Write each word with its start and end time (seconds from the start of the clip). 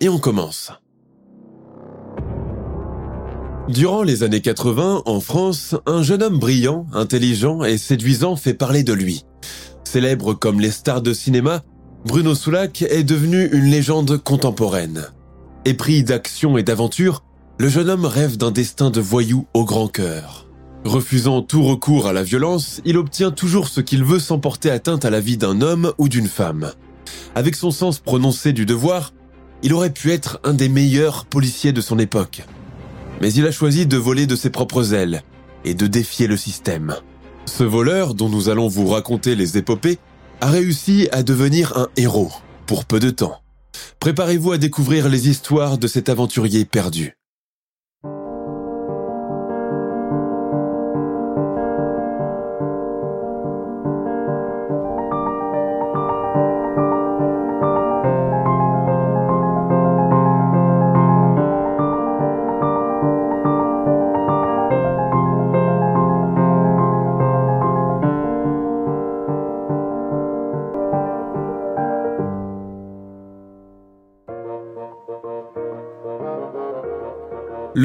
et 0.00 0.08
on 0.08 0.18
commence. 0.18 0.72
Durant 3.68 4.02
les 4.02 4.22
années 4.22 4.42
80, 4.42 5.02
en 5.06 5.20
France, 5.20 5.74
un 5.86 6.02
jeune 6.02 6.22
homme 6.22 6.38
brillant, 6.38 6.86
intelligent 6.92 7.64
et 7.64 7.78
séduisant 7.78 8.36
fait 8.36 8.52
parler 8.52 8.82
de 8.82 8.92
lui. 8.92 9.24
Célèbre 9.84 10.34
comme 10.34 10.60
les 10.60 10.70
stars 10.70 11.00
de 11.00 11.14
cinéma, 11.14 11.62
Bruno 12.04 12.34
Soulac 12.34 12.82
est 12.82 13.04
devenu 13.04 13.48
une 13.52 13.70
légende 13.70 14.18
contemporaine. 14.18 15.06
Épris 15.64 16.04
d'action 16.04 16.58
et 16.58 16.62
d'aventure, 16.62 17.24
le 17.58 17.68
jeune 17.68 17.88
homme 17.88 18.04
rêve 18.04 18.36
d'un 18.36 18.50
destin 18.50 18.90
de 18.90 19.00
voyou 19.00 19.46
au 19.54 19.64
grand 19.64 19.88
cœur. 19.88 20.46
Refusant 20.84 21.40
tout 21.40 21.62
recours 21.62 22.06
à 22.06 22.12
la 22.12 22.22
violence, 22.22 22.82
il 22.84 22.98
obtient 22.98 23.30
toujours 23.30 23.68
ce 23.68 23.80
qu'il 23.80 24.04
veut 24.04 24.18
sans 24.18 24.38
porter 24.38 24.70
atteinte 24.70 25.06
à 25.06 25.10
la 25.10 25.20
vie 25.20 25.38
d'un 25.38 25.62
homme 25.62 25.94
ou 25.96 26.10
d'une 26.10 26.28
femme. 26.28 26.72
Avec 27.34 27.54
son 27.54 27.70
sens 27.70 27.98
prononcé 27.98 28.52
du 28.52 28.66
devoir, 28.66 29.14
il 29.64 29.72
aurait 29.72 29.90
pu 29.90 30.12
être 30.12 30.38
un 30.44 30.52
des 30.52 30.68
meilleurs 30.68 31.24
policiers 31.24 31.72
de 31.72 31.80
son 31.80 31.98
époque. 31.98 32.42
Mais 33.22 33.32
il 33.32 33.46
a 33.46 33.50
choisi 33.50 33.86
de 33.86 33.96
voler 33.96 34.26
de 34.26 34.36
ses 34.36 34.50
propres 34.50 34.92
ailes 34.92 35.22
et 35.64 35.72
de 35.72 35.86
défier 35.86 36.26
le 36.26 36.36
système. 36.36 36.94
Ce 37.46 37.64
voleur, 37.64 38.12
dont 38.14 38.28
nous 38.28 38.50
allons 38.50 38.68
vous 38.68 38.86
raconter 38.86 39.34
les 39.34 39.56
épopées, 39.56 39.98
a 40.42 40.50
réussi 40.50 41.08
à 41.12 41.22
devenir 41.22 41.78
un 41.78 41.88
héros, 41.96 42.30
pour 42.66 42.84
peu 42.84 43.00
de 43.00 43.08
temps. 43.08 43.40
Préparez-vous 44.00 44.52
à 44.52 44.58
découvrir 44.58 45.08
les 45.08 45.30
histoires 45.30 45.78
de 45.78 45.86
cet 45.86 46.10
aventurier 46.10 46.66
perdu. 46.66 47.16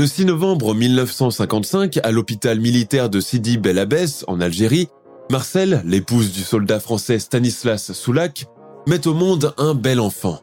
6 0.09 0.25
novembre 0.25 0.74
1955, 0.74 2.00
à 2.02 2.09
l'hôpital 2.09 2.59
militaire 2.59 3.12
de 3.12 3.20
Sidi 3.20 3.59
Bel 3.59 3.78
Abbès, 3.78 4.25
en 4.28 4.42
Algérie, 4.42 4.88
Marcel, 5.30 5.84
l'épouse 5.86 6.31
du 6.31 6.42
soldat 6.42 6.80
français 6.80 7.20
Stanislas 7.20 7.92
Soulac, 7.94 8.47
met 8.88 9.06
au 9.08 9.14
monde 9.14 9.53
un 9.59 9.75
bel 9.75 10.00
enfant. 10.00 10.42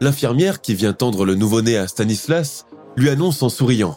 L'infirmière 0.00 0.60
qui 0.60 0.74
vient 0.74 0.92
tendre 0.92 1.24
le 1.24 1.36
nouveau-né 1.36 1.76
à 1.76 1.86
Stanislas 1.86 2.66
lui 2.96 3.08
annonce 3.08 3.40
en 3.44 3.48
souriant. 3.48 3.96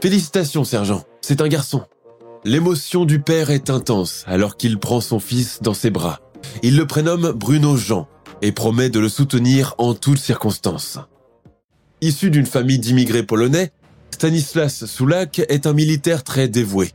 Félicitations, 0.00 0.64
sergent, 0.64 1.04
c'est 1.20 1.42
un 1.42 1.48
garçon. 1.48 1.82
L'émotion 2.44 3.04
du 3.04 3.20
père 3.20 3.50
est 3.50 3.68
intense 3.68 4.24
alors 4.26 4.56
qu'il 4.56 4.78
prend 4.78 5.02
son 5.02 5.20
fils 5.20 5.58
dans 5.60 5.74
ses 5.74 5.90
bras. 5.90 6.20
Il 6.62 6.78
le 6.78 6.86
prénomme 6.86 7.32
Bruno 7.32 7.76
Jean 7.76 8.08
et 8.40 8.52
promet 8.52 8.88
de 8.88 8.98
le 8.98 9.10
soutenir 9.10 9.74
en 9.76 9.92
toutes 9.92 10.18
circonstances. 10.18 10.98
Issu 12.00 12.30
d'une 12.30 12.46
famille 12.46 12.78
d'immigrés 12.78 13.24
polonais, 13.24 13.72
Stanislas 14.18 14.84
Soulak 14.84 15.42
est 15.48 15.64
un 15.64 15.72
militaire 15.72 16.24
très 16.24 16.48
dévoué. 16.48 16.90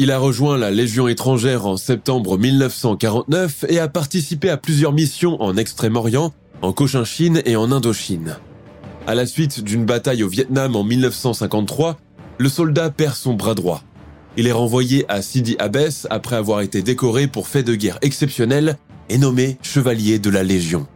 Il 0.00 0.10
a 0.10 0.18
rejoint 0.18 0.58
la 0.58 0.72
Légion 0.72 1.06
étrangère 1.06 1.64
en 1.64 1.76
septembre 1.76 2.36
1949 2.36 3.66
et 3.68 3.78
a 3.78 3.86
participé 3.86 4.50
à 4.50 4.56
plusieurs 4.56 4.92
missions 4.92 5.40
en 5.40 5.56
Extrême-Orient, 5.56 6.32
en 6.62 6.72
Cochinchine 6.72 7.40
et 7.44 7.54
en 7.54 7.70
Indochine. 7.70 8.38
À 9.06 9.14
la 9.14 9.26
suite 9.26 9.62
d'une 9.62 9.84
bataille 9.84 10.24
au 10.24 10.28
Vietnam 10.28 10.74
en 10.74 10.82
1953, 10.82 12.00
le 12.38 12.48
soldat 12.48 12.90
perd 12.90 13.14
son 13.14 13.34
bras 13.34 13.54
droit. 13.54 13.84
Il 14.36 14.48
est 14.48 14.52
renvoyé 14.52 15.04
à 15.08 15.22
Sidi 15.22 15.54
Abbès 15.60 16.08
après 16.10 16.34
avoir 16.34 16.62
été 16.62 16.82
décoré 16.82 17.28
pour 17.28 17.46
fait 17.46 17.62
de 17.62 17.76
guerre 17.76 18.00
exceptionnel 18.02 18.76
et 19.08 19.18
nommé 19.18 19.56
chevalier 19.62 20.18
de 20.18 20.30
la 20.30 20.42
Légion. 20.42 20.88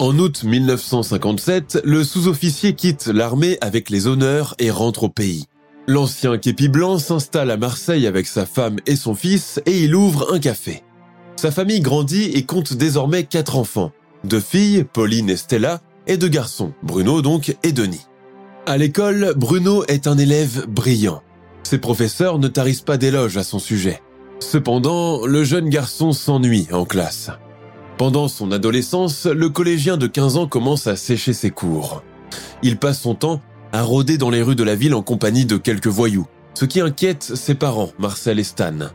En 0.00 0.16
août 0.20 0.44
1957, 0.44 1.80
le 1.82 2.04
sous-officier 2.04 2.74
quitte 2.74 3.08
l'armée 3.08 3.58
avec 3.60 3.90
les 3.90 4.06
honneurs 4.06 4.54
et 4.60 4.70
rentre 4.70 5.04
au 5.04 5.08
pays. 5.08 5.46
L'ancien 5.88 6.38
képi 6.38 6.68
blanc 6.68 7.00
s'installe 7.00 7.50
à 7.50 7.56
Marseille 7.56 8.06
avec 8.06 8.28
sa 8.28 8.46
femme 8.46 8.76
et 8.86 8.94
son 8.94 9.16
fils 9.16 9.60
et 9.66 9.82
il 9.82 9.96
ouvre 9.96 10.32
un 10.32 10.38
café. 10.38 10.84
Sa 11.34 11.50
famille 11.50 11.80
grandit 11.80 12.30
et 12.34 12.44
compte 12.44 12.74
désormais 12.74 13.24
quatre 13.24 13.56
enfants. 13.56 13.90
Deux 14.22 14.40
filles, 14.40 14.84
Pauline 14.84 15.30
et 15.30 15.36
Stella, 15.36 15.80
et 16.06 16.16
deux 16.16 16.28
garçons, 16.28 16.72
Bruno 16.84 17.20
donc 17.20 17.56
et 17.64 17.72
Denis. 17.72 18.06
À 18.66 18.76
l'école, 18.76 19.32
Bruno 19.34 19.84
est 19.88 20.06
un 20.06 20.16
élève 20.16 20.66
brillant. 20.68 21.22
Ses 21.64 21.78
professeurs 21.78 22.38
ne 22.38 22.46
tarissent 22.46 22.82
pas 22.82 22.98
d'éloges 22.98 23.36
à 23.36 23.42
son 23.42 23.58
sujet. 23.58 24.00
Cependant, 24.38 25.26
le 25.26 25.42
jeune 25.42 25.68
garçon 25.68 26.12
s'ennuie 26.12 26.68
en 26.70 26.84
classe. 26.84 27.32
Pendant 27.98 28.28
son 28.28 28.52
adolescence, 28.52 29.26
le 29.26 29.48
collégien 29.48 29.96
de 29.96 30.06
15 30.06 30.36
ans 30.36 30.46
commence 30.46 30.86
à 30.86 30.94
sécher 30.94 31.32
ses 31.32 31.50
cours. 31.50 32.04
Il 32.62 32.76
passe 32.76 33.00
son 33.00 33.16
temps 33.16 33.42
à 33.72 33.82
rôder 33.82 34.18
dans 34.18 34.30
les 34.30 34.40
rues 34.40 34.54
de 34.54 34.62
la 34.62 34.76
ville 34.76 34.94
en 34.94 35.02
compagnie 35.02 35.46
de 35.46 35.56
quelques 35.56 35.88
voyous, 35.88 36.28
ce 36.54 36.64
qui 36.64 36.80
inquiète 36.80 37.24
ses 37.24 37.56
parents, 37.56 37.90
Marcel 37.98 38.38
et 38.38 38.44
Stan. 38.44 38.90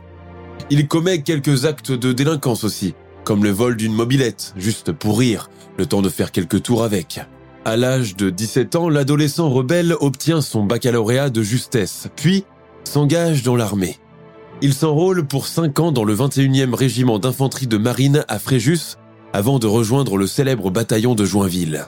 Il 0.70 0.88
commet 0.88 1.20
quelques 1.20 1.66
actes 1.66 1.92
de 1.92 2.14
délinquance 2.14 2.64
aussi, 2.64 2.94
comme 3.24 3.44
le 3.44 3.50
vol 3.50 3.76
d'une 3.76 3.92
mobilette, 3.92 4.54
juste 4.56 4.92
pour 4.92 5.18
rire, 5.18 5.50
le 5.76 5.84
temps 5.84 6.00
de 6.00 6.08
faire 6.08 6.32
quelques 6.32 6.62
tours 6.62 6.82
avec. 6.82 7.20
À 7.66 7.76
l'âge 7.76 8.16
de 8.16 8.30
17 8.30 8.74
ans, 8.74 8.88
l'adolescent 8.88 9.50
rebelle 9.50 9.94
obtient 10.00 10.40
son 10.40 10.64
baccalauréat 10.64 11.28
de 11.28 11.42
justesse, 11.42 12.08
puis 12.16 12.44
s'engage 12.84 13.42
dans 13.42 13.54
l'armée. 13.54 13.98
Il 14.64 14.72
s'enrôle 14.72 15.26
pour 15.26 15.46
5 15.46 15.78
ans 15.78 15.92
dans 15.92 16.04
le 16.04 16.16
21e 16.16 16.72
régiment 16.72 17.18
d'infanterie 17.18 17.66
de 17.66 17.76
marine 17.76 18.24
à 18.28 18.38
Fréjus 18.38 18.96
avant 19.34 19.58
de 19.58 19.66
rejoindre 19.66 20.16
le 20.16 20.26
célèbre 20.26 20.70
bataillon 20.70 21.14
de 21.14 21.26
Joinville. 21.26 21.84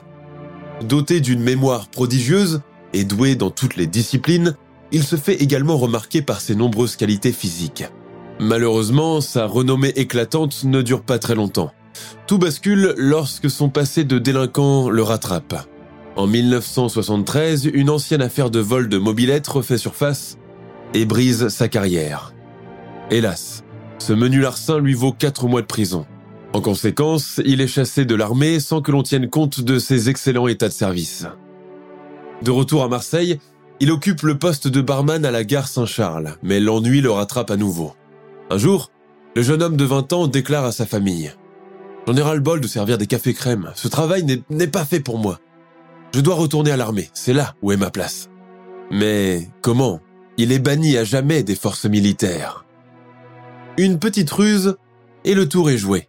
Doté 0.87 1.19
d'une 1.19 1.41
mémoire 1.41 1.87
prodigieuse 1.87 2.61
et 2.93 3.03
doué 3.03 3.33
dans 3.33 3.49
toutes 3.49 3.77
les 3.77 3.87
disciplines, 3.87 4.55
il 4.91 5.01
se 5.01 5.15
fait 5.15 5.41
également 5.41 5.75
remarquer 5.75 6.21
par 6.21 6.39
ses 6.39 6.53
nombreuses 6.53 6.97
qualités 6.97 7.31
physiques. 7.31 7.85
Malheureusement, 8.39 9.21
sa 9.21 9.47
renommée 9.47 9.93
éclatante 9.95 10.63
ne 10.63 10.83
dure 10.83 11.01
pas 11.01 11.17
très 11.17 11.33
longtemps. 11.33 11.71
Tout 12.27 12.37
bascule 12.37 12.93
lorsque 12.95 13.49
son 13.49 13.69
passé 13.69 14.03
de 14.03 14.19
délinquant 14.19 14.91
le 14.91 15.01
rattrape. 15.01 15.67
En 16.15 16.27
1973, 16.27 17.71
une 17.73 17.89
ancienne 17.89 18.21
affaire 18.21 18.51
de 18.51 18.59
vol 18.59 18.87
de 18.87 18.99
mobilette 18.99 19.47
refait 19.47 19.79
surface 19.79 20.37
et 20.93 21.05
brise 21.05 21.47
sa 21.47 21.69
carrière. 21.69 22.33
Hélas, 23.09 23.63
ce 23.99 24.13
menu 24.13 24.41
larcin 24.41 24.79
lui 24.79 24.93
vaut 24.93 25.13
4 25.13 25.47
mois 25.47 25.61
de 25.61 25.67
prison. 25.67 26.05
En 26.53 26.61
conséquence, 26.61 27.39
il 27.45 27.61
est 27.61 27.67
chassé 27.67 28.05
de 28.05 28.15
l'armée 28.15 28.59
sans 28.59 28.81
que 28.81 28.91
l'on 28.91 29.03
tienne 29.03 29.29
compte 29.29 29.61
de 29.61 29.79
ses 29.79 30.09
excellents 30.09 30.47
états 30.47 30.67
de 30.67 30.73
service. 30.73 31.25
De 32.41 32.51
retour 32.51 32.83
à 32.83 32.89
Marseille, 32.89 33.39
Il 33.79 33.91
occupe 33.91 34.23
le 34.23 34.39
poste 34.39 34.67
de 34.67 34.81
barman 34.81 35.23
à 35.23 35.29
la 35.29 35.43
gare 35.43 35.67
Saint-Charles, 35.67 36.37
mais 36.41 36.59
l'ennui 36.59 36.99
le 36.99 37.11
rattrape 37.11 37.51
à 37.51 37.57
nouveau. 37.57 37.93
Un 38.49 38.57
jour, 38.57 38.91
le 39.35 39.43
jeune 39.43 39.61
homme 39.61 39.77
de 39.77 39.85
20 39.85 40.13
ans 40.13 40.27
déclare 40.27 40.65
à 40.65 40.71
sa 40.71 40.87
famille 40.87 41.31
J'en 42.07 42.15
ai 42.15 42.21
ras-le-bol 42.21 42.59
de 42.59 42.67
servir 42.67 42.97
des 42.97 43.05
cafés 43.05 43.35
crème. 43.35 43.71
Ce 43.75 43.87
travail 43.87 44.25
n'est 44.49 44.67
pas 44.67 44.85
fait 44.85 44.99
pour 44.99 45.19
moi. 45.19 45.39
Je 46.15 46.21
dois 46.21 46.35
retourner 46.35 46.71
à 46.71 46.77
l'armée. 46.77 47.09
C'est 47.13 47.33
là 47.33 47.53
où 47.61 47.71
est 47.71 47.77
ma 47.77 47.91
place. 47.91 48.29
Mais 48.89 49.47
comment? 49.61 49.99
Il 50.37 50.51
est 50.51 50.59
banni 50.59 50.97
à 50.97 51.03
jamais 51.03 51.43
des 51.43 51.55
forces 51.55 51.85
militaires. 51.85 52.65
Une 53.79 53.99
petite 53.99 54.31
ruse 54.31 54.75
et 55.23 55.35
le 55.35 55.47
tour 55.47 55.69
est 55.69 55.77
joué. 55.77 56.07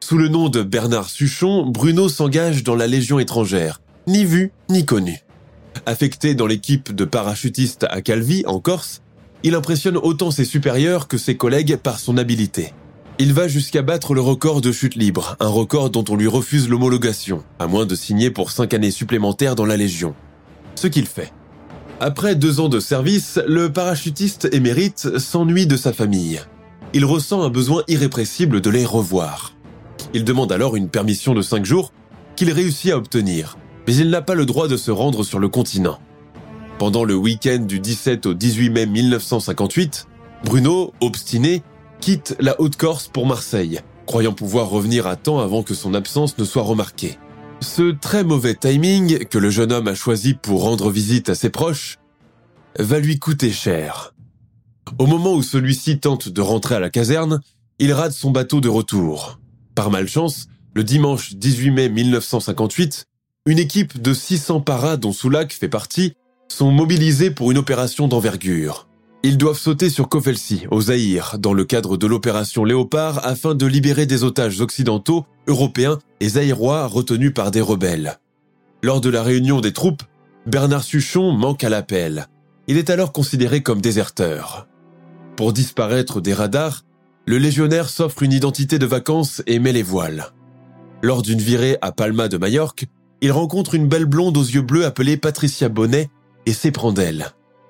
Sous 0.00 0.16
le 0.16 0.28
nom 0.28 0.48
de 0.48 0.62
Bernard 0.62 1.10
Suchon, 1.10 1.66
Bruno 1.66 2.08
s'engage 2.08 2.64
dans 2.64 2.74
la 2.74 2.86
Légion 2.86 3.18
étrangère, 3.18 3.82
ni 4.06 4.24
vu 4.24 4.50
ni 4.70 4.86
connu. 4.86 5.20
Affecté 5.84 6.34
dans 6.34 6.46
l'équipe 6.46 6.94
de 6.94 7.04
parachutistes 7.04 7.84
à 7.90 8.00
Calvi, 8.00 8.44
en 8.46 8.60
Corse, 8.60 9.02
il 9.42 9.54
impressionne 9.54 9.98
autant 9.98 10.30
ses 10.30 10.46
supérieurs 10.46 11.06
que 11.06 11.18
ses 11.18 11.36
collègues 11.36 11.76
par 11.76 11.98
son 11.98 12.16
habileté. 12.16 12.72
Il 13.18 13.34
va 13.34 13.46
jusqu'à 13.46 13.82
battre 13.82 14.14
le 14.14 14.22
record 14.22 14.62
de 14.62 14.72
chute 14.72 14.94
libre, 14.94 15.36
un 15.38 15.48
record 15.48 15.90
dont 15.90 16.04
on 16.08 16.16
lui 16.16 16.28
refuse 16.28 16.70
l'homologation, 16.70 17.44
à 17.58 17.66
moins 17.66 17.84
de 17.84 17.94
signer 17.94 18.30
pour 18.30 18.50
cinq 18.50 18.72
années 18.72 18.90
supplémentaires 18.90 19.54
dans 19.54 19.66
la 19.66 19.76
Légion. 19.76 20.14
Ce 20.76 20.86
qu'il 20.86 21.06
fait. 21.06 21.30
Après 22.00 22.36
deux 22.36 22.58
ans 22.58 22.70
de 22.70 22.80
service, 22.80 23.38
le 23.46 23.70
parachutiste 23.70 24.48
émérite 24.50 25.18
s'ennuie 25.18 25.66
de 25.66 25.76
sa 25.76 25.92
famille. 25.92 26.40
Il 26.94 27.06
ressent 27.06 27.42
un 27.42 27.48
besoin 27.48 27.82
irrépressible 27.88 28.60
de 28.60 28.68
les 28.68 28.84
revoir. 28.84 29.54
Il 30.12 30.24
demande 30.24 30.52
alors 30.52 30.76
une 30.76 30.90
permission 30.90 31.32
de 31.32 31.40
cinq 31.40 31.64
jours 31.64 31.92
qu'il 32.36 32.52
réussit 32.52 32.92
à 32.92 32.98
obtenir, 32.98 33.56
mais 33.86 33.94
il 33.94 34.10
n'a 34.10 34.20
pas 34.20 34.34
le 34.34 34.44
droit 34.44 34.68
de 34.68 34.76
se 34.76 34.90
rendre 34.90 35.24
sur 35.24 35.38
le 35.38 35.48
continent. 35.48 35.98
Pendant 36.78 37.04
le 37.04 37.14
week-end 37.14 37.60
du 37.60 37.80
17 37.80 38.26
au 38.26 38.34
18 38.34 38.70
mai 38.70 38.86
1958, 38.86 40.06
Bruno, 40.44 40.92
obstiné, 41.00 41.62
quitte 42.00 42.36
la 42.40 42.60
Haute-Corse 42.60 43.08
pour 43.08 43.26
Marseille, 43.26 43.80
croyant 44.06 44.32
pouvoir 44.32 44.68
revenir 44.68 45.06
à 45.06 45.16
temps 45.16 45.38
avant 45.38 45.62
que 45.62 45.74
son 45.74 45.94
absence 45.94 46.36
ne 46.36 46.44
soit 46.44 46.62
remarquée. 46.62 47.18
Ce 47.60 47.92
très 47.92 48.24
mauvais 48.24 48.54
timing 48.54 49.24
que 49.26 49.38
le 49.38 49.48
jeune 49.48 49.72
homme 49.72 49.88
a 49.88 49.94
choisi 49.94 50.34
pour 50.34 50.62
rendre 50.62 50.90
visite 50.90 51.30
à 51.30 51.34
ses 51.34 51.50
proches 51.50 51.98
va 52.78 52.98
lui 52.98 53.18
coûter 53.18 53.50
cher. 53.50 54.11
Au 54.98 55.06
moment 55.06 55.34
où 55.34 55.42
celui-ci 55.42 55.98
tente 55.98 56.28
de 56.28 56.40
rentrer 56.40 56.74
à 56.74 56.80
la 56.80 56.90
caserne, 56.90 57.40
il 57.78 57.92
rate 57.92 58.12
son 58.12 58.30
bateau 58.30 58.60
de 58.60 58.68
retour. 58.68 59.40
Par 59.74 59.90
malchance, 59.90 60.46
le 60.74 60.84
dimanche 60.84 61.34
18 61.34 61.70
mai 61.70 61.88
1958, 61.88 63.06
une 63.46 63.58
équipe 63.58 64.00
de 64.00 64.14
600 64.14 64.60
paras 64.60 64.96
dont 64.96 65.12
Soulac 65.12 65.52
fait 65.52 65.68
partie 65.68 66.14
sont 66.48 66.70
mobilisés 66.70 67.30
pour 67.30 67.50
une 67.50 67.58
opération 67.58 68.08
d'envergure. 68.08 68.86
Ils 69.24 69.38
doivent 69.38 69.58
sauter 69.58 69.88
sur 69.88 70.08
Kofelsi, 70.08 70.64
au 70.70 70.80
Zaïre, 70.80 71.36
dans 71.38 71.52
le 71.52 71.64
cadre 71.64 71.96
de 71.96 72.06
l'opération 72.06 72.64
Léopard 72.64 73.24
afin 73.24 73.54
de 73.54 73.66
libérer 73.66 74.04
des 74.04 74.24
otages 74.24 74.60
occidentaux, 74.60 75.24
européens 75.46 75.98
et 76.20 76.28
zaïrois 76.28 76.86
retenus 76.86 77.32
par 77.32 77.50
des 77.50 77.60
rebelles. 77.60 78.18
Lors 78.82 79.00
de 79.00 79.08
la 79.10 79.22
réunion 79.22 79.60
des 79.60 79.72
troupes, 79.72 80.02
Bernard 80.46 80.82
Suchon 80.82 81.32
manque 81.32 81.62
à 81.62 81.68
l'appel. 81.68 82.26
Il 82.66 82.78
est 82.78 82.90
alors 82.90 83.12
considéré 83.12 83.62
comme 83.62 83.80
déserteur. 83.80 84.66
Pour 85.36 85.52
disparaître 85.52 86.20
des 86.20 86.34
radars, 86.34 86.84
le 87.26 87.38
légionnaire 87.38 87.88
s'offre 87.88 88.22
une 88.22 88.32
identité 88.32 88.78
de 88.78 88.86
vacances 88.86 89.42
et 89.46 89.58
met 89.58 89.72
les 89.72 89.82
voiles. 89.82 90.26
Lors 91.02 91.22
d'une 91.22 91.40
virée 91.40 91.78
à 91.80 91.92
Palma 91.92 92.28
de 92.28 92.36
Majorque, 92.36 92.86
il 93.20 93.32
rencontre 93.32 93.74
une 93.74 93.88
belle 93.88 94.04
blonde 94.04 94.36
aux 94.36 94.44
yeux 94.44 94.62
bleus 94.62 94.84
appelée 94.84 95.16
Patricia 95.16 95.68
Bonnet 95.68 96.10
et 96.46 96.52
s'éprend 96.52 96.92
d'elle. 96.92 97.28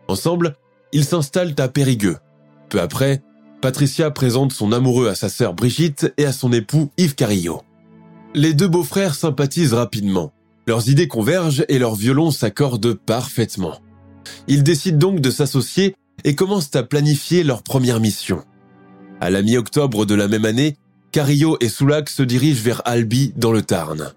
Ensemble, 0.09 0.56
ils 0.93 1.05
s'installent 1.05 1.55
à 1.59 1.69
Périgueux. 1.69 2.17
Peu 2.69 2.81
après, 2.81 3.23
Patricia 3.61 4.11
présente 4.11 4.53
son 4.53 4.73
amoureux 4.73 5.09
à 5.09 5.14
sa 5.14 5.29
sœur 5.29 5.55
Brigitte 5.55 6.12
et 6.17 6.25
à 6.25 6.32
son 6.32 6.53
époux 6.53 6.91
Yves 6.99 7.14
Carillo. 7.14 7.62
Les 8.35 8.55
deux 8.55 8.69
beaux-frères 8.69 9.14
sympathisent 9.14 9.75
rapidement. 9.75 10.32
Leurs 10.67 10.88
idées 10.88 11.09
convergent 11.09 11.64
et 11.69 11.79
leurs 11.79 11.94
violons 11.94 12.31
s'accordent 12.31 12.94
parfaitement. 12.94 13.79
Ils 14.49 14.62
décident 14.62 14.99
donc 14.99 15.20
de 15.20 15.31
s'associer 15.31 15.94
et 16.25 16.35
commencent 16.35 16.75
à 16.75 16.83
planifier 16.83 17.45
leur 17.45 17.63
première 17.63 18.01
mission. 18.01 18.43
À 19.21 19.31
la 19.31 19.43
mi-octobre 19.43 20.07
de 20.07 20.15
la 20.15 20.29
même 20.29 20.45
année, 20.45 20.77
Carillo 21.13 21.57
et 21.61 21.69
Soulac 21.69 22.09
se 22.09 22.23
dirigent 22.23 22.63
vers 22.63 22.83
Albi 22.85 23.33
dans 23.37 23.53
le 23.53 23.63
Tarn. 23.63 24.13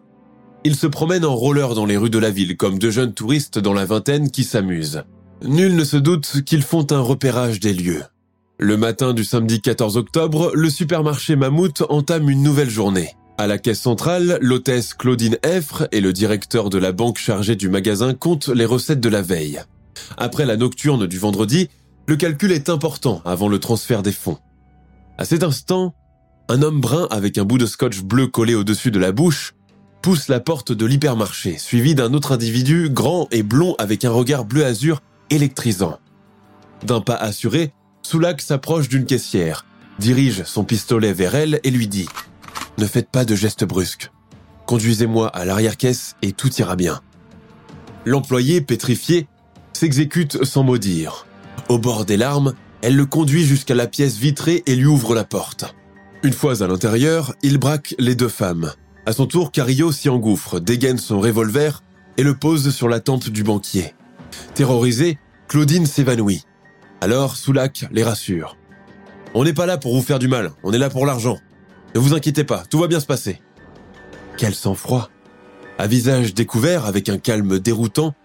Ils 0.64 0.76
se 0.76 0.88
promènent 0.88 1.26
en 1.26 1.36
roller 1.36 1.76
dans 1.76 1.86
les 1.86 1.98
rues 1.98 2.10
de 2.10 2.18
la 2.18 2.32
ville 2.32 2.58
comme 2.58 2.80
deux 2.80 2.90
jeunes 2.90 3.14
touristes 3.14 3.60
dans 3.60 3.74
la 3.74 3.86
vingtaine 3.86 4.32
qui 4.32 4.44
s'amusent. 4.44 5.04
Nul 5.44 5.76
ne 5.76 5.84
se 5.84 5.98
doute 5.98 6.42
qu'ils 6.46 6.64
font 6.64 6.88
un 6.92 7.02
repérage 7.02 7.60
des 7.60 7.74
lieux. 7.74 8.04
Le 8.58 8.78
matin 8.78 9.14
du 9.14 9.26
samedi 9.26 9.62
14 9.62 9.98
octobre, 9.98 10.52
le 10.56 10.70
supermarché 10.70 11.36
Mammouth 11.36 11.84
entame 11.90 12.30
une 12.30 12.42
nouvelle 12.42 12.70
journée. 12.70 13.10
À 13.38 13.48
la 13.48 13.58
caisse 13.58 13.82
centrale, 13.82 14.40
l'hôtesse 14.42 14.94
Claudine 14.94 15.38
Effre 15.44 15.90
et 15.92 16.00
le 16.00 16.14
directeur 16.14 16.70
de 16.70 16.78
la 16.78 16.94
banque 16.94 17.18
chargée 17.18 17.58
du 17.58 17.68
magasin 17.68 18.14
comptent 18.14 18.48
les 18.48 18.66
recettes 18.66 19.02
de 19.02 19.10
la 19.10 19.22
veille. 19.22 19.62
Après 20.18 20.46
la 20.46 20.56
nocturne 20.56 21.06
du 21.06 21.20
vendredi, 21.20 21.70
le 22.08 22.16
calcul 22.16 22.52
est 22.52 22.70
important 22.70 23.22
avant 23.26 23.48
le 23.48 23.60
transfert 23.60 24.04
des 24.04 24.12
fonds. 24.12 24.38
À 25.18 25.26
cet 25.26 25.44
instant, 25.44 25.96
un 26.50 26.62
homme 26.62 26.82
brun 26.82 27.08
avec 27.10 27.38
un 27.38 27.46
bout 27.46 27.58
de 27.58 27.66
scotch 27.66 28.02
bleu 28.02 28.28
collé 28.28 28.54
au-dessus 28.54 28.92
de 28.92 29.00
la 29.00 29.12
bouche 29.12 29.56
pousse 30.02 30.28
la 30.28 30.40
porte 30.40 30.72
de 30.72 30.86
l'hypermarché, 30.86 31.58
suivi 31.58 31.96
d'un 31.96 32.14
autre 32.14 32.32
individu 32.32 32.90
grand 32.92 33.28
et 33.32 33.42
blond 33.42 33.76
avec 33.80 34.06
un 34.06 34.12
regard 34.12 34.46
bleu 34.46 34.64
azur 34.64 35.02
électrisant. 35.32 35.98
D'un 36.84 37.02
pas 37.02 37.16
assuré, 37.16 37.74
Soulac 38.04 38.42
s'approche 38.42 38.88
d'une 38.88 39.06
caissière, 39.06 39.66
dirige 39.98 40.44
son 40.44 40.64
pistolet 40.64 41.12
vers 41.12 41.34
elle 41.34 41.60
et 41.64 41.72
lui 41.72 41.88
dit⁇ 41.88 42.04
Ne 42.78 42.86
faites 42.86 43.10
pas 43.10 43.26
de 43.26 43.34
gestes 43.34 43.66
brusques. 43.66 44.12
Conduisez-moi 44.68 45.28
à 45.30 45.44
l'arrière-caisse 45.44 46.16
et 46.22 46.34
tout 46.34 46.54
ira 46.58 46.76
bien.⁇ 46.76 46.94
L'employé, 48.06 48.62
pétrifié, 48.62 49.28
s'exécute 49.74 50.44
sans 50.44 50.62
mot 50.62 50.78
dire. 50.78 51.26
Au 51.70 51.80
bord 51.80 52.06
des 52.06 52.18
larmes, 52.18 52.54
elle 52.82 52.96
le 52.96 53.06
conduit 53.06 53.46
jusqu'à 53.46 53.76
la 53.76 53.88
pièce 53.88 54.18
vitrée 54.18 54.64
et 54.66 54.76
lui 54.76 54.86
ouvre 54.86 55.16
la 55.16 55.24
porte. 55.24 55.76
Une 56.24 56.34
fois 56.34 56.64
à 56.64 56.68
l'intérieur, 56.68 57.34
il 57.44 57.58
braque 57.58 57.96
les 58.00 58.16
deux 58.16 58.28
femmes, 58.30 58.72
à 59.08 59.14
son 59.14 59.28
tour, 59.28 59.52
Carillo 59.52 59.92
s'y 59.92 60.10
engouffre, 60.10 60.60
dégaine 60.60 60.98
son 60.98 61.20
revolver 61.20 61.84
et 62.18 62.24
le 62.24 62.34
pose 62.34 62.74
sur 62.74 62.90
la 62.90 63.00
tempe 63.00 63.30
du 63.30 63.44
banquier. 63.44 63.94
Terrorisée, 64.56 65.20
Claudine 65.48 65.86
s'évanouit. 65.86 66.44
Alors 67.02 67.36
Soulac 67.36 67.86
les 67.92 68.04
rassure. 68.04 68.58
On 69.36 69.44
n'est 69.44 69.54
pas 69.54 69.68
là 69.68 69.78
pour 69.78 69.94
vous 69.94 70.02
faire 70.02 70.18
du 70.18 70.28
mal, 70.28 70.54
on 70.64 70.74
est 70.74 70.80
là 70.80 70.90
pour 70.90 71.06
l'argent. 71.06 71.38
Ne 71.94 72.00
vous 72.00 72.16
inquiétez 72.16 72.44
pas, 72.44 72.64
tout 72.68 72.80
va 72.80 72.88
bien 72.88 73.00
se 73.00 73.06
passer. 73.06 73.42
Quel 74.38 74.56
sang-froid. 74.56 75.12
À 75.78 75.86
visage 75.86 76.34
découvert, 76.34 76.86
avec 76.86 77.08
un 77.08 77.20
calme 77.20 77.60
déroutant, 77.60 78.16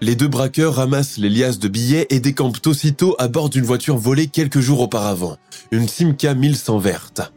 les 0.00 0.16
deux 0.16 0.28
braqueurs 0.28 0.76
ramassent 0.76 1.18
les 1.18 1.28
liasses 1.28 1.58
de 1.58 1.68
billets 1.68 2.06
et 2.10 2.20
décampent 2.20 2.66
aussitôt 2.66 3.14
à 3.18 3.28
bord 3.28 3.50
d'une 3.50 3.64
voiture 3.64 3.98
volée 3.98 4.28
quelques 4.28 4.60
jours 4.60 4.80
auparavant, 4.80 5.36
une 5.70 5.88
Simca 5.88 6.34
1100 6.34 6.78
verte. 6.78 7.32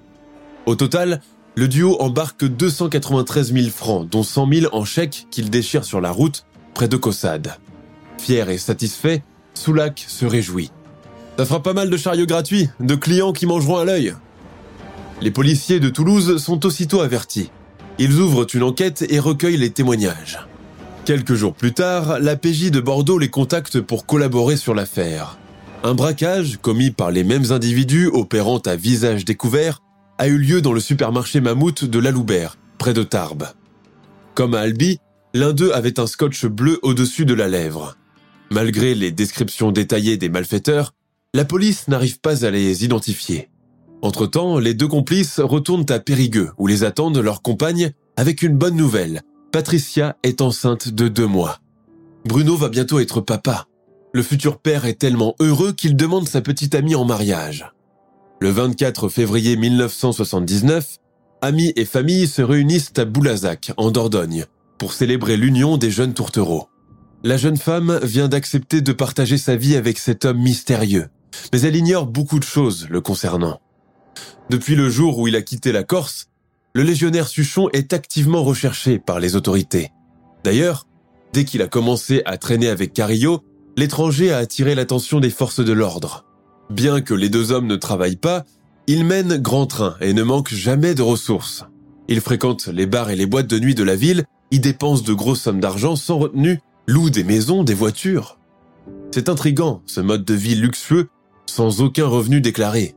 Au 0.66 0.76
total, 0.76 1.22
le 1.56 1.68
duo 1.68 1.98
embarque 2.00 2.46
293 2.46 3.54
000 3.54 3.70
francs, 3.70 4.10
dont 4.10 4.24
100 4.24 4.50
000 4.54 4.76
en 4.76 4.86
chèques 4.86 5.28
qu'il 5.30 5.50
déchire 5.50 5.84
sur 5.84 6.00
la 6.00 6.12
route, 6.12 6.46
près 6.74 6.88
de 6.88 6.96
Caussade. 6.96 7.58
Fier 8.18 8.50
et 8.50 8.58
satisfait, 8.58 9.24
Soulac 9.54 10.04
se 10.08 10.26
réjouit. 10.26 10.72
Ça 11.38 11.46
fera 11.46 11.62
pas 11.62 11.74
mal 11.74 11.90
de 11.90 11.98
chariots 11.98 12.26
gratuits, 12.26 12.70
de 12.80 12.96
clients 12.96 13.34
qui 13.34 13.46
mangeront 13.46 13.78
à 13.78 13.86
l'œil. 13.86 14.16
Les 15.22 15.32
policiers 15.32 15.80
de 15.80 15.90
Toulouse 15.90 16.42
sont 16.42 16.66
aussitôt 16.66 17.02
avertis. 17.02 17.52
Ils 18.00 18.20
ouvrent 18.20 18.48
une 18.54 18.64
enquête 18.64 19.06
et 19.10 19.20
recueillent 19.20 19.58
les 19.58 19.72
témoignages. 19.72 20.40
Quelques 21.06 21.34
jours 21.34 21.54
plus 21.54 21.74
tard, 21.74 22.20
la 22.20 22.38
PJ 22.38 22.72
de 22.72 22.80
Bordeaux 22.80 23.18
les 23.18 23.30
contacte 23.30 23.82
pour 23.82 24.06
collaborer 24.06 24.56
sur 24.56 24.74
l'affaire. 24.74 25.38
Un 25.84 25.96
braquage, 25.96 26.60
commis 26.62 26.92
par 26.92 27.12
les 27.12 27.26
mêmes 27.26 27.52
individus 27.52 28.08
opérant 28.08 28.60
à 28.60 28.78
visage 28.78 29.26
découvert, 29.26 29.82
a 30.18 30.30
eu 30.30 30.38
lieu 30.38 30.62
dans 30.62 30.72
le 30.72 30.80
supermarché 30.80 31.42
Mammouth 31.42 31.84
de 31.84 32.00
Laloubert, 32.00 32.58
près 32.78 32.94
de 32.94 33.04
Tarbes. 33.04 33.50
Comme 34.34 34.54
à 34.54 34.62
Albi, 34.62 35.00
l'un 35.34 35.52
d'eux 35.52 35.74
avait 35.74 36.00
un 36.00 36.08
scotch 36.08 36.46
bleu 36.46 36.80
au-dessus 36.84 37.26
de 37.26 37.34
la 37.34 37.50
lèvre. 37.50 37.98
Malgré 38.50 38.96
les 38.96 39.12
descriptions 39.12 39.74
détaillées 39.74 40.16
des 40.16 40.30
malfaiteurs, 40.30 40.94
la 41.34 41.44
police 41.44 41.90
n'arrive 41.90 42.22
pas 42.22 42.46
à 42.46 42.50
les 42.50 42.86
identifier. 42.86 43.50
Entre-temps, 44.02 44.58
les 44.58 44.74
deux 44.74 44.88
complices 44.88 45.42
retournent 45.42 45.86
à 45.90 46.00
Périgueux, 46.00 46.52
où 46.58 46.66
les 46.66 46.86
attendent 46.86 47.18
leurs 47.18 47.42
compagnes 47.42 47.92
avec 48.16 48.42
une 48.42 48.56
bonne 48.56 48.78
nouvelle. 48.78 49.22
Patricia 49.54 50.18
est 50.24 50.42
enceinte 50.42 50.90
de 50.90 51.08
deux 51.08 51.28
mois. 51.28 51.60
Bruno 52.26 52.58
va 52.58 52.70
bientôt 52.70 52.98
être 52.98 53.22
papa. 53.22 53.68
Le 54.12 54.24
futur 54.24 54.58
père 54.58 54.86
est 54.86 55.00
tellement 55.00 55.36
heureux 55.40 55.74
qu'il 55.74 55.96
demande 55.96 56.28
sa 56.28 56.42
petite 56.42 56.74
amie 56.74 56.96
en 56.96 57.06
mariage. 57.06 57.72
Le 58.42 58.50
24 58.50 59.10
février 59.10 59.56
1979, 59.56 60.98
amis 61.44 61.72
et 61.76 61.86
familles 61.86 62.28
se 62.28 62.42
réunissent 62.42 62.94
à 62.98 63.06
Boulazac, 63.06 63.74
en 63.78 63.92
Dordogne, 63.92 64.46
pour 64.80 64.92
célébrer 64.92 65.38
l'union 65.38 65.78
des 65.78 65.92
jeunes 65.92 66.16
tourtereaux. 66.16 66.68
La 67.24 67.38
jeune 67.38 67.58
femme 67.58 68.00
vient 68.02 68.30
d'accepter 68.30 68.82
de 68.82 68.92
partager 68.92 69.38
sa 69.38 69.56
vie 69.56 69.76
avec 69.76 70.00
cet 70.00 70.26
homme 70.26 70.40
mystérieux, 70.40 71.10
mais 71.54 71.62
elle 71.62 71.76
ignore 71.76 72.08
beaucoup 72.08 72.40
de 72.40 72.44
choses 72.44 72.88
le 72.90 73.02
concernant. 73.02 73.62
Depuis 74.50 74.76
le 74.76 74.90
jour 74.90 75.20
où 75.20 75.28
il 75.28 75.36
a 75.36 75.44
quitté 75.44 75.72
la 75.72 75.84
Corse, 75.84 76.28
le 76.74 76.84
légionnaire 76.84 77.28
Suchon 77.28 77.70
est 77.72 77.94
activement 77.94 78.44
recherché 78.44 78.98
par 78.98 79.20
les 79.20 79.36
autorités. 79.36 79.92
D'ailleurs, 80.44 80.88
dès 81.32 81.46
qu'il 81.46 81.62
a 81.62 81.68
commencé 81.68 82.24
à 82.26 82.38
traîner 82.38 82.68
avec 82.68 82.94
Carillo, 82.94 83.42
l'étranger 83.78 84.32
a 84.32 84.38
attiré 84.38 84.74
l'attention 84.74 85.20
des 85.20 85.30
forces 85.30 85.64
de 85.64 85.72
l'ordre. 85.72 86.26
Bien 86.70 87.02
que 87.02 87.14
les 87.14 87.30
deux 87.30 87.52
hommes 87.52 87.68
ne 87.68 87.76
travaillent 87.76 88.16
pas, 88.16 88.44
ils 88.88 89.06
mènent 89.06 89.38
grand 89.38 89.68
train 89.68 89.96
et 90.02 90.14
ne 90.14 90.24
manquent 90.24 90.54
jamais 90.54 90.96
de 90.96 91.04
ressources. 91.04 91.66
Ils 92.08 92.22
fréquentent 92.22 92.68
les 92.68 92.86
bars 92.86 93.12
et 93.12 93.16
les 93.16 93.26
boîtes 93.26 93.48
de 93.48 93.60
nuit 93.60 93.76
de 93.76 93.84
la 93.84 93.96
ville, 93.96 94.26
y 94.52 94.60
dépensent 94.60 95.04
de 95.04 95.14
grosses 95.14 95.42
sommes 95.42 95.60
d'argent 95.60 95.96
sans 95.96 96.18
retenue, 96.18 96.60
louent 96.88 97.10
des 97.10 97.24
maisons, 97.24 97.64
des 97.64 97.74
voitures. 97.74 98.40
C'est 99.12 99.30
intrigant, 99.30 99.82
ce 99.86 100.02
mode 100.02 100.26
de 100.26 100.34
vie 100.34 100.56
luxueux, 100.56 101.10
sans 101.46 101.82
aucun 101.82 102.08
revenu 102.08 102.42
déclaré. 102.42 102.96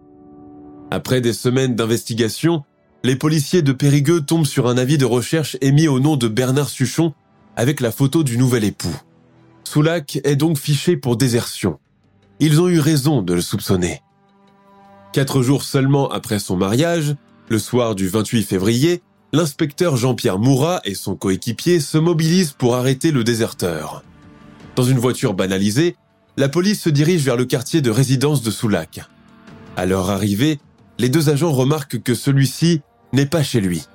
Après 0.91 1.21
des 1.21 1.33
semaines 1.33 1.77
d'investigation, 1.77 2.65
les 3.07 3.15
policiers 3.15 3.63
de 3.63 3.71
Périgueux 3.71 4.23
tombent 4.23 4.47
sur 4.47 4.67
un 4.67 4.77
avis 4.77 4.99
de 4.99 5.05
recherche 5.05 5.57
émis 5.61 5.87
au 5.87 6.01
nom 6.01 6.17
de 6.17 6.27
Bernard 6.27 6.69
Suchon 6.69 7.15
avec 7.55 7.81
la 7.81 7.93
photo 7.93 8.25
du 8.25 8.37
nouvel 8.37 8.65
époux. 8.65 9.01
Soulac 9.63 10.19
est 10.25 10.35
donc 10.35 10.59
fiché 10.59 10.97
pour 10.97 11.17
désertion. 11.17 11.79
Ils 12.41 12.61
ont 12.61 12.69
eu 12.69 12.81
raison 12.81 13.23
de 13.23 13.33
le 13.33 13.41
soupçonner. 13.41 14.03
Quatre 15.13 15.41
jours 15.41 15.63
seulement 15.63 16.11
après 16.11 16.41
son 16.41 16.57
mariage, 16.57 17.15
le 17.49 17.61
soir 17.61 17.95
du 17.95 18.09
28 18.09 18.43
février, 18.43 19.03
l'inspecteur 19.33 19.97
Jean-Pierre 19.97 20.41
Mourat 20.41 20.81
et 20.85 20.97
son 20.97 21.15
coéquipier 21.15 21.79
se 21.79 21.99
mobilisent 21.99 22.55
pour 22.59 22.75
arrêter 22.75 23.13
le 23.13 23.23
déserteur. 23.23 24.03
Dans 24.75 24.83
une 24.83 24.99
voiture 24.99 25.35
banalisée, 25.35 25.95
la 26.37 26.49
police 26.49 26.83
se 26.83 26.91
dirige 26.91 27.23
vers 27.23 27.37
le 27.37 27.45
quartier 27.45 27.83
de 27.83 27.91
résidence 27.91 28.43
de 28.43 28.51
Soulac. 28.51 29.01
À 29.77 29.87
leur 29.87 30.11
arrivée, 30.11 30.59
les 30.99 31.09
deux 31.09 31.29
agents 31.29 31.53
remarquent 31.53 32.03
que 32.03 32.15
celui-ci 32.15 32.81
n'est 33.17 33.27
pas 33.27 33.43
chez 33.43 33.61
lui. 33.61 33.87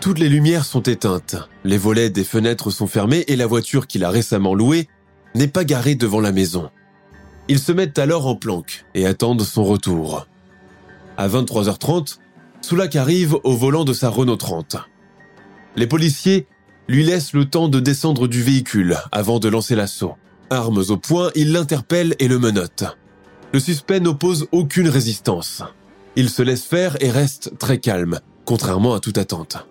Toutes 0.00 0.18
les 0.18 0.30
lumières 0.30 0.64
sont 0.64 0.80
éteintes, 0.80 1.36
les 1.64 1.76
volets 1.76 2.08
des 2.08 2.24
fenêtres 2.24 2.70
sont 2.70 2.86
fermés 2.86 3.24
et 3.28 3.36
la 3.36 3.46
voiture 3.46 3.86
qu'il 3.86 4.04
a 4.04 4.10
récemment 4.10 4.54
louée 4.54 4.88
n'est 5.34 5.48
pas 5.48 5.64
garée 5.64 5.94
devant 5.94 6.20
la 6.20 6.32
maison. 6.32 6.70
Ils 7.48 7.58
se 7.58 7.72
mettent 7.72 7.98
alors 7.98 8.26
en 8.26 8.34
planque 8.34 8.86
et 8.94 9.06
attendent 9.06 9.42
son 9.42 9.64
retour. 9.64 10.26
À 11.18 11.28
23h30, 11.28 12.18
Soulac 12.62 12.96
arrive 12.96 13.36
au 13.44 13.54
volant 13.54 13.84
de 13.84 13.92
sa 13.92 14.08
Renault 14.08 14.36
30. 14.36 14.76
Les 15.76 15.86
policiers 15.86 16.46
lui 16.88 17.04
laissent 17.04 17.34
le 17.34 17.44
temps 17.44 17.68
de 17.68 17.80
descendre 17.80 18.26
du 18.28 18.42
véhicule 18.42 18.96
avant 19.12 19.38
de 19.38 19.48
lancer 19.48 19.76
l'assaut. 19.76 20.14
Armes 20.48 20.84
au 20.88 20.96
poing, 20.96 21.30
ils 21.34 21.52
l'interpellent 21.52 22.16
et 22.18 22.28
le 22.28 22.38
menottent. 22.38 22.96
Le 23.52 23.60
suspect 23.60 24.00
n'oppose 24.00 24.48
aucune 24.52 24.88
résistance. 24.88 25.62
Il 26.16 26.30
se 26.30 26.42
laisse 26.42 26.64
faire 26.64 26.96
et 27.00 27.10
reste 27.10 27.58
très 27.58 27.78
calme, 27.78 28.20
contrairement 28.50 28.94
à 28.94 28.98
toute 28.98 29.16
attente. 29.16 29.64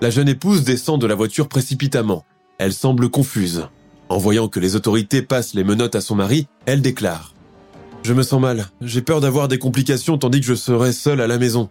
La 0.00 0.10
jeune 0.10 0.28
épouse 0.28 0.64
descend 0.64 1.00
de 1.00 1.06
la 1.06 1.14
voiture 1.14 1.46
précipitamment. 1.46 2.24
Elle 2.58 2.72
semble 2.72 3.08
confuse. 3.10 3.68
En 4.08 4.18
voyant 4.18 4.48
que 4.48 4.58
les 4.58 4.74
autorités 4.74 5.22
passent 5.22 5.54
les 5.54 5.62
menottes 5.62 5.94
à 5.94 6.00
son 6.00 6.16
mari, 6.16 6.48
elle 6.66 6.82
déclare⁇ 6.82 7.32
Je 8.02 8.12
me 8.12 8.24
sens 8.24 8.40
mal, 8.40 8.66
j'ai 8.80 9.02
peur 9.02 9.20
d'avoir 9.20 9.46
des 9.46 9.60
complications 9.60 10.18
tandis 10.18 10.40
que 10.40 10.46
je 10.46 10.56
serai 10.56 10.92
seule 10.92 11.20
à 11.20 11.28
la 11.28 11.38
maison. 11.38 11.68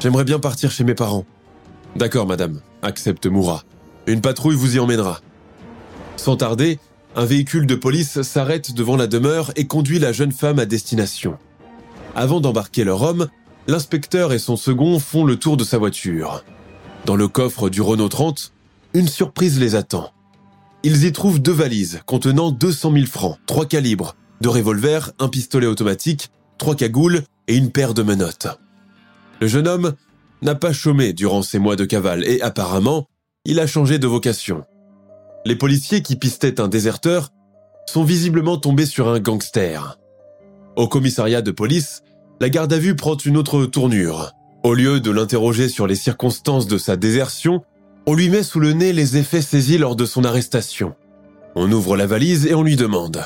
J'aimerais 0.00 0.24
bien 0.24 0.40
partir 0.40 0.72
chez 0.72 0.82
mes 0.82 0.96
parents.⁇ 0.96 1.24
D'accord 2.00 2.26
madame, 2.26 2.60
accepte 2.82 3.26
Moura. 3.26 3.62
Une 4.08 4.20
patrouille 4.20 4.56
vous 4.56 4.74
y 4.74 4.80
emmènera. 4.80 5.20
Sans 6.16 6.34
tarder, 6.34 6.80
un 7.14 7.26
véhicule 7.26 7.68
de 7.68 7.76
police 7.76 8.22
s'arrête 8.22 8.74
devant 8.74 8.96
la 8.96 9.06
demeure 9.06 9.52
et 9.54 9.68
conduit 9.68 10.00
la 10.00 10.10
jeune 10.10 10.32
femme 10.32 10.58
à 10.58 10.66
destination. 10.66 11.38
Avant 12.16 12.40
d'embarquer 12.40 12.82
leur 12.82 13.02
homme, 13.02 13.28
l'inspecteur 13.68 14.32
et 14.32 14.38
son 14.38 14.56
second 14.56 14.98
font 14.98 15.24
le 15.24 15.36
tour 15.36 15.58
de 15.58 15.62
sa 15.62 15.76
voiture. 15.76 16.42
Dans 17.04 17.16
le 17.16 17.28
coffre 17.28 17.68
du 17.68 17.82
Renault 17.82 18.08
30, 18.08 18.52
une 18.94 19.06
surprise 19.06 19.60
les 19.60 19.74
attend. 19.76 20.10
Ils 20.82 21.04
y 21.04 21.12
trouvent 21.12 21.40
deux 21.40 21.52
valises 21.52 22.00
contenant 22.06 22.50
200 22.50 22.92
000 22.92 23.06
francs, 23.06 23.38
trois 23.46 23.66
calibres, 23.66 24.16
deux 24.40 24.48
revolvers, 24.48 25.12
un 25.18 25.28
pistolet 25.28 25.66
automatique, 25.66 26.30
trois 26.56 26.74
cagoules 26.74 27.22
et 27.46 27.56
une 27.56 27.70
paire 27.70 27.92
de 27.92 28.02
menottes. 28.02 28.48
Le 29.40 29.46
jeune 29.46 29.68
homme 29.68 29.92
n'a 30.40 30.54
pas 30.54 30.72
chômé 30.72 31.12
durant 31.12 31.42
ces 31.42 31.58
mois 31.58 31.76
de 31.76 31.84
cavale 31.84 32.24
et 32.24 32.40
apparemment, 32.40 33.06
il 33.44 33.60
a 33.60 33.66
changé 33.66 33.98
de 33.98 34.06
vocation. 34.06 34.64
Les 35.44 35.56
policiers 35.56 36.02
qui 36.02 36.16
pistaient 36.16 36.60
un 36.60 36.68
déserteur 36.68 37.30
sont 37.86 38.04
visiblement 38.04 38.56
tombés 38.56 38.86
sur 38.86 39.08
un 39.08 39.20
gangster. 39.20 39.98
Au 40.76 40.88
commissariat 40.88 41.42
de 41.42 41.50
police, 41.50 42.02
la 42.40 42.48
garde 42.48 42.72
à 42.72 42.78
vue 42.78 42.94
prend 42.94 43.16
une 43.16 43.36
autre 43.36 43.64
tournure. 43.66 44.32
Au 44.62 44.74
lieu 44.74 45.00
de 45.00 45.10
l'interroger 45.10 45.68
sur 45.68 45.86
les 45.86 45.94
circonstances 45.94 46.66
de 46.66 46.78
sa 46.78 46.96
désertion, 46.96 47.62
on 48.06 48.14
lui 48.14 48.28
met 48.28 48.42
sous 48.42 48.60
le 48.60 48.72
nez 48.72 48.92
les 48.92 49.16
effets 49.16 49.42
saisis 49.42 49.78
lors 49.78 49.96
de 49.96 50.04
son 50.04 50.24
arrestation. 50.24 50.94
On 51.54 51.70
ouvre 51.72 51.96
la 51.96 52.06
valise 52.06 52.46
et 52.46 52.54
on 52.54 52.62
lui 52.62 52.76
demande 52.76 53.24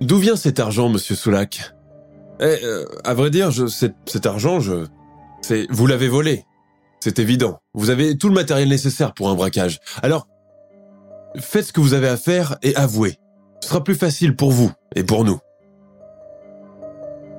D'où 0.00 0.18
vient 0.18 0.36
cet 0.36 0.60
argent, 0.60 0.88
monsieur 0.88 1.14
Soulac? 1.14 1.74
Eh, 2.40 2.44
euh, 2.64 2.84
à 3.04 3.14
vrai 3.14 3.30
dire, 3.30 3.50
cet, 3.68 4.26
argent, 4.26 4.60
je. 4.60 4.86
Vous 5.70 5.86
l'avez 5.86 6.08
volé. 6.08 6.44
C'est 7.00 7.18
évident. 7.18 7.58
Vous 7.74 7.90
avez 7.90 8.16
tout 8.16 8.28
le 8.28 8.34
matériel 8.34 8.68
nécessaire 8.68 9.14
pour 9.14 9.28
un 9.28 9.34
braquage. 9.34 9.80
Alors, 10.02 10.28
faites 11.36 11.66
ce 11.66 11.72
que 11.72 11.80
vous 11.80 11.94
avez 11.94 12.08
à 12.08 12.16
faire 12.16 12.58
et 12.62 12.74
avouez. 12.76 13.18
Ce 13.60 13.68
sera 13.68 13.82
plus 13.82 13.94
facile 13.94 14.36
pour 14.36 14.52
vous 14.52 14.70
et 14.94 15.02
pour 15.02 15.24
nous. 15.24 15.38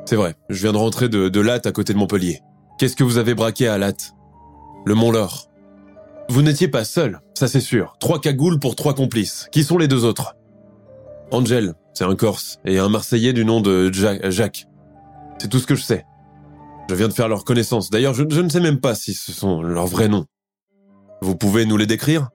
C'est 0.09 0.15
vrai, 0.15 0.33
je 0.49 0.59
viens 0.63 0.71
de 0.71 0.77
rentrer 0.77 1.07
de, 1.07 1.29
de 1.29 1.39
Latte 1.39 1.67
à 1.67 1.71
côté 1.71 1.93
de 1.93 1.99
Montpellier. 1.99 2.39
Qu'est-ce 2.79 2.95
que 2.95 3.03
vous 3.03 3.19
avez 3.19 3.35
braqué 3.35 3.67
à 3.67 3.77
Latte? 3.77 4.15
Le 4.83 4.95
Mont-Laure. 4.95 5.45
Vous 6.29 6.41
n'étiez 6.41 6.67
pas 6.67 6.83
seul, 6.83 7.19
ça 7.35 7.47
c'est 7.47 7.61
sûr. 7.61 7.95
Trois 7.99 8.19
cagoules 8.19 8.57
pour 8.57 8.75
trois 8.75 8.95
complices. 8.95 9.47
Qui 9.51 9.63
sont 9.63 9.77
les 9.77 9.87
deux 9.87 10.05
autres? 10.05 10.35
Angel, 11.29 11.75
c'est 11.93 12.05
un 12.05 12.15
Corse, 12.15 12.57
et 12.65 12.79
un 12.79 12.89
Marseillais 12.89 13.33
du 13.33 13.45
nom 13.45 13.61
de 13.61 13.93
Jacques. 13.93 14.65
C'est 15.37 15.47
tout 15.47 15.59
ce 15.59 15.67
que 15.67 15.75
je 15.75 15.83
sais. 15.83 16.07
Je 16.89 16.95
viens 16.95 17.07
de 17.07 17.13
faire 17.13 17.27
leur 17.27 17.45
connaissance. 17.45 17.91
D'ailleurs, 17.91 18.15
je, 18.15 18.23
ne 18.23 18.49
sais 18.49 18.61
même 18.61 18.79
pas 18.79 18.95
si 18.95 19.13
ce 19.13 19.31
sont 19.31 19.61
leurs 19.61 19.85
vrais 19.85 20.07
noms. 20.07 20.25
Vous 21.21 21.35
pouvez 21.35 21.67
nous 21.67 21.77
les 21.77 21.85
décrire? 21.85 22.29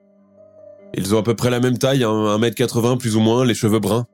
Ils 0.93 1.13
ont 1.13 1.19
à 1.19 1.23
peu 1.23 1.35
près 1.35 1.49
la 1.49 1.59
même 1.59 1.77
taille, 1.77 2.03
1m80 2.03 2.99
plus 2.99 3.17
ou 3.17 3.19
moins, 3.19 3.43
les 3.43 3.53
cheveux 3.53 3.79
bruns. 3.79 4.05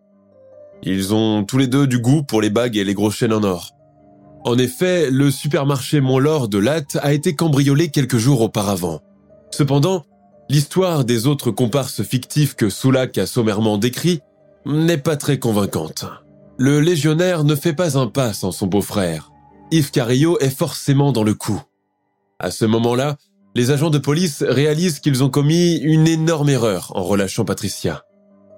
Ils 0.83 1.13
ont 1.13 1.43
tous 1.43 1.57
les 1.57 1.67
deux 1.67 1.87
du 1.87 1.99
goût 1.99 2.23
pour 2.23 2.41
les 2.41 2.49
bagues 2.49 2.77
et 2.77 2.83
les 2.83 2.93
grosses 2.93 3.15
chaînes 3.15 3.33
en 3.33 3.43
or. 3.43 3.71
En 4.43 4.57
effet, 4.57 5.11
le 5.11 5.29
supermarché 5.29 6.01
Montlore 6.01 6.47
de 6.47 6.57
Latte 6.57 6.97
a 7.01 7.13
été 7.13 7.35
cambriolé 7.35 7.89
quelques 7.89 8.17
jours 8.17 8.41
auparavant. 8.41 9.01
Cependant, 9.51 10.03
l'histoire 10.49 11.05
des 11.05 11.27
autres 11.27 11.51
comparses 11.51 12.01
fictifs 12.01 12.55
que 12.55 12.69
Soulac 12.69 13.17
a 13.19 13.27
sommairement 13.27 13.77
décrits 13.77 14.21
n'est 14.65 14.97
pas 14.97 15.17
très 15.17 15.37
convaincante. 15.37 16.05
Le 16.57 16.79
légionnaire 16.79 17.43
ne 17.43 17.55
fait 17.55 17.73
pas 17.73 17.97
un 17.97 18.07
pas 18.07 18.33
sans 18.33 18.51
son 18.51 18.67
beau-frère. 18.67 19.31
Yves 19.71 19.91
Carillo 19.91 20.39
est 20.39 20.55
forcément 20.55 21.11
dans 21.11 21.23
le 21.23 21.33
coup. 21.33 21.61
À 22.39 22.49
ce 22.49 22.65
moment-là, 22.65 23.17
les 23.55 23.69
agents 23.71 23.89
de 23.89 23.97
police 23.97 24.43
réalisent 24.47 24.99
qu'ils 24.99 25.23
ont 25.23 25.29
commis 25.29 25.75
une 25.77 26.07
énorme 26.07 26.49
erreur 26.49 26.91
en 26.95 27.03
relâchant 27.03 27.45
Patricia. 27.45 28.03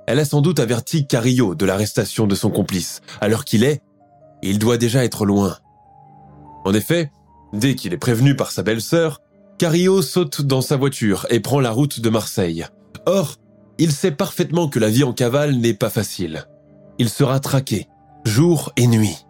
Elle 0.05 0.19
a 0.19 0.25
sans 0.25 0.41
doute 0.41 0.59
averti 0.59 1.07
Carillo 1.07 1.55
de 1.55 1.65
l'arrestation 1.65 2.27
de 2.27 2.35
son 2.35 2.49
complice. 2.49 3.01
Alors 3.21 3.45
qu'il 3.45 3.63
est, 3.63 3.81
il 4.41 4.59
doit 4.59 4.77
déjà 4.77 5.05
être 5.05 5.25
loin. 5.25 5.57
En 6.65 6.73
effet, 6.73 7.11
dès 7.53 7.75
qu'il 7.75 7.93
est 7.93 7.97
prévenu 7.97 8.35
par 8.35 8.51
sa 8.51 8.63
belle-sœur, 8.63 9.21
Carillo 9.57 10.01
saute 10.01 10.41
dans 10.41 10.61
sa 10.61 10.75
voiture 10.75 11.25
et 11.29 11.39
prend 11.39 11.59
la 11.59 11.71
route 11.71 11.99
de 11.99 12.09
Marseille. 12.09 12.65
Or, 13.05 13.37
il 13.77 13.91
sait 13.91 14.11
parfaitement 14.11 14.67
que 14.67 14.79
la 14.79 14.89
vie 14.89 15.03
en 15.03 15.13
cavale 15.13 15.55
n'est 15.55 15.73
pas 15.73 15.89
facile. 15.89 16.47
Il 16.99 17.09
sera 17.09 17.39
traqué, 17.39 17.87
jour 18.25 18.71
et 18.75 18.87
nuit. 18.87 19.25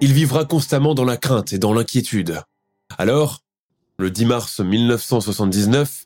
Il 0.00 0.12
vivra 0.12 0.44
constamment 0.44 0.94
dans 0.94 1.04
la 1.04 1.16
crainte 1.16 1.52
et 1.52 1.58
dans 1.58 1.72
l'inquiétude. 1.72 2.42
Alors, 2.98 3.40
le 3.98 4.10
10 4.10 4.26
mars 4.26 4.60
1979, 4.60 6.04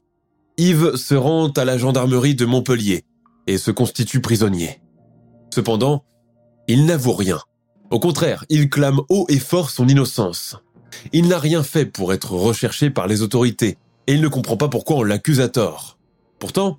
Yves 0.57 0.97
se 0.97 1.15
rend 1.15 1.49
à 1.49 1.65
la 1.65 1.77
gendarmerie 1.77 2.35
de 2.35 2.47
Montpellier 2.47 3.05
et 3.51 3.59
se 3.59 3.73
constitue 3.73 4.21
prisonnier. 4.21 4.81
Cependant, 5.53 6.05
il 6.69 6.87
n'avoue 6.87 7.13
rien. 7.13 7.41
Au 7.91 7.99
contraire, 7.99 8.45
il 8.49 8.71
clame 8.71 9.01
haut 9.09 9.27
et 9.29 9.41
fort 9.41 9.71
son 9.71 9.89
innocence. 9.89 10.57
Il 11.13 11.27
n'a 11.27 11.41
rien 11.41 11.65
fait 11.65 11.85
pour 11.85 12.13
être 12.13 12.33
recherché 12.33 12.91
par 12.91 13.09
les 13.09 13.23
autorités, 13.23 13.77
et 14.07 14.15
il 14.15 14.21
ne 14.21 14.29
comprend 14.29 14.57
pas 14.57 14.69
pourquoi 14.69 14.99
on 14.99 15.03
l'accuse 15.03 15.41
à 15.41 15.49
tort. 15.49 15.99
Pourtant, 16.39 16.79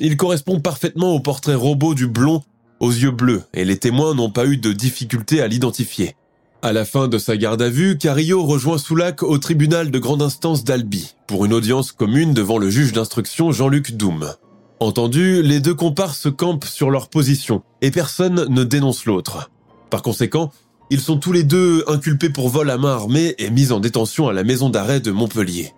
il 0.00 0.16
correspond 0.16 0.58
parfaitement 0.58 1.14
au 1.14 1.20
portrait 1.20 1.54
robot 1.54 1.94
du 1.94 2.08
blond 2.08 2.42
aux 2.80 2.90
yeux 2.90 3.12
bleus, 3.12 3.44
et 3.54 3.64
les 3.64 3.78
témoins 3.78 4.14
n'ont 4.14 4.30
pas 4.30 4.46
eu 4.46 4.56
de 4.56 4.72
difficulté 4.72 5.40
à 5.40 5.46
l'identifier. 5.46 6.16
À 6.62 6.72
la 6.72 6.84
fin 6.84 7.06
de 7.06 7.18
sa 7.18 7.36
garde 7.36 7.62
à 7.62 7.68
vue, 7.68 7.96
Carillo 7.96 8.42
rejoint 8.42 8.78
Soulac 8.78 9.22
au 9.22 9.38
tribunal 9.38 9.92
de 9.92 9.98
grande 10.00 10.22
instance 10.22 10.64
d'Albi 10.64 11.14
pour 11.28 11.44
une 11.44 11.52
audience 11.52 11.92
commune 11.92 12.34
devant 12.34 12.58
le 12.58 12.70
juge 12.70 12.92
d'instruction 12.92 13.52
Jean-Luc 13.52 13.92
Doum. 13.92 14.34
Entendu, 14.80 15.42
les 15.42 15.58
deux 15.58 15.74
comparses 15.74 16.28
campent 16.30 16.64
sur 16.64 16.90
leur 16.90 17.08
position 17.08 17.62
et 17.82 17.90
personne 17.90 18.46
ne 18.48 18.62
dénonce 18.62 19.06
l'autre. 19.06 19.50
Par 19.90 20.02
conséquent, 20.02 20.52
ils 20.90 21.00
sont 21.00 21.18
tous 21.18 21.32
les 21.32 21.42
deux 21.42 21.84
inculpés 21.88 22.30
pour 22.30 22.48
vol 22.48 22.70
à 22.70 22.78
main 22.78 22.92
armée 22.92 23.34
et 23.38 23.50
mis 23.50 23.72
en 23.72 23.80
détention 23.80 24.28
à 24.28 24.32
la 24.32 24.44
maison 24.44 24.70
d'arrêt 24.70 25.00
de 25.00 25.10
Montpellier. 25.10 25.72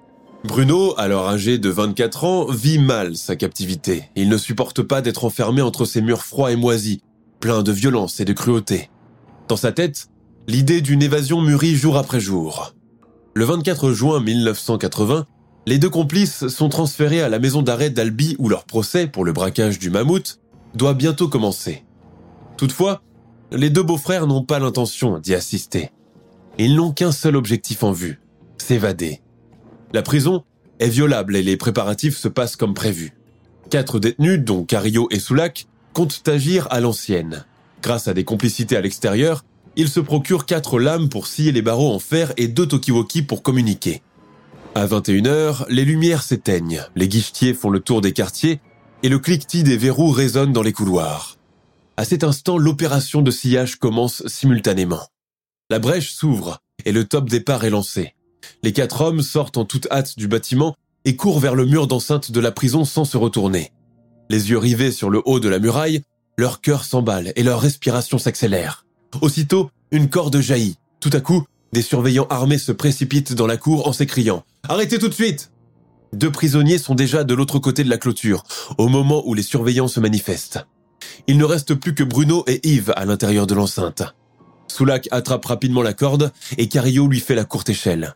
Bruno, 0.45 0.95
alors 0.99 1.29
âgé 1.29 1.59
de 1.59 1.71
24 1.71 2.25
ans, 2.25 2.47
vit 2.51 2.79
mal 2.79 3.17
sa 3.17 3.37
captivité. 3.37 4.05
Il 4.17 4.29
ne 4.29 4.37
supporte 4.37 4.83
pas 4.83 5.01
d'être 5.01 5.25
enfermé 5.25 5.63
entre 5.63 5.87
ces 5.87 6.03
murs 6.03 6.23
froids 6.23 6.53
et 6.53 6.57
moisis, 6.57 7.01
pleins 7.41 7.63
de 7.63 7.73
violence 7.73 8.21
et 8.21 8.27
de 8.27 8.33
cruauté. 8.35 8.91
Dans 9.49 9.57
sa 9.57 9.73
tête, 9.73 10.09
l'idée 10.47 10.83
d'une 10.83 11.03
évasion 11.03 11.41
mûrit 11.41 11.75
jour 11.75 11.97
après 11.97 12.21
jour. 12.21 12.75
Le 13.35 13.45
24 13.45 13.93
juin 13.93 14.21
1980, 14.21 15.27
les 15.71 15.79
deux 15.79 15.89
complices 15.89 16.49
sont 16.49 16.69
transférés 16.69 17.23
à 17.23 17.29
la 17.29 17.39
maison 17.39 17.63
d'arrêt 17.63 17.91
d'Albi 17.91 18.35
où 18.41 18.49
leur 18.49 18.65
procès 18.65 19.07
pour 19.07 19.25
le 19.25 19.33
braquage 19.33 19.79
du 19.79 19.89
mammouth 19.89 20.41
doit 20.75 20.95
bientôt 20.95 21.29
commencer. 21.29 21.85
Toutefois, 22.57 23.03
les 23.53 23.71
deux 23.71 23.85
beaux-frères 23.85 24.27
n'ont 24.27 24.43
pas 24.43 24.59
l'intention 24.59 25.21
d'y 25.21 25.33
assister. 25.33 25.93
Ils 26.59 26.75
n'ont 26.75 26.91
qu'un 26.91 27.13
seul 27.13 27.37
objectif 27.37 27.85
en 27.85 27.93
vue, 27.93 28.19
s'évader. 28.59 29.21
La 29.93 30.03
prison 30.03 30.43
est 30.81 30.89
violable 30.89 31.37
et 31.37 31.43
les 31.45 31.57
préparatifs 31.57 32.17
se 32.17 32.27
passent 32.27 32.57
comme 32.57 32.75
prévu. 32.75 33.13
Quatre 33.71 34.01
détenus, 34.01 34.41
dont 34.41 34.65
Cario 34.65 35.07
et 35.13 35.21
Soulac, 35.21 35.69
comptent 35.93 36.27
agir 36.27 36.67
à 36.73 36.81
l'ancienne. 36.81 37.45
Grâce 37.81 38.09
à 38.09 38.13
des 38.13 38.25
complicités 38.25 38.77
à 38.77 38.81
l'extérieur, 38.81 39.45
ils 39.77 39.89
se 39.89 40.01
procurent 40.01 40.47
quatre 40.47 40.81
lames 40.81 41.09
pour 41.09 41.29
scier 41.29 41.53
les 41.53 41.63
barreaux 41.63 41.95
en 41.95 42.01
fer 42.01 42.33
et 42.39 42.49
deux 42.49 42.67
talkie 42.67 43.23
pour 43.23 43.45
communiquer. 43.45 44.03
À 44.77 44.87
21h, 44.87 45.65
les 45.69 45.85
lumières 45.85 46.23
s'éteignent, 46.23 46.85
les 46.95 47.09
guichetiers 47.09 47.55
font 47.55 47.71
le 47.71 47.81
tour 47.81 48.01
des 48.01 48.13
quartiers 48.13 48.61
et 49.03 49.09
le 49.09 49.19
cliquetis 49.19 49.65
des 49.65 49.77
verrous 49.77 50.13
résonne 50.13 50.53
dans 50.53 50.63
les 50.63 50.73
couloirs. 50.73 51.39
À 51.97 52.05
cet 52.05 52.23
instant, 52.23 52.57
l'opération 52.57 53.21
de 53.21 53.33
sillage 53.33 53.77
commence 53.77 54.25
simultanément. 54.29 55.09
La 55.71 55.81
brèche 55.81 56.13
s'ouvre 56.13 56.61
et 56.85 56.93
le 56.93 57.05
top 57.05 57.29
départ 57.29 57.65
est 57.65 57.71
lancé. 57.71 58.15
Les 58.63 58.73
quatre 58.73 59.01
hommes 59.01 59.23
sortent 59.23 59.57
en 59.57 59.65
toute 59.65 59.89
hâte 59.91 60.17
du 60.17 60.29
bâtiment 60.29 60.77
et 61.05 61.17
courent 61.17 61.41
vers 61.41 61.57
le 61.57 61.67
mur 61.67 61.89
d'enceinte 61.89 62.31
de 62.31 62.41
la 62.41 62.53
prison 62.53 62.85
sans 62.85 63.05
se 63.05 63.17
retourner. 63.17 63.73
Les 64.29 64.51
yeux 64.51 64.59
rivés 64.59 64.93
sur 64.93 65.11
le 65.11 65.21
haut 65.25 65.41
de 65.41 65.49
la 65.49 65.59
muraille, 65.59 66.03
leur 66.39 66.61
cœur 66.61 66.85
s'emballe 66.85 67.33
et 67.35 67.43
leur 67.43 67.61
respiration 67.61 68.19
s'accélère. 68.19 68.87
Aussitôt, 69.21 69.71
une 69.91 70.09
corde 70.09 70.41
jaillit. 70.41 70.79
Tout 71.01 71.11
à 71.13 71.21
coup, 71.21 71.45
des 71.73 71.83
surveillants 71.83 72.27
armés 72.31 72.59
se 72.59 72.73
précipitent 72.73 73.35
dans 73.35 73.47
la 73.47 73.57
cour 73.57 73.87
en 73.87 73.93
s'écriant⁇ 73.93 74.39
Arrêtez 74.69 74.99
tout 74.99 75.09
de 75.09 75.15
suite!⁇ 75.15 75.51
Deux 76.19 76.31
prisonniers 76.33 76.79
sont 76.79 76.95
déjà 76.95 77.25
de 77.25 77.35
l'autre 77.35 77.59
côté 77.59 77.85
de 77.85 77.91
la 77.91 77.99
clôture, 77.99 78.45
au 78.79 78.89
moment 78.89 79.23
où 79.27 79.35
les 79.35 79.43
surveillants 79.43 79.89
se 79.89 80.01
manifestent. 80.01 80.67
Il 81.27 81.39
ne 81.39 81.45
reste 81.45 81.75
plus 81.75 81.95
que 81.95 82.03
Bruno 82.03 82.45
et 82.47 82.61
Yves 82.69 82.93
à 82.97 83.05
l'intérieur 83.05 83.47
de 83.47 83.55
l'enceinte. 83.55 84.03
Soulac 84.69 85.09
attrape 85.11 85.45
rapidement 85.45 85.83
la 85.83 85.93
corde 85.93 86.33
et 86.59 86.69
Cario 86.69 87.07
lui 87.07 87.21
fait 87.21 87.35
la 87.35 87.45
courte 87.45 87.69
échelle. 87.69 88.15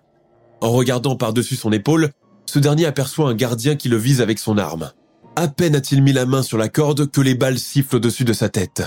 En 0.60 0.70
regardant 0.70 1.16
par-dessus 1.16 1.56
son 1.56 1.72
épaule, 1.72 2.10
ce 2.46 2.58
dernier 2.58 2.86
aperçoit 2.86 3.28
un 3.28 3.34
gardien 3.34 3.76
qui 3.76 3.88
le 3.88 3.96
vise 3.96 4.20
avec 4.20 4.38
son 4.38 4.58
arme. 4.58 4.90
À 5.36 5.48
peine 5.48 5.74
a-t-il 5.74 6.02
mis 6.02 6.12
la 6.12 6.26
main 6.26 6.42
sur 6.42 6.58
la 6.58 6.68
corde 6.68 7.10
que 7.10 7.20
les 7.20 7.34
balles 7.34 7.58
sifflent 7.58 7.96
au-dessus 7.96 8.24
de 8.24 8.32
sa 8.32 8.48
tête. 8.48 8.82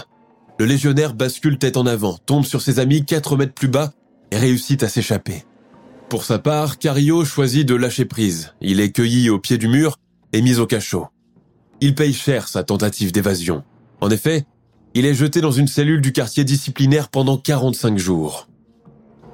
Le 0.59 0.65
légionnaire 0.65 1.13
bascule 1.13 1.59
tête 1.59 1.77
en 1.77 1.85
avant, 1.85 2.17
tombe 2.25 2.45
sur 2.45 2.61
ses 2.61 2.79
amis 2.79 3.05
4 3.05 3.35
mètres 3.35 3.53
plus 3.53 3.67
bas 3.67 3.91
et 4.31 4.37
réussit 4.37 4.81
à 4.83 4.89
s'échapper. 4.89 5.43
Pour 6.09 6.23
sa 6.23 6.39
part, 6.39 6.77
Cario 6.77 7.25
choisit 7.25 7.67
de 7.67 7.75
lâcher 7.75 8.05
prise. 8.05 8.53
Il 8.61 8.79
est 8.79 8.91
cueilli 8.91 9.29
au 9.29 9.39
pied 9.39 9.57
du 9.57 9.67
mur 9.67 9.97
et 10.31 10.41
mis 10.41 10.59
au 10.59 10.65
cachot. 10.65 11.07
Il 11.81 11.95
paye 11.95 12.13
cher 12.13 12.47
sa 12.47 12.63
tentative 12.63 13.11
d'évasion. 13.11 13.63
En 14.01 14.09
effet, 14.09 14.45
il 14.93 15.05
est 15.05 15.13
jeté 15.13 15.41
dans 15.41 15.51
une 15.51 15.67
cellule 15.67 16.01
du 16.01 16.11
quartier 16.11 16.43
disciplinaire 16.43 17.09
pendant 17.09 17.37
45 17.37 17.97
jours. 17.97 18.47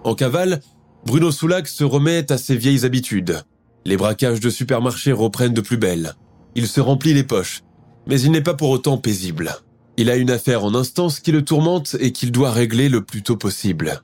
En 0.04 0.16
cavale, 0.16 0.62
Bruno 1.06 1.32
Soulac 1.32 1.68
se 1.68 1.84
remet 1.84 2.32
à 2.32 2.38
ses 2.38 2.56
vieilles 2.56 2.86
habitudes. 2.86 3.44
Les 3.86 3.98
braquages 3.98 4.40
de 4.40 4.50
supermarchés 4.50 5.12
reprennent 5.12 5.54
de 5.54 5.62
plus 5.62 5.78
belle. 5.78 6.16
Il 6.56 6.68
se 6.68 6.82
remplit 6.82 7.14
les 7.14 7.24
poches, 7.24 7.62
mais 8.08 8.20
il 8.20 8.32
n'est 8.32 8.42
pas 8.42 8.54
pour 8.54 8.70
autant 8.70 8.98
paisible. 8.98 9.56
Il 9.98 10.10
a 10.10 10.16
une 10.16 10.32
affaire 10.32 10.64
en 10.64 10.74
instance 10.74 11.20
qui 11.20 11.32
le 11.32 11.46
tourmente 11.46 11.96
et 12.00 12.12
qu'il 12.12 12.32
doit 12.32 12.52
régler 12.52 12.90
le 12.90 13.04
plus 13.04 13.22
tôt 13.22 13.38
possible. 13.38 14.02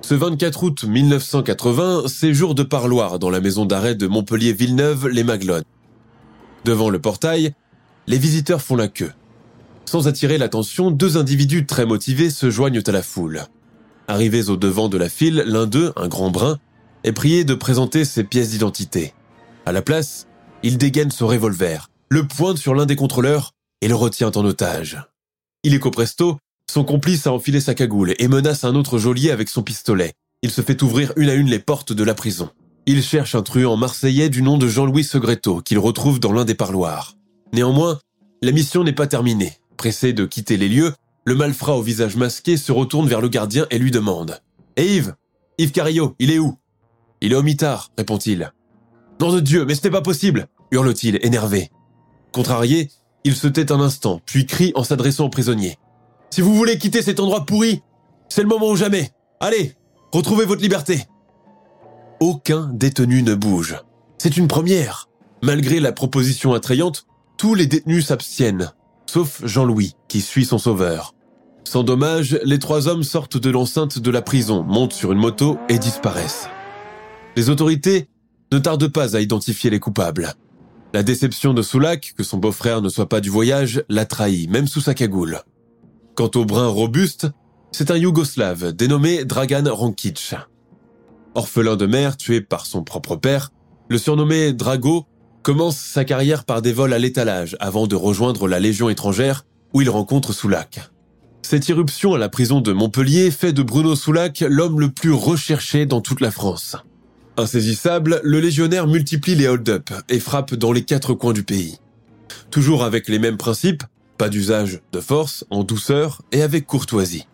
Ce 0.00 0.14
24 0.14 0.62
août 0.62 0.84
1980, 0.84 2.04
c'est 2.06 2.32
jour 2.32 2.54
de 2.54 2.62
parloir 2.62 3.18
dans 3.18 3.30
la 3.30 3.40
maison 3.40 3.66
d'arrêt 3.66 3.94
de 3.94 4.06
Montpellier-Villeneuve, 4.06 5.08
les 5.08 5.24
Maglones. 5.24 5.64
Devant 6.64 6.88
le 6.88 6.98
portail, 6.98 7.52
les 8.06 8.18
visiteurs 8.18 8.62
font 8.62 8.76
la 8.76 8.88
queue. 8.88 9.12
Sans 9.84 10.08
attirer 10.08 10.38
l'attention, 10.38 10.90
deux 10.90 11.16
individus 11.16 11.66
très 11.66 11.84
motivés 11.84 12.30
se 12.30 12.50
joignent 12.50 12.82
à 12.86 12.92
la 12.92 13.02
foule. 13.02 13.44
Arrivés 14.06 14.48
au 14.48 14.56
devant 14.56 14.88
de 14.88 14.96
la 14.96 15.08
file, 15.08 15.44
l'un 15.46 15.66
d'eux, 15.66 15.92
un 15.96 16.08
grand 16.08 16.30
brun, 16.30 16.58
est 17.04 17.12
prié 17.12 17.44
de 17.44 17.54
présenter 17.54 18.04
ses 18.04 18.24
pièces 18.24 18.50
d'identité. 18.50 19.14
À 19.66 19.72
la 19.72 19.82
place, 19.82 20.26
il 20.62 20.78
dégaine 20.78 21.10
son 21.10 21.26
revolver, 21.26 21.90
le 22.08 22.26
pointe 22.26 22.56
sur 22.56 22.74
l'un 22.74 22.86
des 22.86 22.96
contrôleurs 22.96 23.52
et 23.80 23.88
le 23.88 23.94
retient 23.94 24.30
en 24.34 24.44
otage. 24.44 25.02
Il 25.64 25.74
est 25.74 25.78
presto, 25.78 26.38
son 26.70 26.84
complice 26.84 27.26
a 27.26 27.32
enfilé 27.32 27.60
sa 27.60 27.74
cagoule 27.74 28.14
et 28.18 28.28
menace 28.28 28.64
un 28.64 28.74
autre 28.74 28.98
geôlier 28.98 29.30
avec 29.30 29.48
son 29.48 29.62
pistolet. 29.62 30.12
Il 30.42 30.50
se 30.50 30.60
fait 30.60 30.82
ouvrir 30.82 31.12
une 31.16 31.30
à 31.30 31.34
une 31.34 31.48
les 31.48 31.58
portes 31.58 31.92
de 31.92 32.04
la 32.04 32.14
prison. 32.14 32.50
Il 32.86 33.02
cherche 33.02 33.34
un 33.34 33.42
truand 33.42 33.76
marseillais 33.76 34.28
du 34.28 34.42
nom 34.42 34.58
de 34.58 34.68
Jean-Louis 34.68 35.04
Segretto 35.04 35.60
qu'il 35.60 35.78
retrouve 35.78 36.20
dans 36.20 36.32
l'un 36.32 36.44
des 36.44 36.54
parloirs. 36.54 37.14
Néanmoins, 37.52 37.98
la 38.42 38.52
mission 38.52 38.84
n'est 38.84 38.92
pas 38.92 39.06
terminée. 39.06 39.54
Pressé 39.76 40.12
de 40.12 40.24
quitter 40.24 40.56
les 40.56 40.68
lieux, 40.68 40.94
le 41.24 41.34
malfrat 41.34 41.76
au 41.76 41.82
visage 41.82 42.16
masqué 42.16 42.56
se 42.56 42.72
retourne 42.72 43.08
vers 43.08 43.20
le 43.20 43.28
gardien 43.28 43.66
et 43.70 43.78
lui 43.78 43.90
demande 43.90 44.40
Et 44.76 44.96
Yves 44.96 45.14
Yves 45.58 45.72
Carillo, 45.72 46.14
il 46.18 46.30
est 46.30 46.38
où? 46.38 46.56
Il 47.20 47.32
est 47.32 47.36
au 47.36 47.42
mitard, 47.42 47.90
répond-il. 47.98 48.52
Nom 49.20 49.32
de 49.32 49.40
Dieu, 49.40 49.64
mais 49.64 49.74
ce 49.74 49.82
n'est 49.84 49.90
pas 49.90 50.02
possible 50.02 50.48
hurle-t-il, 50.70 51.18
énervé. 51.22 51.70
Contrarié, 52.32 52.90
il 53.24 53.34
se 53.34 53.48
tait 53.48 53.72
un 53.72 53.80
instant, 53.80 54.20
puis 54.24 54.46
crie 54.46 54.72
en 54.74 54.84
s'adressant 54.84 55.26
au 55.26 55.30
prisonnier. 55.30 55.78
Si 56.30 56.40
vous 56.40 56.54
voulez 56.54 56.78
quitter 56.78 57.02
cet 57.02 57.20
endroit 57.20 57.46
pourri, 57.46 57.82
c'est 58.28 58.42
le 58.42 58.48
moment 58.48 58.68
ou 58.68 58.76
jamais. 58.76 59.10
Allez, 59.40 59.74
retrouvez 60.12 60.44
votre 60.44 60.62
liberté. 60.62 61.04
Aucun 62.20 62.70
détenu 62.72 63.22
ne 63.22 63.34
bouge. 63.34 63.76
C'est 64.18 64.36
une 64.36 64.48
première. 64.48 65.08
Malgré 65.42 65.80
la 65.80 65.92
proposition 65.92 66.52
attrayante, 66.52 67.06
tous 67.36 67.54
les 67.54 67.66
détenus 67.66 68.06
s'abstiennent, 68.06 68.72
sauf 69.06 69.40
Jean-Louis, 69.44 69.94
qui 70.08 70.20
suit 70.20 70.44
son 70.44 70.58
sauveur. 70.58 71.14
Sans 71.64 71.84
dommage, 71.84 72.38
les 72.44 72.58
trois 72.58 72.88
hommes 72.88 73.04
sortent 73.04 73.36
de 73.36 73.50
l'enceinte 73.50 73.98
de 73.98 74.10
la 74.10 74.22
prison, 74.22 74.64
montent 74.64 74.94
sur 74.94 75.12
une 75.12 75.18
moto 75.18 75.58
et 75.68 75.78
disparaissent. 75.78 76.48
Les 77.36 77.50
autorités 77.50 78.08
ne 78.50 78.58
tardent 78.58 78.88
pas 78.88 79.16
à 79.16 79.20
identifier 79.20 79.70
les 79.70 79.78
coupables. 79.78 80.34
La 80.94 81.02
déception 81.02 81.54
de 81.54 81.62
Soulak, 81.62 82.14
que 82.16 82.24
son 82.24 82.38
beau-frère 82.38 82.82
ne 82.82 82.88
soit 82.88 83.08
pas 83.08 83.20
du 83.20 83.28
voyage, 83.28 83.84
l'a 83.88 84.06
trahi, 84.06 84.48
même 84.48 84.66
sous 84.66 84.80
sa 84.80 84.94
cagoule. 84.94 85.42
Quant 86.18 86.32
au 86.34 86.44
brun 86.44 86.66
robuste, 86.66 87.28
c'est 87.70 87.92
un 87.92 87.96
Yougoslave 87.96 88.72
dénommé 88.72 89.24
Dragan 89.24 89.72
Rankic. 89.72 90.34
Orphelin 91.36 91.76
de 91.76 91.86
mère 91.86 92.16
tué 92.16 92.40
par 92.40 92.66
son 92.66 92.82
propre 92.82 93.14
père, 93.14 93.52
le 93.88 93.98
surnommé 93.98 94.52
Drago 94.52 95.06
commence 95.44 95.76
sa 95.76 96.04
carrière 96.04 96.44
par 96.44 96.60
des 96.60 96.72
vols 96.72 96.92
à 96.92 96.98
l'étalage 96.98 97.56
avant 97.60 97.86
de 97.86 97.94
rejoindre 97.94 98.48
la 98.48 98.58
Légion 98.58 98.88
étrangère 98.88 99.46
où 99.72 99.80
il 99.80 99.88
rencontre 99.88 100.32
Soulac. 100.32 100.90
Cette 101.42 101.68
irruption 101.68 102.14
à 102.14 102.18
la 102.18 102.28
prison 102.28 102.60
de 102.60 102.72
Montpellier 102.72 103.30
fait 103.30 103.52
de 103.52 103.62
Bruno 103.62 103.94
Soulac 103.94 104.40
l'homme 104.40 104.80
le 104.80 104.90
plus 104.90 105.12
recherché 105.12 105.86
dans 105.86 106.00
toute 106.00 106.20
la 106.20 106.32
France. 106.32 106.74
Insaisissable, 107.36 108.20
le 108.24 108.40
légionnaire 108.40 108.88
multiplie 108.88 109.36
les 109.36 109.46
hold-up 109.46 109.90
et 110.08 110.18
frappe 110.18 110.56
dans 110.56 110.72
les 110.72 110.82
quatre 110.82 111.14
coins 111.14 111.32
du 111.32 111.44
pays. 111.44 111.78
Toujours 112.50 112.82
avec 112.82 113.08
les 113.08 113.20
mêmes 113.20 113.36
principes, 113.36 113.84
pas 114.18 114.28
d'usage 114.28 114.80
de 114.92 115.00
force, 115.00 115.44
en 115.48 115.64
douceur 115.64 116.22
et 116.32 116.42
avec 116.42 116.66
courtoisie. 116.66 117.26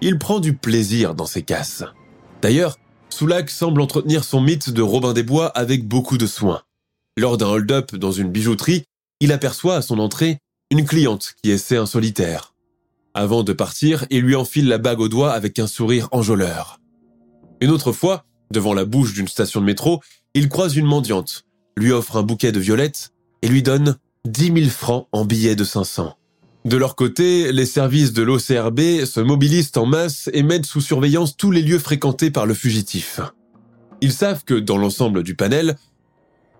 Il 0.00 0.18
prend 0.18 0.40
du 0.40 0.54
plaisir 0.54 1.14
dans 1.14 1.26
ses 1.26 1.42
casses. 1.42 1.84
D'ailleurs, 2.42 2.76
Soulac 3.10 3.50
semble 3.50 3.80
entretenir 3.80 4.24
son 4.24 4.40
mythe 4.40 4.70
de 4.70 4.82
Robin 4.82 5.12
des 5.12 5.22
Bois 5.22 5.46
avec 5.48 5.86
beaucoup 5.86 6.18
de 6.18 6.26
soin. 6.26 6.62
Lors 7.16 7.38
d'un 7.38 7.46
hold-up 7.46 7.94
dans 7.94 8.12
une 8.12 8.30
bijouterie, 8.30 8.84
il 9.20 9.32
aperçoit 9.32 9.76
à 9.76 9.82
son 9.82 9.98
entrée 9.98 10.38
une 10.70 10.84
cliente 10.84 11.34
qui 11.42 11.50
essaie 11.50 11.76
un 11.76 11.86
solitaire. 11.86 12.54
Avant 13.14 13.42
de 13.42 13.52
partir, 13.52 14.04
il 14.10 14.22
lui 14.22 14.34
enfile 14.34 14.68
la 14.68 14.78
bague 14.78 15.00
au 15.00 15.08
doigt 15.08 15.32
avec 15.32 15.58
un 15.58 15.66
sourire 15.66 16.08
enjôleur. 16.12 16.80
Une 17.60 17.70
autre 17.70 17.92
fois, 17.92 18.24
devant 18.50 18.74
la 18.74 18.84
bouche 18.84 19.14
d'une 19.14 19.28
station 19.28 19.60
de 19.60 19.66
métro, 19.66 20.02
il 20.34 20.48
croise 20.50 20.76
une 20.76 20.84
mendiante, 20.84 21.44
lui 21.76 21.92
offre 21.92 22.16
un 22.16 22.22
bouquet 22.22 22.52
de 22.52 22.60
violettes 22.60 23.12
et 23.40 23.48
lui 23.48 23.62
donne 23.62 23.96
10 24.26 24.52
000 24.64 24.70
francs 24.70 25.08
en 25.12 25.24
billets 25.24 25.56
de 25.56 25.64
500. 25.64 26.16
De 26.64 26.76
leur 26.76 26.96
côté, 26.96 27.52
les 27.52 27.66
services 27.66 28.12
de 28.12 28.22
l'OCRB 28.22 29.04
se 29.04 29.20
mobilisent 29.20 29.72
en 29.76 29.86
masse 29.86 30.28
et 30.32 30.42
mettent 30.42 30.66
sous 30.66 30.80
surveillance 30.80 31.36
tous 31.36 31.50
les 31.52 31.62
lieux 31.62 31.78
fréquentés 31.78 32.30
par 32.30 32.44
le 32.44 32.54
fugitif. 32.54 33.20
Ils 34.00 34.12
savent 34.12 34.44
que, 34.44 34.54
dans 34.54 34.76
l'ensemble 34.76 35.22
du 35.22 35.36
panel, 35.36 35.76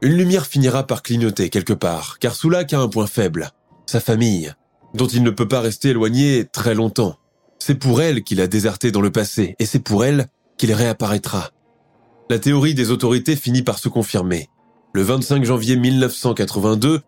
Une 0.03 0.13
lumière 0.13 0.47
finira 0.47 0.87
par 0.87 1.03
clignoter 1.03 1.49
quelque 1.49 1.73
part, 1.73 2.19
car 2.19 2.35
Soulac 2.35 2.73
a 2.73 2.81
un 2.81 2.89
point 2.89 3.07
faible, 3.07 3.51
sa 3.87 3.99
famille, 3.99 4.53
dont 4.95 5.07
il 5.07 5.23
ne 5.23 5.31
peut 5.31 5.49
pas 5.49 5.61
rester 5.61 5.89
éloigné 5.91 6.45
très 6.53 6.75
longtemps. 6.75 7.17
C'est 7.59 7.77
pour 7.77 8.03
elle 8.03 8.23
qu'il 8.23 8.41
a 8.43 8.47
déserté 8.47 8.93
dans 8.93 9.01
le 9.01 9.11
passé, 9.11 9.57
et 9.59 9.65
c'est 9.65 9.81
pour 9.81 10.05
elle 10.05 10.27
qu'il 10.59 10.73
réapparaîtra. 10.73 11.51
La 12.29 12.39
théorie 12.39 12.75
des 12.75 12.91
autorités 12.91 13.37
finit 13.37 13.63
par 13.63 13.79
se 13.79 13.89
confirmer. 13.89 14.49
Le 14.93 15.03
25 15.03 15.45
janvier 15.45 15.77
1982, 15.77 17.01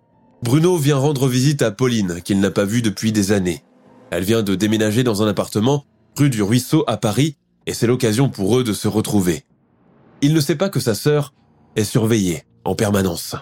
Bruno 0.42 0.76
vient 0.76 0.96
rendre 0.96 1.26
visite 1.26 1.62
à 1.62 1.70
Pauline, 1.70 2.20
qu'il 2.22 2.40
n'a 2.40 2.50
pas 2.50 2.64
vue 2.64 2.82
depuis 2.82 3.12
des 3.12 3.32
années. 3.32 3.64
Elle 4.10 4.24
vient 4.24 4.42
de 4.42 4.54
déménager 4.54 5.02
dans 5.02 5.22
un 5.22 5.28
appartement 5.28 5.84
rue 6.16 6.30
du 6.30 6.42
Ruisseau 6.42 6.84
à 6.86 6.96
Paris, 6.96 7.36
et 7.66 7.74
c'est 7.74 7.86
l'occasion 7.86 8.28
pour 8.28 8.58
eux 8.58 8.64
de 8.64 8.72
se 8.72 8.88
retrouver. 8.88 9.44
Il 10.22 10.32
ne 10.34 10.40
sait 10.40 10.56
pas 10.56 10.68
que 10.68 10.80
sa 10.80 10.94
sœur 10.94 11.34
est 11.76 11.84
surveillée 11.84 12.44
en 12.64 12.74
permanence. 12.74 13.36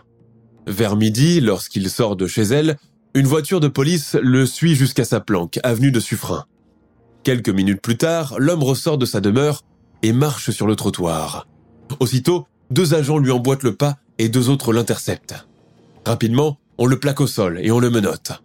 Vers 0.66 0.96
midi, 0.96 1.40
lorsqu'il 1.40 1.88
sort 1.90 2.16
de 2.16 2.26
chez 2.26 2.42
elle, 2.42 2.76
une 3.14 3.26
voiture 3.26 3.60
de 3.60 3.68
police 3.68 4.16
le 4.20 4.46
suit 4.46 4.74
jusqu'à 4.74 5.04
sa 5.04 5.20
planque, 5.20 5.60
avenue 5.62 5.92
de 5.92 6.00
Suffren. 6.00 6.44
Quelques 7.22 7.50
minutes 7.50 7.80
plus 7.80 7.96
tard, 7.96 8.34
l'homme 8.38 8.62
ressort 8.62 8.98
de 8.98 9.06
sa 9.06 9.20
demeure 9.20 9.62
et 10.02 10.12
marche 10.12 10.50
sur 10.50 10.66
le 10.66 10.76
trottoir. 10.76 11.46
Aussitôt, 12.00 12.46
deux 12.70 12.94
agents 12.94 13.18
lui 13.18 13.30
emboîtent 13.30 13.62
le 13.62 13.74
pas 13.74 13.96
et 14.18 14.28
deux 14.28 14.48
autres 14.48 14.72
l'interceptent. 14.72 15.46
Rapidement, 16.04 16.58
on 16.78 16.86
le 16.86 16.98
plaque 16.98 17.20
au 17.20 17.26
sol 17.26 17.60
et 17.62 17.70
on 17.70 17.78
le 17.78 17.90
menotte. 17.90 18.42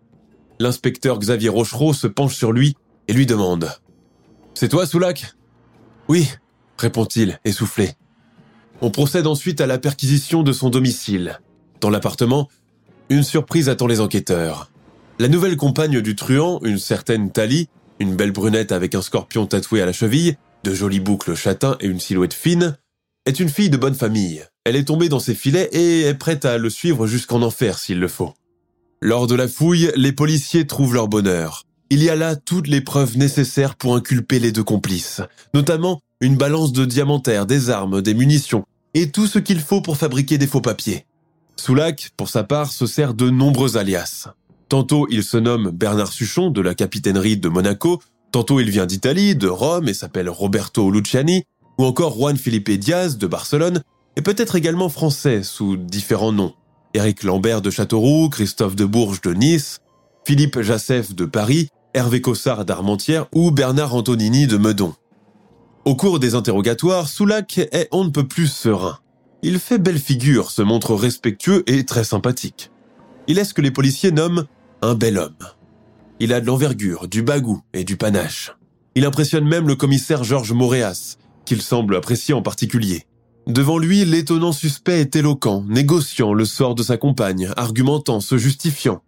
L'inspecteur 0.59 1.19
Xavier 1.19 1.49
Rochereau 1.49 1.93
se 1.93 2.07
penche 2.07 2.35
sur 2.35 2.51
lui 2.51 2.75
et 3.07 3.13
lui 3.13 3.25
demande⁇ 3.25 3.65
C'est 4.53 4.69
toi, 4.69 4.85
Soulac?⁇ 4.85 5.21
Oui, 6.07 6.29
répond-il, 6.77 7.39
essoufflé. 7.45 7.93
On 8.81 8.91
procède 8.91 9.27
ensuite 9.27 9.61
à 9.61 9.67
la 9.67 9.77
perquisition 9.77 10.43
de 10.43 10.51
son 10.51 10.69
domicile. 10.69 11.39
Dans 11.81 11.89
l'appartement, 11.89 12.47
une 13.09 13.23
surprise 13.23 13.69
attend 13.69 13.87
les 13.87 13.99
enquêteurs. 13.99 14.71
La 15.19 15.27
nouvelle 15.27 15.57
compagne 15.57 16.01
du 16.01 16.15
truand, 16.15 16.59
une 16.63 16.79
certaine 16.79 17.31
Thalie, 17.31 17.69
une 17.99 18.15
belle 18.15 18.31
brunette 18.31 18.71
avec 18.71 18.95
un 18.95 19.01
scorpion 19.01 19.45
tatoué 19.45 19.81
à 19.81 19.85
la 19.85 19.93
cheville, 19.93 20.37
de 20.63 20.73
jolies 20.73 20.99
boucles 20.99 21.35
châtains 21.35 21.77
et 21.79 21.87
une 21.87 21.99
silhouette 21.99 22.33
fine, 22.33 22.77
est 23.25 23.39
une 23.39 23.49
fille 23.49 23.69
de 23.69 23.77
bonne 23.77 23.93
famille. 23.93 24.43
Elle 24.63 24.75
est 24.75 24.85
tombée 24.85 25.09
dans 25.09 25.19
ses 25.19 25.33
filets 25.33 25.69
et 25.71 26.01
est 26.01 26.13
prête 26.13 26.45
à 26.45 26.59
le 26.59 26.69
suivre 26.69 27.07
jusqu'en 27.07 27.41
enfer 27.41 27.79
s'il 27.79 27.99
le 27.99 28.07
faut. 28.07 28.35
Lors 29.01 29.25
de 29.25 29.33
la 29.33 29.47
fouille, 29.47 29.91
les 29.95 30.11
policiers 30.11 30.67
trouvent 30.67 30.93
leur 30.93 31.07
bonheur. 31.07 31.63
Il 31.89 32.03
y 32.03 32.09
a 32.09 32.15
là 32.15 32.35
toutes 32.35 32.67
les 32.67 32.81
preuves 32.81 33.17
nécessaires 33.17 33.75
pour 33.75 33.95
inculper 33.95 34.37
les 34.37 34.51
deux 34.51 34.63
complices, 34.63 35.21
notamment 35.55 35.99
une 36.21 36.37
balance 36.37 36.73
de 36.73 36.85
diamantaires, 36.85 37.47
des 37.47 37.71
armes, 37.71 38.03
des 38.03 38.13
munitions 38.13 38.63
et 38.93 39.09
tout 39.09 39.25
ce 39.25 39.39
qu'il 39.39 39.59
faut 39.59 39.81
pour 39.81 39.97
fabriquer 39.97 40.37
des 40.37 40.45
faux 40.45 40.61
papiers. 40.61 41.05
Soulac, 41.55 42.11
pour 42.15 42.29
sa 42.29 42.43
part, 42.43 42.71
se 42.71 42.85
sert 42.85 43.15
de 43.15 43.31
nombreux 43.31 43.77
alias. 43.77 44.27
Tantôt 44.69 45.07
il 45.09 45.23
se 45.23 45.37
nomme 45.37 45.71
Bernard 45.71 46.13
Suchon 46.13 46.51
de 46.51 46.61
la 46.61 46.75
capitainerie 46.75 47.37
de 47.37 47.49
Monaco, 47.49 47.99
tantôt 48.31 48.59
il 48.59 48.69
vient 48.69 48.85
d'Italie, 48.85 49.35
de 49.35 49.47
Rome 49.47 49.87
et 49.87 49.95
s'appelle 49.95 50.29
Roberto 50.29 50.91
Luciani, 50.91 51.43
ou 51.79 51.85
encore 51.85 52.15
Juan 52.15 52.37
Felipe 52.37 52.69
Diaz 52.71 53.17
de 53.17 53.25
Barcelone, 53.25 53.81
et 54.15 54.21
peut-être 54.21 54.55
également 54.55 54.89
français 54.89 55.43
sous 55.43 55.77
différents 55.77 56.31
noms. 56.31 56.53
Éric 56.93 57.23
Lambert 57.23 57.61
de 57.61 57.69
Châteauroux, 57.69 58.29
Christophe 58.29 58.75
de 58.75 58.85
Bourges 58.85 59.21
de 59.21 59.33
Nice, 59.33 59.79
Philippe 60.25 60.61
Jassef 60.61 61.15
de 61.15 61.25
Paris, 61.25 61.69
Hervé 61.93 62.21
Cossard 62.21 62.65
d'Armentières 62.65 63.27
ou 63.33 63.51
Bernard 63.51 63.95
Antonini 63.95 64.47
de 64.47 64.57
Meudon. 64.57 64.93
Au 65.85 65.95
cours 65.95 66.19
des 66.19 66.35
interrogatoires, 66.35 67.07
Soulac 67.07 67.57
est 67.57 67.87
on 67.91 68.03
ne 68.03 68.09
peut 68.09 68.27
plus 68.27 68.47
serein. 68.47 68.99
Il 69.41 69.57
fait 69.57 69.79
belle 69.79 69.97
figure, 69.97 70.51
se 70.51 70.61
montre 70.61 70.93
respectueux 70.93 71.63
et 71.65 71.85
très 71.85 72.03
sympathique. 72.03 72.71
Il 73.27 73.39
est 73.39 73.45
ce 73.45 73.53
que 73.53 73.61
les 73.61 73.71
policiers 73.71 74.11
nomment 74.11 74.45
un 74.81 74.93
bel 74.93 75.17
homme. 75.17 75.33
Il 76.19 76.33
a 76.33 76.41
de 76.41 76.45
l'envergure, 76.45 77.07
du 77.07 77.23
bagou 77.23 77.61
et 77.73 77.83
du 77.83 77.97
panache. 77.97 78.55
Il 78.93 79.05
impressionne 79.05 79.47
même 79.47 79.67
le 79.67 79.75
commissaire 79.75 80.23
Georges 80.23 80.53
Moréas, 80.53 81.17
qu'il 81.45 81.61
semble 81.61 81.95
apprécier 81.95 82.35
en 82.35 82.43
particulier. 82.43 83.05
Devant 83.47 83.77
lui, 83.77 84.05
l'étonnant 84.05 84.51
suspect 84.51 85.01
est 85.01 85.15
éloquent, 85.15 85.63
négociant 85.67 86.33
le 86.33 86.45
sort 86.45 86.75
de 86.75 86.83
sa 86.83 86.97
compagne, 86.97 87.49
argumentant, 87.57 88.19
se 88.19 88.37
justifiant. 88.37 89.01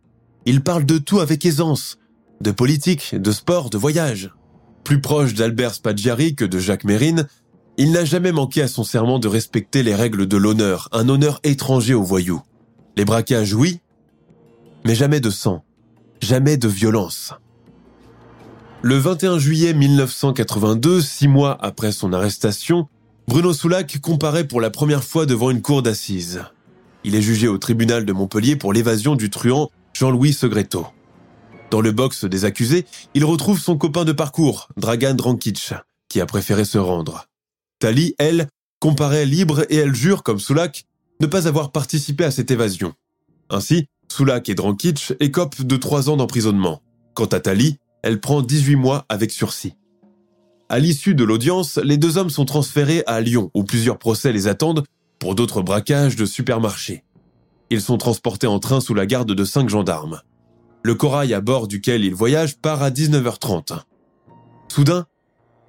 Il 0.46 0.62
parle 0.62 0.86
de 0.86 0.98
tout 0.98 1.19
avec 1.19 1.46
aisance, 1.46 2.00
de 2.41 2.52
politique, 2.52 3.15
de 3.15 3.32
sport, 3.32 3.69
de 3.69 3.78
voyage. 3.78 4.32
Plus 4.84 5.00
proche 5.00 5.34
d'Albert 5.34 5.76
Spaggiari 5.76 6.36
que 6.36 6.46
de 6.46 6.60
Jacques 6.60 6.84
Mérine, 6.84 7.28
il 7.78 7.91
n'a 7.91 8.06
jamais 8.06 8.32
manqué 8.32 8.62
à 8.62 8.67
son 8.67 8.84
serment 8.84 9.19
de 9.19 9.28
respecter 9.28 9.82
les 9.82 9.96
règles 9.96 10.28
de 10.28 10.38
l'honneur, 10.38 10.89
un 10.91 11.10
honneur 11.10 11.39
étranger 11.43 11.93
aux 11.93 12.04
voyous. 12.04 12.41
Les 12.98 13.06
braquages, 13.06 13.54
oui, 13.54 13.80
mais 14.86 14.96
jamais 14.96 15.19
de 15.19 15.30
sang, 15.30 15.63
jamais 16.22 16.58
de 16.58 16.67
violence. 16.67 17.34
Le 18.82 18.98
21 18.98 19.39
juillet 19.39 19.74
1982, 19.74 21.02
six 21.02 21.28
mois 21.28 21.58
après 21.62 21.91
son 21.91 22.12
arrestation, 22.12 22.89
Bruno 23.27 23.53
Soulac 23.53 23.99
comparaît 23.99 24.47
pour 24.47 24.62
la 24.62 24.69
première 24.69 25.03
fois 25.03 25.25
devant 25.25 25.49
une 25.49 25.62
cour 25.62 25.81
d'assises. 25.81 26.43
Il 27.03 27.15
est 27.15 27.21
jugé 27.21 27.47
au 27.47 27.57
tribunal 27.57 28.05
de 28.05 28.13
Montpellier 28.13 28.55
pour 28.55 28.73
l'évasion 28.73 29.15
du 29.15 29.29
truand 29.29 29.71
Jean-Louis 29.93 30.33
Segreto. 30.33 30.88
Dans 31.71 31.81
le 31.81 31.91
box 31.91 32.25
des 32.25 32.45
accusés, 32.45 32.86
il 33.13 33.25
retrouve 33.25 33.59
son 33.59 33.77
copain 33.77 34.05
de 34.05 34.12
parcours, 34.12 34.69
Dragan 34.77 35.15
Drankic, 35.15 35.73
qui 36.09 36.21
a 36.21 36.25
préféré 36.25 36.65
se 36.65 36.77
rendre. 36.77 37.25
Tali, 37.79 38.13
elle, 38.19 38.47
comparaît 38.79 39.25
libre 39.25 39.65
et 39.69 39.77
elle 39.77 39.95
jure, 39.95 40.23
comme 40.23 40.39
Soulac, 40.39 40.86
ne 41.19 41.27
pas 41.27 41.47
avoir 41.47 41.71
participé 41.71 42.25
à 42.25 42.31
cette 42.31 42.51
évasion. 42.51 42.93
Ainsi, 43.49 43.88
Soulak 44.12 44.49
et 44.49 44.55
Drankic 44.55 45.13
écopent 45.19 45.63
de 45.63 45.77
trois 45.77 46.09
ans 46.09 46.17
d'emprisonnement. 46.17 46.81
Quant 47.15 47.25
à 47.25 47.39
Tali, 47.39 47.77
elle 48.03 48.19
prend 48.19 48.41
18 48.41 48.75
mois 48.75 49.05
avec 49.09 49.31
sursis. 49.31 49.75
À 50.73 50.79
l'issue 50.79 51.13
de 51.13 51.23
l'audience, 51.23 51.77
les 51.83 51.97
deux 51.97 52.17
hommes 52.17 52.31
sont 52.31 52.45
transférés 52.45 53.03
à 53.05 53.21
Lyon, 53.21 53.51
où 53.53 53.63
plusieurs 53.63 53.99
procès 53.99 54.33
les 54.33 54.47
attendent 54.47 54.83
pour 55.19 55.36
d'autres 55.36 55.62
braquages 55.62 56.15
de 56.15 56.25
supermarchés. 56.25 57.03
Ils 57.69 57.79
sont 57.79 57.99
transportés 57.99 58.47
en 58.47 58.57
train 58.57 58.81
sous 58.81 58.95
la 58.95 59.05
garde 59.05 59.33
de 59.33 59.45
cinq 59.45 59.69
gendarmes. 59.69 60.21
Le 60.81 60.95
corail 60.95 61.36
à 61.36 61.41
bord 61.41 61.67
duquel 61.67 62.03
ils 62.03 62.15
voyagent 62.15 62.57
part 62.57 62.81
à 62.81 62.89
19h30. 62.89 63.81
Soudain, 64.67 65.05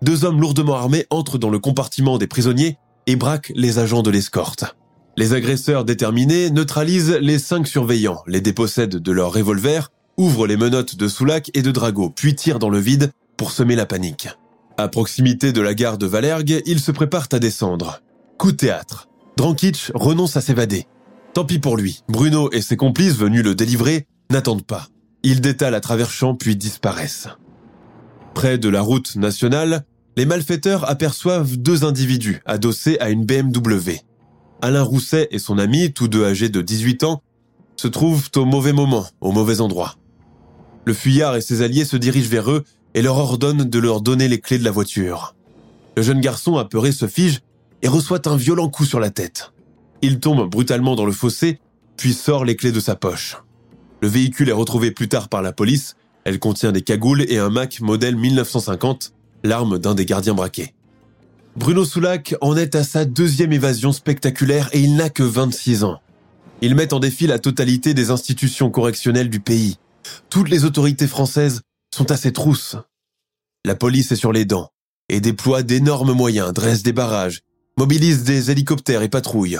deux 0.00 0.24
hommes 0.24 0.40
lourdement 0.40 0.76
armés 0.76 1.04
entrent 1.10 1.36
dans 1.36 1.50
le 1.50 1.58
compartiment 1.58 2.16
des 2.16 2.26
prisonniers 2.26 2.78
et 3.06 3.16
braquent 3.16 3.52
les 3.54 3.78
agents 3.78 4.02
de 4.02 4.10
l'escorte. 4.10 4.74
Les 5.18 5.34
agresseurs 5.34 5.84
déterminés 5.84 6.48
neutralisent 6.48 7.18
les 7.20 7.38
cinq 7.38 7.68
surveillants, 7.68 8.22
les 8.26 8.40
dépossèdent 8.40 8.96
de 8.96 9.12
leurs 9.12 9.34
revolvers, 9.34 9.92
ouvrent 10.16 10.46
les 10.46 10.56
menottes 10.56 10.96
de 10.96 11.08
Soulac 11.08 11.50
et 11.52 11.60
de 11.60 11.72
Drago, 11.72 12.08
puis 12.08 12.34
tirent 12.34 12.58
dans 12.58 12.70
le 12.70 12.78
vide 12.78 13.12
pour 13.36 13.50
semer 13.50 13.76
la 13.76 13.84
panique. 13.84 14.30
À 14.76 14.88
proximité 14.88 15.52
de 15.52 15.60
la 15.60 15.72
gare 15.72 15.98
de 15.98 16.06
Valergue, 16.06 16.60
ils 16.66 16.80
se 16.80 16.90
préparent 16.90 17.28
à 17.30 17.38
descendre. 17.38 18.00
Coup 18.38 18.50
de 18.50 18.56
théâtre. 18.56 19.08
Drankic 19.36 19.92
renonce 19.94 20.36
à 20.36 20.40
s'évader. 20.40 20.86
Tant 21.32 21.44
pis 21.44 21.60
pour 21.60 21.76
lui. 21.76 22.02
Bruno 22.08 22.50
et 22.50 22.60
ses 22.60 22.76
complices 22.76 23.16
venus 23.16 23.44
le 23.44 23.54
délivrer 23.54 24.08
n'attendent 24.30 24.66
pas. 24.66 24.88
Ils 25.22 25.40
détalent 25.40 25.76
à 25.76 25.80
travers 25.80 26.10
champs 26.10 26.34
puis 26.34 26.56
disparaissent. 26.56 27.28
Près 28.34 28.58
de 28.58 28.68
la 28.68 28.80
route 28.80 29.14
nationale, 29.14 29.84
les 30.16 30.26
malfaiteurs 30.26 30.90
aperçoivent 30.90 31.56
deux 31.56 31.84
individus 31.84 32.40
adossés 32.44 32.98
à 32.98 33.10
une 33.10 33.24
BMW. 33.24 34.00
Alain 34.60 34.82
Rousset 34.82 35.28
et 35.30 35.38
son 35.38 35.58
ami, 35.58 35.92
tous 35.92 36.08
deux 36.08 36.24
âgés 36.24 36.48
de 36.48 36.62
18 36.62 37.04
ans, 37.04 37.22
se 37.76 37.86
trouvent 37.86 38.28
au 38.36 38.44
mauvais 38.44 38.72
moment, 38.72 39.06
au 39.20 39.30
mauvais 39.30 39.60
endroit. 39.60 39.94
Le 40.84 40.92
fuyard 40.92 41.36
et 41.36 41.40
ses 41.40 41.62
alliés 41.62 41.84
se 41.84 41.96
dirigent 41.96 42.28
vers 42.28 42.50
eux 42.50 42.64
et 42.94 43.02
leur 43.02 43.16
ordonnent 43.16 43.68
de 43.68 43.78
leur 43.78 44.00
donner 44.00 44.28
les 44.28 44.40
clés 44.40 44.58
de 44.58 44.64
la 44.64 44.70
voiture. 44.70 45.34
Le 45.96 46.02
jeune 46.02 46.20
garçon 46.20 46.56
apeuré 46.56 46.92
se 46.92 47.06
fige 47.06 47.40
et 47.82 47.88
reçoit 47.88 48.28
un 48.28 48.36
violent 48.36 48.68
coup 48.68 48.84
sur 48.84 49.00
la 49.00 49.10
tête. 49.10 49.52
Il 50.02 50.20
tombe 50.20 50.48
brutalement 50.48 50.96
dans 50.96 51.06
le 51.06 51.12
fossé, 51.12 51.58
puis 51.96 52.14
sort 52.14 52.44
les 52.44 52.56
clés 52.56 52.72
de 52.72 52.80
sa 52.80 52.96
poche. 52.96 53.36
Le 54.00 54.08
véhicule 54.08 54.48
est 54.48 54.52
retrouvé 54.52 54.90
plus 54.90 55.08
tard 55.08 55.28
par 55.28 55.42
la 55.42 55.52
police. 55.52 55.96
Elle 56.24 56.38
contient 56.38 56.72
des 56.72 56.82
cagoules 56.82 57.24
et 57.28 57.38
un 57.38 57.50
Mac 57.50 57.80
modèle 57.80 58.16
1950, 58.16 59.12
l'arme 59.44 59.78
d'un 59.78 59.94
des 59.94 60.06
gardiens 60.06 60.34
braqués. 60.34 60.74
Bruno 61.56 61.84
Soulac 61.84 62.34
en 62.40 62.56
est 62.56 62.74
à 62.74 62.82
sa 62.82 63.04
deuxième 63.04 63.52
évasion 63.52 63.92
spectaculaire 63.92 64.68
et 64.72 64.80
il 64.80 64.96
n'a 64.96 65.08
que 65.08 65.22
26 65.22 65.84
ans. 65.84 66.00
Il 66.62 66.74
met 66.74 66.92
en 66.92 67.00
défi 67.00 67.26
la 67.26 67.38
totalité 67.38 67.94
des 67.94 68.10
institutions 68.10 68.70
correctionnelles 68.70 69.30
du 69.30 69.40
pays. 69.40 69.76
Toutes 70.30 70.48
les 70.48 70.64
autorités 70.64 71.06
françaises 71.06 71.62
sont 71.94 72.10
à 72.10 72.16
ses 72.16 72.32
trousses. 72.32 72.76
La 73.64 73.74
police 73.76 74.12
est 74.12 74.16
sur 74.16 74.32
les 74.32 74.44
dents 74.44 74.70
et 75.08 75.20
déploie 75.20 75.62
d'énormes 75.62 76.12
moyens, 76.12 76.52
dresse 76.52 76.82
des 76.82 76.92
barrages, 76.92 77.42
mobilise 77.78 78.24
des 78.24 78.50
hélicoptères 78.50 79.02
et 79.02 79.08
patrouille. 79.08 79.58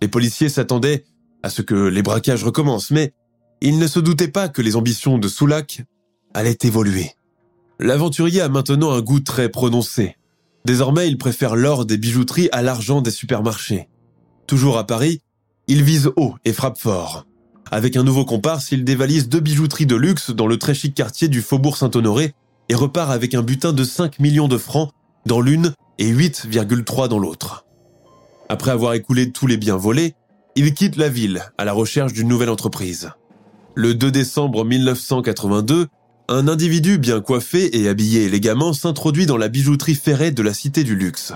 Les 0.00 0.08
policiers 0.08 0.48
s'attendaient 0.48 1.04
à 1.42 1.50
ce 1.50 1.62
que 1.62 1.74
les 1.74 2.02
braquages 2.02 2.44
recommencent, 2.44 2.92
mais 2.92 3.12
ils 3.60 3.78
ne 3.78 3.86
se 3.86 3.98
doutaient 3.98 4.28
pas 4.28 4.48
que 4.48 4.62
les 4.62 4.76
ambitions 4.76 5.18
de 5.18 5.28
Soulac 5.28 5.82
allaient 6.32 6.58
évoluer. 6.62 7.10
L'aventurier 7.80 8.40
a 8.40 8.48
maintenant 8.48 8.92
un 8.92 9.00
goût 9.00 9.20
très 9.20 9.48
prononcé. 9.48 10.16
Désormais, 10.64 11.08
il 11.08 11.18
préfère 11.18 11.56
l'or 11.56 11.84
des 11.84 11.98
bijouteries 11.98 12.48
à 12.52 12.62
l'argent 12.62 13.02
des 13.02 13.10
supermarchés. 13.10 13.88
Toujours 14.46 14.78
à 14.78 14.86
Paris, 14.86 15.22
il 15.66 15.82
vise 15.82 16.10
haut 16.16 16.34
et 16.44 16.52
frappe 16.52 16.78
fort. 16.78 17.26
Avec 17.72 17.96
un 17.96 18.04
nouveau 18.04 18.26
comparse, 18.26 18.70
il 18.70 18.84
dévalise 18.84 19.30
deux 19.30 19.40
bijouteries 19.40 19.86
de 19.86 19.96
luxe 19.96 20.30
dans 20.30 20.46
le 20.46 20.58
très 20.58 20.74
chic 20.74 20.92
quartier 20.94 21.28
du 21.28 21.40
Faubourg 21.40 21.78
Saint-Honoré 21.78 22.34
et 22.68 22.74
repart 22.74 23.10
avec 23.10 23.34
un 23.34 23.40
butin 23.40 23.72
de 23.72 23.82
5 23.82 24.18
millions 24.20 24.46
de 24.46 24.58
francs 24.58 24.90
dans 25.24 25.40
l'une 25.40 25.72
et 25.98 26.12
8,3 26.12 27.08
dans 27.08 27.18
l'autre. 27.18 27.64
Après 28.50 28.72
avoir 28.72 28.92
écoulé 28.92 29.32
tous 29.32 29.46
les 29.46 29.56
biens 29.56 29.78
volés, 29.78 30.12
il 30.54 30.74
quitte 30.74 30.96
la 30.96 31.08
ville 31.08 31.44
à 31.56 31.64
la 31.64 31.72
recherche 31.72 32.12
d'une 32.12 32.28
nouvelle 32.28 32.50
entreprise. 32.50 33.08
Le 33.74 33.94
2 33.94 34.10
décembre 34.10 34.66
1982, 34.66 35.86
un 36.28 36.48
individu 36.48 36.98
bien 36.98 37.22
coiffé 37.22 37.80
et 37.80 37.88
habillé 37.88 38.24
élégamment 38.24 38.74
s'introduit 38.74 39.24
dans 39.24 39.38
la 39.38 39.48
bijouterie 39.48 39.94
ferrée 39.94 40.30
de 40.30 40.42
la 40.42 40.52
Cité 40.52 40.84
du 40.84 40.94
Luxe. 40.94 41.32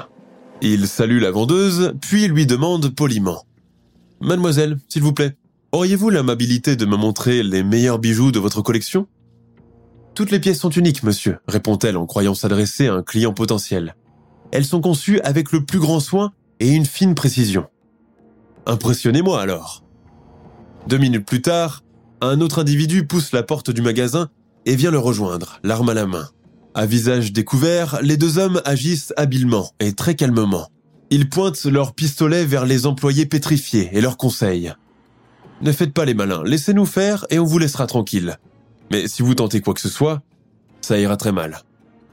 Il 0.60 0.86
salue 0.86 1.22
la 1.22 1.30
vendeuse, 1.30 1.94
puis 2.02 2.28
lui 2.28 2.44
demande 2.44 2.94
poliment. 2.94 3.46
Mademoiselle, 4.20 4.76
s'il 4.90 5.02
vous 5.02 5.14
plaît, 5.14 5.34
auriez-vous 5.76 6.08
l'amabilité 6.08 6.74
de 6.74 6.86
me 6.86 6.96
montrer 6.96 7.42
les 7.42 7.62
meilleurs 7.62 7.98
bijoux 7.98 8.32
de 8.32 8.38
votre 8.38 8.62
collection? 8.62 9.06
Toutes 10.14 10.30
les 10.30 10.40
pièces 10.40 10.60
sont 10.60 10.70
uniques, 10.70 11.02
monsieur, 11.02 11.36
répond-elle 11.46 11.98
en 11.98 12.06
croyant 12.06 12.34
s'adresser 12.34 12.86
à 12.86 12.94
un 12.94 13.02
client 13.02 13.34
potentiel. 13.34 13.94
Elles 14.52 14.64
sont 14.64 14.80
conçues 14.80 15.20
avec 15.20 15.52
le 15.52 15.66
plus 15.66 15.78
grand 15.78 16.00
soin 16.00 16.32
et 16.60 16.70
une 16.70 16.86
fine 16.86 17.14
précision. 17.14 17.66
Impressionnez-moi 18.64 19.38
alors. 19.38 19.84
Deux 20.88 20.96
minutes 20.96 21.26
plus 21.26 21.42
tard, 21.42 21.82
un 22.22 22.40
autre 22.40 22.62
individu 22.62 23.06
pousse 23.06 23.32
la 23.32 23.42
porte 23.42 23.70
du 23.70 23.82
magasin 23.82 24.30
et 24.64 24.76
vient 24.76 24.90
le 24.90 24.98
rejoindre, 24.98 25.60
l'arme 25.62 25.90
à 25.90 25.94
la 25.94 26.06
main. 26.06 26.30
À 26.74 26.86
visage 26.86 27.34
découvert, 27.34 28.00
les 28.00 28.16
deux 28.16 28.38
hommes 28.38 28.62
agissent 28.64 29.12
habilement 29.18 29.72
et 29.78 29.92
très 29.92 30.14
calmement. 30.14 30.68
Ils 31.10 31.28
pointent 31.28 31.66
leurs 31.66 31.94
pistolets 31.94 32.46
vers 32.46 32.64
les 32.64 32.86
employés 32.86 33.26
pétrifiés 33.26 33.90
et 33.92 34.00
leur 34.00 34.16
conseillent. 34.16 34.72
Ne 35.62 35.72
faites 35.72 35.92
pas 35.92 36.04
les 36.04 36.14
malins, 36.14 36.42
laissez-nous 36.44 36.86
faire 36.86 37.26
et 37.30 37.38
on 37.38 37.44
vous 37.44 37.58
laissera 37.58 37.86
tranquille. 37.86 38.38
Mais 38.90 39.08
si 39.08 39.22
vous 39.22 39.34
tentez 39.34 39.60
quoi 39.60 39.74
que 39.74 39.80
ce 39.80 39.88
soit, 39.88 40.22
ça 40.80 40.98
ira 40.98 41.16
très 41.16 41.32
mal. 41.32 41.62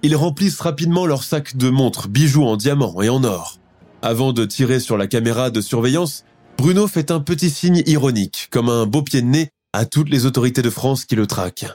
Ils 0.01 0.15
remplissent 0.15 0.59
rapidement 0.59 1.05
leurs 1.05 1.23
sacs 1.23 1.55
de 1.57 1.69
montres, 1.69 2.07
bijoux 2.07 2.45
en 2.45 2.57
diamant 2.57 3.01
et 3.01 3.09
en 3.09 3.23
or. 3.23 3.59
Avant 4.01 4.33
de 4.33 4.45
tirer 4.45 4.79
sur 4.79 4.97
la 4.97 5.07
caméra 5.07 5.49
de 5.49 5.61
surveillance, 5.61 6.25
Bruno 6.57 6.87
fait 6.87 7.11
un 7.11 7.19
petit 7.19 7.49
signe 7.49 7.83
ironique, 7.85 8.47
comme 8.51 8.69
un 8.69 8.85
beau 8.85 9.01
pied 9.01 9.21
de 9.21 9.27
nez 9.27 9.49
à 9.73 9.85
toutes 9.85 10.09
les 10.09 10.25
autorités 10.25 10.61
de 10.61 10.69
France 10.69 11.05
qui 11.05 11.15
le 11.15 11.27
traquent. 11.27 11.67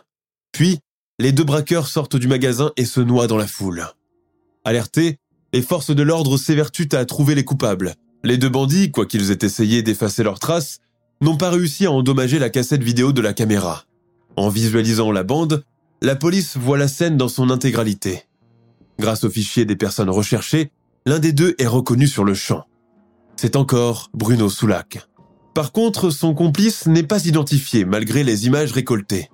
Puis, 0.53 0.79
les 1.19 1.33
deux 1.33 1.45
braqueurs 1.45 1.89
sortent 1.89 2.17
du 2.17 2.29
magasin 2.29 2.73
et 2.77 2.85
se 2.85 3.01
noient 3.01 3.27
dans 3.27 3.37
la 3.37 3.47
foule. 3.47 3.87
Alertés, 4.65 5.19
les 5.53 5.63
forces 5.63 5.95
de 5.95 6.03
l'ordre 6.03 6.37
s'évertuent 6.37 6.89
à 6.93 7.05
trouver 7.05 7.35
les 7.35 7.45
coupables. 7.45 7.95
Les 8.25 8.37
deux 8.37 8.49
bandits, 8.49 8.91
quoiqu'ils 8.91 9.31
aient 9.31 9.39
essayé 9.43 9.83
d'effacer 9.83 10.23
leurs 10.23 10.39
traces, 10.39 10.79
n'ont 11.21 11.37
pas 11.37 11.51
réussi 11.51 11.87
à 11.87 11.93
endommager 11.93 12.39
la 12.39 12.51
cassette 12.51 12.83
vidéo 12.83 13.13
de 13.13 13.21
la 13.21 13.33
caméra. 13.33 13.85
En 14.37 14.49
visualisant 14.49 15.13
la 15.13 15.25
bande, 15.25 15.65
la 16.01 16.17
police 16.17 16.57
voit 16.57 16.79
la 16.79 16.89
scène 16.89 17.17
dans 17.17 17.29
son 17.29 17.51
intégralité. 17.51 18.23
Grâce 18.99 19.25
au 19.25 19.31
fichier 19.31 19.65
des 19.65 19.77
personnes 19.77 20.11
recherchées, 20.11 20.71
l'un 21.07 21.19
des 21.19 21.33
deux 21.33 21.55
est 21.59 21.67
reconnu 21.67 22.07
sur 22.07 22.25
le 22.25 22.35
champ. 22.35 22.65
C'est 23.37 23.57
encore 23.57 24.11
Bruno 24.15 24.49
Soulac. 24.49 25.09
Par 25.55 25.73
contre, 25.73 26.11
son 26.11 26.35
complice 26.35 26.87
n'est 26.87 27.03
pas 27.03 27.27
identifié 27.27 27.85
malgré 27.85 28.23
les 28.23 28.47
images 28.47 28.73
récoltées 28.73 29.29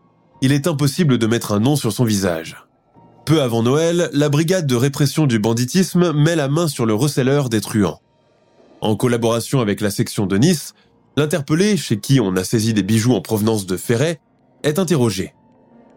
il 0.44 0.52
est 0.52 0.66
impossible 0.66 1.16
de 1.16 1.26
mettre 1.26 1.52
un 1.52 1.58
nom 1.58 1.74
sur 1.74 1.90
son 1.90 2.04
visage. 2.04 2.56
Peu 3.24 3.40
avant 3.40 3.62
Noël, 3.62 4.10
la 4.12 4.28
brigade 4.28 4.66
de 4.66 4.74
répression 4.74 5.26
du 5.26 5.38
banditisme 5.38 6.12
met 6.12 6.36
la 6.36 6.48
main 6.48 6.68
sur 6.68 6.84
le 6.84 6.92
receleur 6.92 7.48
des 7.48 7.62
truands. 7.62 8.02
En 8.82 8.94
collaboration 8.94 9.60
avec 9.60 9.80
la 9.80 9.90
section 9.90 10.26
de 10.26 10.36
Nice, 10.36 10.74
l'interpellé, 11.16 11.76
chez 11.76 11.98
qui 12.00 12.20
on 12.20 12.36
a 12.36 12.44
saisi 12.44 12.74
des 12.74 12.82
bijoux 12.82 13.14
en 13.14 13.20
provenance 13.20 13.66
de 13.66 13.76
Ferret, 13.76 14.20
est 14.62 14.78
interrogé. 14.78 15.34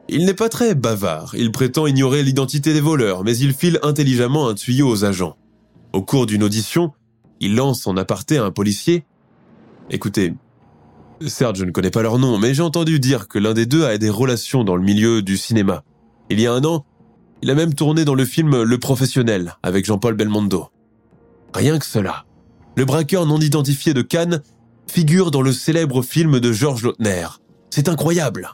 Il 0.10 0.26
n'est 0.26 0.34
pas 0.34 0.50
très 0.50 0.76
bavard, 0.76 1.36
il 1.36 1.52
prétend 1.52 1.86
ignorer 1.86 2.24
l'identité 2.24 2.74
des 2.74 2.82
voleurs, 2.82 3.24
mais 3.24 3.38
il 3.38 3.54
file 3.54 3.80
intelligemment 3.84 4.48
un 4.48 4.54
tuyau 4.54 4.88
aux 4.90 5.04
agents. 5.04 5.36
Au 5.94 6.02
cours 6.02 6.26
d'une 6.26 6.44
audition, 6.44 6.94
il 7.40 7.56
lance 7.56 7.88
en 7.88 7.98
aparté 7.98 8.38
à 8.38 8.46
un 8.46 8.52
policier 8.52 9.06
Écoutez, 9.90 10.34
Certes, 11.26 11.56
je 11.56 11.66
ne 11.66 11.72
connais 11.72 11.90
pas 11.90 12.04
leur 12.04 12.20
nom, 12.20 12.38
mais 12.38 12.54
j'ai 12.54 12.62
entendu 12.62 13.00
dire 13.00 13.28
que 13.28 13.40
l'un 13.40 13.54
des 13.54 13.66
deux 13.66 13.84
a 13.84 13.98
des 13.98 14.10
relations 14.10 14.64
dans 14.64 14.76
le 14.76 14.84
milieu 14.84 15.24
du 15.24 15.36
cinéma. 15.36 15.84
Il 16.30 16.40
y 16.40 16.46
a 16.46 16.54
un 16.54 16.64
an, 16.64 16.86
il 17.42 17.50
a 17.50 17.56
même 17.56 17.74
tourné 17.74 18.06
dans 18.06 18.14
le 18.14 18.26
film 18.26 18.62
Le 18.62 18.78
Professionnel 18.78 19.56
avec 19.64 19.86
Jean-Paul 19.86 20.14
Belmondo. 20.14 20.70
Rien 21.56 21.80
que 21.80 21.86
cela. 21.86 22.26
Le 22.76 22.86
braqueur 22.86 23.26
non 23.26 23.40
identifié 23.40 23.96
de 23.96 24.04
Cannes 24.04 24.44
figure 24.90 25.32
dans 25.32 25.42
le 25.42 25.52
célèbre 25.52 26.02
film 26.02 26.40
de 26.40 26.52
Georges 26.52 26.84
Lautner. 26.84 27.28
C'est 27.70 27.90
incroyable. 27.90 28.50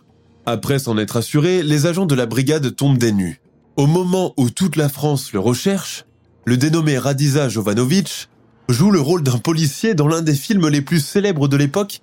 Après 0.45 0.79
s'en 0.79 0.97
être 0.97 1.17
assuré, 1.17 1.63
les 1.63 1.85
agents 1.85 2.05
de 2.05 2.15
la 2.15 2.25
brigade 2.25 2.75
tombent 2.75 2.97
des 2.97 3.11
nues. 3.11 3.39
Au 3.77 3.87
moment 3.87 4.33
où 4.37 4.49
toute 4.49 4.75
la 4.75 4.89
France 4.89 5.33
le 5.33 5.39
recherche, 5.39 6.05
le 6.45 6.57
dénommé 6.57 6.97
Radiza 6.97 7.47
Jovanovic 7.49 8.29
joue 8.69 8.91
le 8.91 8.99
rôle 8.99 9.23
d'un 9.23 9.37
policier 9.37 9.93
dans 9.95 10.07
l'un 10.07 10.21
des 10.21 10.35
films 10.35 10.67
les 10.67 10.81
plus 10.81 10.99
célèbres 10.99 11.47
de 11.47 11.57
l'époque 11.57 12.01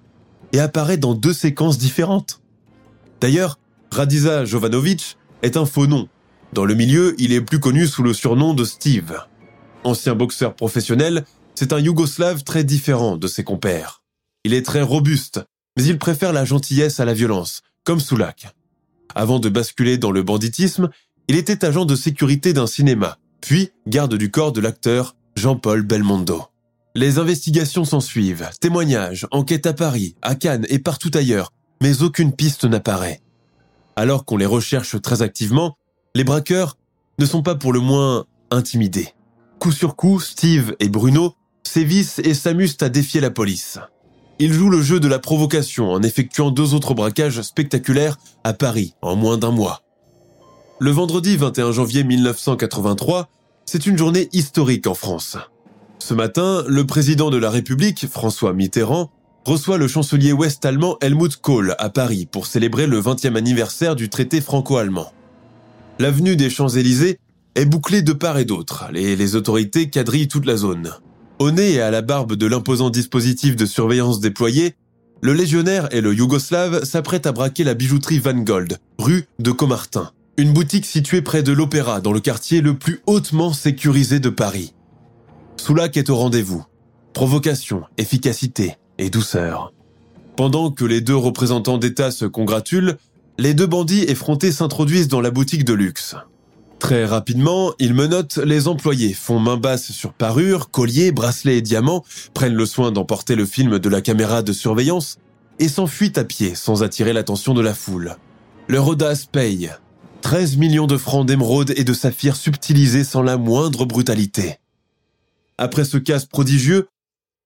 et 0.53 0.61
apparaît 0.61 0.97
dans 0.97 1.15
deux 1.15 1.33
séquences 1.33 1.79
différentes. 1.79 2.41
D'ailleurs, 3.21 3.59
Radiza 3.91 4.45
Jovanovic 4.45 5.19
est 5.43 5.57
un 5.57 5.67
faux 5.67 5.87
nom. 5.87 6.09
Dans 6.53 6.65
le 6.65 6.75
milieu, 6.75 7.15
il 7.19 7.33
est 7.33 7.41
plus 7.41 7.61
connu 7.61 7.87
sous 7.87 8.03
le 8.03 8.15
surnom 8.15 8.55
de 8.55 8.65
Steve. 8.65 9.19
Ancien 9.85 10.15
boxeur 10.15 10.55
professionnel, 10.55 11.25
c'est 11.55 11.73
un 11.73 11.79
Yougoslave 11.79 12.43
très 12.43 12.65
différent 12.65 13.17
de 13.17 13.27
ses 13.27 13.45
compères. 13.45 14.00
Il 14.45 14.55
est 14.55 14.65
très 14.65 14.83
robuste, 14.83 15.41
mais 15.77 15.85
il 15.85 15.99
préfère 15.99 16.33
la 16.33 16.45
gentillesse 16.45 16.99
à 17.01 17.05
la 17.05 17.13
violence, 17.13 17.61
comme 17.85 18.01
Soulak. 18.01 18.49
Avant 19.15 19.39
de 19.39 19.49
basculer 19.49 19.99
dans 19.99 20.13
le 20.13 20.23
banditisme, 20.23 20.89
il 21.29 21.37
était 21.37 21.65
agent 21.65 21.85
de 21.85 21.95
sécurité 21.95 22.53
d'un 22.53 22.67
cinéma, 22.67 23.19
puis 23.41 23.71
garde 23.87 24.17
du 24.17 24.31
corps 24.31 24.53
de 24.53 24.61
l'acteur 24.61 25.15
Jean-Paul 25.37 25.83
Belmondo. 25.83 26.45
Les 26.95 27.19
investigations 27.19 27.85
s'ensuivent, 27.85 28.49
témoignages, 28.61 29.27
enquêtes 29.31 29.67
à 29.67 29.73
Paris, 29.73 30.17
à 30.23 30.35
Cannes 30.35 30.67
et 30.69 30.79
partout 30.79 31.11
ailleurs, 31.15 31.53
mais 31.81 32.03
aucune 32.03 32.33
piste 32.33 32.65
n'apparaît. 32.65 33.21
Alors 33.95 34.25
qu'on 34.25 34.37
les 34.37 34.47
recherche 34.47 35.01
très 35.01 35.23
activement, 35.23 35.77
les 36.15 36.25
braqueurs 36.25 36.79
ne 37.19 37.27
sont 37.27 37.43
pas 37.43 37.55
pour 37.55 37.73
le 37.73 37.81
moins 37.81 38.25
intimidés. 38.51 39.15
Coup 39.59 39.73
sur 39.73 39.95
coup, 39.95 40.19
Steve 40.19 40.75
et 40.81 40.89
Bruno 40.89 41.35
sévissent 41.63 42.19
et 42.21 42.35
s'amusent 42.35 42.79
à 42.81 42.89
défier 42.89 43.21
la 43.21 43.31
police. 43.31 43.79
Ils 44.43 44.55
jouent 44.55 44.71
le 44.71 44.81
jeu 44.81 45.01
de 45.01 45.07
la 45.07 45.19
provocation 45.19 45.91
en 45.91 46.03
effectuant 46.03 46.51
deux 46.51 46.73
autres 46.73 46.95
braquages 46.95 47.43
spectaculaires 47.43 48.17
à 48.43 48.55
Paris 48.55 48.95
en 49.03 49.15
moins 49.15 49.37
d'un 49.37 49.51
mois. 49.51 49.83
Le 50.79 50.91
vendredi 50.91 51.37
21 51.37 51.73
janvier 51.73 52.05
1983, 52.05 53.29
c'est 53.67 53.85
une 53.85 53.99
journée 53.99 54.31
historique 54.33 54.87
en 54.87 54.95
France. 54.95 55.37
Ce 55.99 56.15
matin, 56.15 56.65
le 56.67 56.87
président 56.87 57.29
de 57.29 57.37
la 57.37 57.51
République, 57.51 58.07
François 58.09 58.55
Mitterrand, 58.55 59.11
reçoit 59.45 59.77
le 59.77 59.89
chancelier 59.89 60.33
ouest-allemand 60.33 60.97
Helmut 61.03 61.37
Kohl 61.37 61.75
à 61.79 61.91
Paris 61.91 62.25
pour 62.25 62.47
célébrer 62.47 62.87
le 62.87 62.99
20e 62.99 63.37
anniversaire 63.37 63.95
du 63.95 64.09
traité 64.09 64.41
franco-allemand. 64.41 65.13
L'avenue 65.99 66.37
des 66.37 66.49
Champs-Élysées 66.49 67.19
est 67.57 67.67
bouclée 67.67 68.01
de 68.01 68.15
part 68.15 68.39
et 68.39 68.47
d'autre, 68.47 68.87
et 68.95 69.17
les 69.17 69.37
autorités 69.37 69.91
quadrillent 69.91 70.29
toute 70.29 70.47
la 70.47 70.57
zone. 70.57 70.93
Au 71.41 71.51
nez 71.51 71.73
et 71.73 71.81
à 71.81 71.91
la 71.91 72.03
barbe 72.03 72.35
de 72.35 72.45
l'imposant 72.45 72.91
dispositif 72.91 73.57
de 73.57 73.65
surveillance 73.65 74.21
déployé, 74.21 74.75
le 75.23 75.33
légionnaire 75.33 75.89
et 75.91 76.03
le 76.03 76.13
yougoslave 76.13 76.85
s'apprêtent 76.85 77.27
à 77.27 77.33
braquer 77.33 77.65
la 77.65 77.73
bijouterie 77.73 78.19
Van 78.19 78.35
Gold, 78.35 78.77
rue 78.99 79.25
de 79.39 79.51
Comartin, 79.51 80.11
une 80.37 80.53
boutique 80.53 80.85
située 80.85 81.23
près 81.23 81.43
de 81.43 81.53
l'Opéra 81.53 82.03
dans 82.03 82.13
le 82.13 82.21
quartier 82.21 82.61
le 82.61 82.77
plus 82.77 83.01
hautement 83.07 83.55
sécurisé 83.55 84.21
de 84.21 84.29
Paris. 84.29 84.75
Soulac 85.57 85.97
est 85.97 86.11
au 86.11 86.17
rendez-vous. 86.17 86.63
Provocation, 87.15 87.85
efficacité 87.97 88.77
et 88.99 89.09
douceur. 89.09 89.73
Pendant 90.37 90.71
que 90.71 90.85
les 90.85 91.01
deux 91.01 91.17
représentants 91.17 91.79
d'État 91.79 92.11
se 92.11 92.27
congratulent, 92.27 92.99
les 93.39 93.55
deux 93.55 93.67
bandits 93.67 94.03
effrontés 94.03 94.53
s'introduisent 94.53 95.09
dans 95.09 95.23
la 95.23 95.31
boutique 95.31 95.65
de 95.65 95.73
luxe. 95.73 96.17
Très 96.81 97.05
rapidement, 97.05 97.75
ils 97.79 97.95
menottent 97.95 98.39
les 98.39 98.67
employés, 98.67 99.13
font 99.13 99.39
main 99.39 99.59
basse 99.59 99.93
sur 99.93 100.15
parures, 100.15 100.71
colliers, 100.71 101.13
bracelets 101.13 101.59
et 101.59 101.63
diamants, 101.63 102.05
prennent 102.33 102.55
le 102.55 102.67
soin 102.67 102.91
d'emporter 102.91 103.37
le 103.37 103.45
film 103.45 103.79
de 103.79 103.89
la 103.89 104.01
caméra 104.01 104.43
de 104.43 104.53
surveillance 104.53 105.19
et 105.59 105.69
s'enfuient 105.69 106.15
à 106.17 106.25
pied 106.25 106.55
sans 106.55 106.83
attirer 106.83 107.13
l'attention 107.13 107.53
de 107.53 107.61
la 107.61 107.75
foule. 107.75 108.17
Leur 108.67 108.89
audace 108.89 109.27
paye. 109.27 109.71
13 110.23 110.57
millions 110.57 110.87
de 110.87 110.97
francs 110.97 111.27
d'émeraude 111.27 111.73
et 111.77 111.85
de 111.85 111.93
saphirs 111.93 112.37
subtilisés 112.37 113.05
sans 113.05 113.23
la 113.23 113.37
moindre 113.37 113.85
brutalité. 113.85 114.57
Après 115.59 115.85
ce 115.85 115.99
casse 115.99 116.25
prodigieux, 116.25 116.89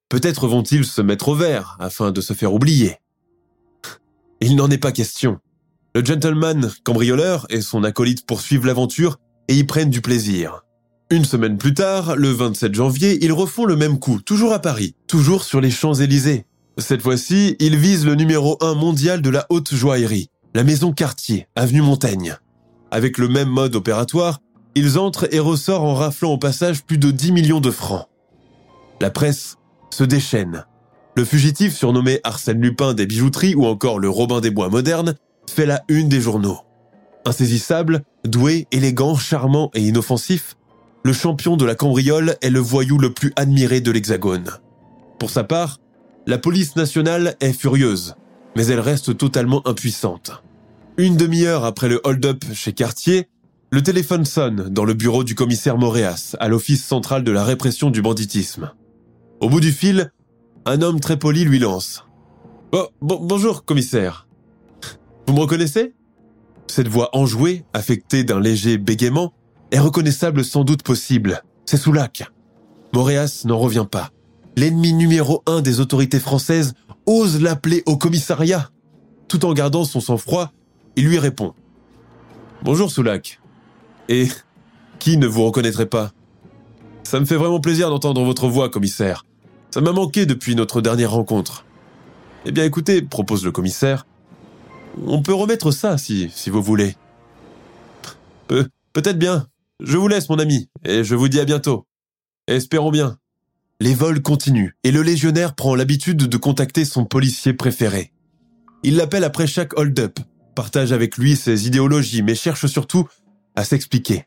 peut-être 0.09 0.47
vont-ils 0.47 0.85
se 0.85 1.03
mettre 1.03 1.29
au 1.29 1.35
vert 1.35 1.77
afin 1.81 2.13
de 2.13 2.21
se 2.21 2.33
faire 2.35 2.55
oublier. 2.55 2.99
Il 4.41 4.55
n'en 4.55 4.71
est 4.71 4.79
pas 4.79 4.93
question. 4.93 5.41
Le 5.97 6.05
gentleman 6.05 6.73
cambrioleur 6.83 7.47
et 7.51 7.61
son 7.61 7.85
acolyte 7.85 8.27
poursuivent 8.27 8.67
l'aventure 8.67 9.21
et 9.47 9.55
y 9.55 9.63
prennent 9.63 9.91
du 9.91 10.01
plaisir. 10.01 10.65
Une 11.09 11.25
semaine 11.25 11.57
plus 11.57 11.73
tard, 11.73 12.17
le 12.17 12.31
27 12.31 12.75
janvier, 12.75 13.25
ils 13.25 13.33
refont 13.33 13.65
le 13.65 13.77
même 13.77 14.01
coup, 14.01 14.21
toujours 14.21 14.53
à 14.53 14.59
Paris, 14.59 14.97
toujours 15.07 15.45
sur 15.45 15.61
les 15.61 15.71
Champs-Élysées. 15.71 16.47
Cette 16.79 17.03
fois-ci, 17.03 17.55
il 17.61 17.77
vise 17.77 18.05
le 18.05 18.17
numéro 18.17 18.57
1 18.61 18.75
mondial 18.75 19.23
de 19.23 19.31
la 19.31 19.47
haute 19.51 19.73
joaillerie, 19.73 20.31
la 20.53 20.65
maison 20.65 20.93
Cartier, 20.93 21.47
avenue 21.55 21.83
Montaigne. 21.83 22.39
Avec 22.91 23.17
le 23.17 23.29
même 23.29 23.49
mode 23.49 23.77
opératoire, 23.77 24.41
ils 24.75 24.99
entrent 24.99 25.29
et 25.31 25.39
ressortent 25.39 25.85
en 25.85 25.95
raflant 25.95 26.33
au 26.33 26.39
passage 26.39 26.83
plus 26.83 26.99
de 26.99 27.13
10 27.13 27.31
millions 27.31 27.61
de 27.61 27.71
francs. 27.71 28.09
La 29.01 29.11
presse 29.11 29.59
se 29.91 30.03
déchaîne. 30.03 30.65
Le 31.15 31.25
fugitif 31.25 31.73
surnommé 31.73 32.19
Arsène 32.25 32.61
Lupin 32.61 32.95
des 32.95 33.07
bijouteries 33.07 33.55
ou 33.55 33.67
encore 33.67 34.01
le 34.01 34.09
Robin 34.09 34.41
des 34.41 34.51
Bois 34.51 34.71
moderne 34.71 35.15
fait 35.55 35.67
la 35.67 35.85
une 35.87 36.09
des 36.09 36.21
journaux. 36.21 36.59
Insaisissable, 37.25 38.03
doué, 38.25 38.67
élégant, 38.73 39.15
charmant 39.15 39.71
et 39.75 39.83
inoffensif, 39.83 40.57
le 41.05 41.13
champion 41.13 41.57
de 41.57 41.65
la 41.65 41.77
cambriole 41.77 42.35
est 42.43 42.51
le 42.51 42.59
voyou 42.59 42.99
le 42.99 43.13
plus 43.13 43.33
admiré 43.37 43.81
de 43.81 43.93
l'Hexagone. 43.93 44.51
Pour 45.21 45.31
sa 45.31 45.45
part, 45.45 45.79
la 46.27 46.39
police 46.39 46.75
nationale 46.75 47.37
est 47.41 47.53
furieuse, 47.53 48.17
mais 48.57 48.67
elle 48.67 48.81
reste 48.81 49.17
totalement 49.17 49.63
impuissante. 49.65 50.43
Une 50.97 51.17
demi-heure 51.17 51.65
après 51.65 51.89
le 51.89 52.01
hold-up 52.03 52.45
chez 52.53 52.73
Cartier, 52.73 53.29
le 53.71 53.81
téléphone 53.81 54.25
sonne 54.25 54.69
dans 54.71 54.85
le 54.85 54.95
bureau 54.95 55.23
du 55.23 55.37
commissaire 55.37 55.79
Moréas, 55.79 56.35
à 56.41 56.49
l'Office 56.49 56.85
central 56.85 57.23
de 57.23 57.31
la 57.31 57.45
répression 57.45 57.91
du 57.91 58.03
banditisme. 58.03 58.73
Au 59.41 59.49
bout 59.49 59.61
du 59.61 59.71
fil, 59.71 60.11
un 60.67 60.83
homme 60.83 60.99
très 60.99 61.19
poli 61.19 61.45
lui 61.45 61.61
lance. 61.61 62.05
Bonjour, 63.01 63.65
commissaire. 63.65 64.27
Vous 65.27 65.35
me 65.35 65.41
reconnaissez? 65.41 65.95
Cette 66.67 66.89
voix 66.89 67.11
enjouée, 67.17 67.65
affectée 67.73 68.25
d'un 68.25 68.41
léger 68.41 68.79
bégaiement, 68.79 69.33
est 69.71 69.79
reconnaissable 69.79 70.45
sans 70.45 70.65
doute 70.65 70.83
possible. 70.83 71.43
C'est 71.65 71.77
Soulac. 71.77 72.25
Moréas 72.93 73.43
n'en 73.45 73.59
revient 73.59 73.87
pas. 73.91 74.11
L'ennemi 74.57 74.93
numéro 74.93 75.43
un 75.47 75.63
des 75.63 75.81
autorités 75.81 76.21
françaises 76.21 76.75
ose 77.07 77.41
l'appeler 77.41 77.83
au 77.87 77.97
commissariat. 77.97 78.71
Tout 79.29 79.45
en 79.45 79.53
gardant 79.53 79.85
son 79.85 80.01
sang-froid, 80.01 80.53
il 80.97 81.07
lui 81.07 81.19
répond. 81.19 81.55
Bonjour 82.63 82.91
Soulac. 82.91 83.41
Et 84.09 84.29
qui 84.99 85.17
ne 85.17 85.27
vous 85.27 85.45
reconnaîtrait 85.45 85.87
pas? 85.87 86.13
Ça 87.03 87.19
me 87.19 87.25
fait 87.25 87.37
vraiment 87.37 87.61
plaisir 87.61 87.91
d'entendre 87.91 88.23
votre 88.25 88.49
voix, 88.49 88.71
commissaire. 88.71 89.27
Ça 89.71 89.81
m'a 89.81 89.93
manqué 89.93 90.25
depuis 90.25 90.55
notre 90.55 90.81
dernière 90.81 91.11
rencontre. 91.11 91.65
Eh 92.47 92.53
bien 92.53 92.65
écoutez, 92.65 93.03
propose 93.03 93.45
le 93.45 93.53
commissaire, 93.53 94.07
on 95.07 95.23
peut 95.23 95.35
remettre 95.35 95.71
ça 95.71 95.99
si, 95.99 96.31
vous 96.47 96.63
voulez. 96.63 96.97
peut-être 98.49 99.19
bien. 99.19 99.47
Je 99.81 99.97
vous 99.97 100.09
laisse, 100.09 100.29
mon 100.29 100.39
ami, 100.39 100.69
et 100.85 101.03
je 101.05 101.15
vous 101.15 101.29
dis 101.29 101.41
à 101.41 101.45
bientôt. 101.45 101.87
Espérons 102.47 102.91
bien. 102.91 103.19
Les 103.81 103.95
vols 103.95 104.23
continuent, 104.23 104.77
et 104.85 104.93
le 104.93 105.03
légionnaire 105.03 105.55
prend 105.55 105.75
l'habitude 105.75 106.17
de 106.17 106.37
contacter 106.37 106.85
son 106.85 107.05
policier 107.05 107.53
préféré. 107.53 108.13
Il 108.85 108.97
l'appelle 108.97 109.25
après 109.25 109.47
chaque 109.47 109.77
hold-up, 109.77 110.21
partage 110.55 110.93
avec 110.93 111.19
lui 111.19 111.37
ses 111.37 111.67
idéologies, 111.67 112.23
mais 112.23 112.35
cherche 112.35 112.67
surtout 112.67 113.09
à 113.57 113.65
s'expliquer. 113.65 114.27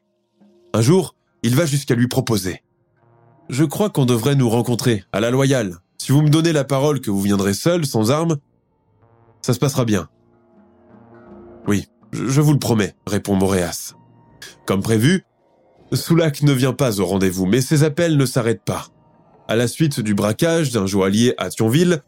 Un 0.74 0.82
jour, 0.82 1.16
il 1.44 1.56
va 1.56 1.66
jusqu'à 1.66 1.96
lui 1.96 2.08
proposer. 2.08 2.62
Je 3.50 3.64
crois 3.64 3.90
qu'on 3.90 4.06
devrait 4.06 4.36
nous 4.36 4.50
rencontrer, 4.50 5.06
à 5.14 5.22
la 5.22 5.32
loyale. 5.32 5.78
Si 5.98 6.12
vous 6.12 6.22
me 6.22 6.30
donnez 6.30 6.52
la 6.52 6.66
parole 6.66 7.00
que 7.00 7.10
vous 7.10 7.22
viendrez 7.22 7.54
seul, 7.54 7.86
sans 7.86 8.12
armes, 8.12 8.38
ça 9.42 9.54
se 9.54 9.60
passera 9.60 9.86
bien. 9.86 10.10
Oui, 11.68 11.88
je 12.14 12.42
vous 12.42 12.54
le 12.54 12.60
promets, 12.60 12.96
répond 13.06 13.36
Moréas. 13.36 13.94
Comme 14.66 14.82
prévu, 14.82 15.26
Soulac 15.94 16.42
ne 16.44 16.54
vient 16.54 16.74
pas 16.74 17.00
au 17.00 17.06
rendez-vous, 17.06 17.46
mais 17.46 17.62
ses 17.62 17.84
appels 17.84 18.18
ne 18.18 18.26
s'arrêtent 18.26 18.64
pas. 18.64 18.88
À 19.48 19.56
la 19.56 19.68
suite 19.68 20.00
du 20.00 20.14
braquage 20.14 20.72
d'un 20.72 20.86
joaillier 20.86 21.34
à 21.38 21.50
Thionville, 21.50 22.02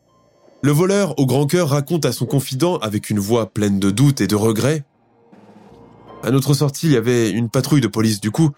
le 0.62 0.72
voleur 0.72 1.17
au 1.19 1.26
grand 1.26 1.45
cœur 1.45 1.69
raconte 1.69 2.06
à 2.06 2.12
son 2.12 2.26
confident 2.26 2.78
avec 2.78 3.10
une 3.10 3.19
voix 3.19 3.54
pleine 3.54 3.80
de 3.80 3.91
doute 3.91 4.19
et 4.19 4.28
de 4.28 4.36
regret. 4.36 4.84
À 6.22 6.32
notre 6.32 6.54
sortie, 6.54 6.88
il 6.88 6.93
y 6.93 6.98
avait 6.98 7.30
une 7.30 7.50
patrouille 7.50 7.80
de 7.80 7.88
police. 7.88 8.19
Du 8.19 8.30
coup, 8.30 8.52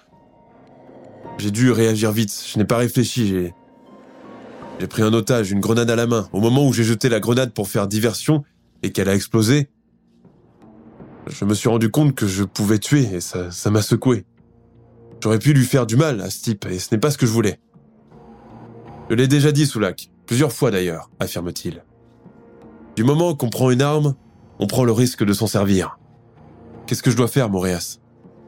j'ai 1.38 1.52
dû 1.52 1.72
réagir 1.72 2.12
vite. 2.12 2.44
Je 2.52 2.58
n'ai 2.58 2.66
pas 2.66 2.78
réfléchi. 2.78 3.28
J'ai, 3.28 3.54
j'ai 4.80 4.88
pris 4.88 5.04
un 5.04 5.14
otage, 5.14 5.52
une 5.52 5.60
grenade 5.60 5.92
à 5.92 5.96
la 5.96 6.08
main. 6.08 6.28
Au 6.34 6.40
moment 6.40 6.66
où 6.68 6.74
j'ai 6.74 6.84
jeté 6.84 7.08
la 7.08 7.20
grenade 7.20 7.54
pour 7.54 7.68
faire 7.68 7.88
diversion 7.88 8.44
et 8.82 8.92
qu'elle 8.92 9.10
a 9.10 9.14
explosé, 9.14 9.70
je 11.28 11.46
me 11.46 11.54
suis 11.54 11.70
rendu 11.70 11.90
compte 11.90 12.16
que 12.16 12.28
je 12.28 12.44
pouvais 12.44 12.80
tuer 12.80 13.04
et 13.14 13.22
ça, 13.22 13.52
ça 13.52 13.70
m'a 13.70 13.82
secoué. 13.82 14.26
J'aurais 15.24 15.40
pu 15.40 15.54
lui 15.54 15.66
faire 15.66 15.86
du 15.86 15.96
mal 15.96 16.22
à 16.22 16.30
ce 16.30 16.42
type 16.42 16.66
et 16.66 16.80
ce 16.80 16.94
n'est 16.94 17.00
pas 17.00 17.12
ce 17.12 17.18
que 17.18 17.26
je 17.26 17.32
voulais. 17.32 17.60
Je 19.10 19.16
l'ai 19.16 19.28
déjà 19.28 19.52
dit, 19.52 19.66
Soulac, 19.66 20.10
plusieurs 20.26 20.52
fois 20.52 20.72
d'ailleurs, 20.72 21.10
affirme-t-il. 21.20 21.84
Du 22.96 23.04
moment 23.04 23.36
qu'on 23.36 23.50
prend 23.50 23.72
une 23.72 23.82
arme, 23.82 24.16
on 24.60 24.68
prend 24.68 24.84
le 24.84 24.92
risque 24.92 25.24
de 25.24 25.34
s'en 25.34 25.48
servir. 25.48 26.00
Qu'est-ce 26.88 27.04
que 27.04 27.12
je 27.12 27.18
dois 27.18 27.28
faire, 27.28 27.50
Moréas 27.50 28.00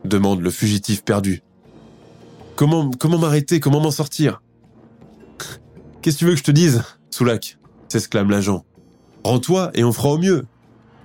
demande 0.05 0.41
le 0.41 0.49
fugitif 0.49 1.03
perdu. 1.03 1.41
Comment, 2.55 2.91
comment 2.91 3.17
m'arrêter, 3.17 3.59
comment 3.59 3.79
m'en 3.79 3.91
sortir? 3.91 4.41
Qu'est-ce 6.01 6.17
que 6.17 6.19
tu 6.19 6.25
veux 6.25 6.31
que 6.31 6.39
je 6.39 6.43
te 6.43 6.51
dise, 6.51 6.83
Soulac 7.09 7.57
s'exclame 7.88 8.29
l'agent. 8.29 8.65
Rends-toi 9.23 9.71
et 9.75 9.83
on 9.83 9.93
fera 9.93 10.09
au 10.09 10.17
mieux. 10.17 10.45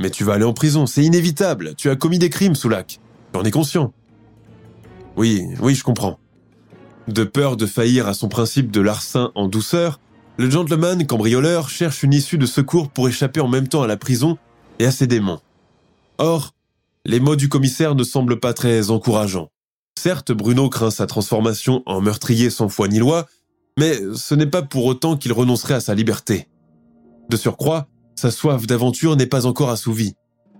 Mais 0.00 0.11
tu 0.11 0.24
vas 0.24 0.34
aller 0.34 0.44
en 0.44 0.52
prison, 0.52 0.87
c'est 0.87 1.02
inévitable. 1.02 1.74
Tu 1.76 1.90
as 1.90 1.96
commis 1.96 2.18
des 2.18 2.30
crimes, 2.30 2.54
Soulac. 2.54 3.00
J'en 3.34 3.42
ai 3.44 3.50
conscient. 3.50 3.92
Oui, 5.16 5.44
oui, 5.61 5.74
je 5.74 5.82
comprends. 5.82 6.18
De 7.08 7.24
peur 7.24 7.56
de 7.56 7.66
faillir 7.66 8.06
à 8.06 8.14
son 8.14 8.28
principe 8.28 8.70
de 8.70 8.80
larcin 8.80 9.32
en 9.34 9.48
douceur, 9.48 9.98
le 10.37 10.48
gentleman 10.48 11.04
cambrioleur 11.06 11.68
cherche 11.68 12.02
une 12.02 12.12
issue 12.12 12.38
de 12.38 12.46
secours 12.46 12.90
pour 12.90 13.08
échapper 13.08 13.40
en 13.40 13.48
même 13.48 13.66
temps 13.66 13.82
à 13.82 13.87
la 13.87 13.96
prison 13.96 14.38
et 14.78 14.87
à 14.87 14.92
ses 14.92 15.06
démons. 15.06 15.40
Or, 16.18 16.54
les 17.04 17.18
mots 17.18 17.37
du 17.37 17.48
commissaire 17.48 17.94
ne 17.94 18.04
semblent 18.04 18.38
pas 18.38 18.52
très 18.52 18.90
encourageants. 18.90 19.50
Certes, 19.98 20.30
Bruno 20.30 20.68
craint 20.68 20.90
sa 20.90 21.06
transformation 21.06 21.82
en 21.87 22.00
meurtrier 22.00 22.50
sans 22.50 22.68
foi 22.68 22.87
ni 22.87 23.00
loi, 23.00 23.26
mais 23.78 23.98
ce 24.14 24.34
n'est 24.34 24.46
pas 24.46 24.62
pour 24.62 24.84
autant 24.84 25.16
qu'il 25.16 25.32
renoncerait 25.32 25.74
à 25.74 25.80
sa 25.80 25.94
liberté. 25.94 26.46
De 27.30 27.37
surcroît, 27.37 27.88
sa 28.18 28.33
soif 28.33 28.66
d'aventure 28.66 29.14
n'est 29.14 29.26
pas 29.26 29.46
encore 29.46 29.70
assouvie. 29.70 30.14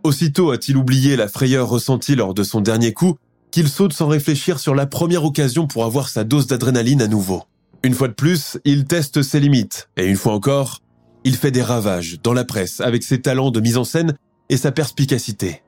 Aussitôt 0.05 0.53
a-t-il 0.53 0.77
oublié 0.77 1.17
la 1.17 1.27
frayeur 1.27 1.69
ressentie 1.69 2.15
lors 2.15 2.33
de 2.33 2.45
son 2.45 2.61
dernier 2.61 2.93
coup, 2.93 3.17
qu'il 3.51 3.69
saute 3.69 3.93
sans 3.93 4.07
réfléchir 4.07 4.61
sur 4.61 4.77
la 4.77 4.87
première 4.87 5.25
occasion 5.25 5.67
pour 5.67 5.85
avoir 5.85 6.09
sa 6.09 6.23
dose 6.23 6.47
d'adrénaline 6.47 7.03
à 7.03 7.09
nouveau. 7.09 7.43
Une 7.83 7.95
fois 7.95 8.07
de 8.07 8.13
plus, 8.13 8.59
il 8.65 8.85
teste 8.85 9.23
ses 9.23 9.41
limites, 9.41 9.89
et 9.97 10.07
une 10.07 10.15
fois 10.15 10.35
encore, 10.35 10.79
il 11.25 11.35
fait 11.35 11.51
des 11.51 11.63
ravages 11.63 12.21
dans 12.23 12.33
la 12.33 12.45
presse 12.45 12.81
avec 12.81 13.03
ses 13.03 13.21
talents 13.21 13.51
de 13.51 13.61
mise 13.61 13.77
en 13.77 13.85
scène 13.85 14.15
et 14.51 14.57
sa 14.57 14.71
perspicacité. 14.71 15.63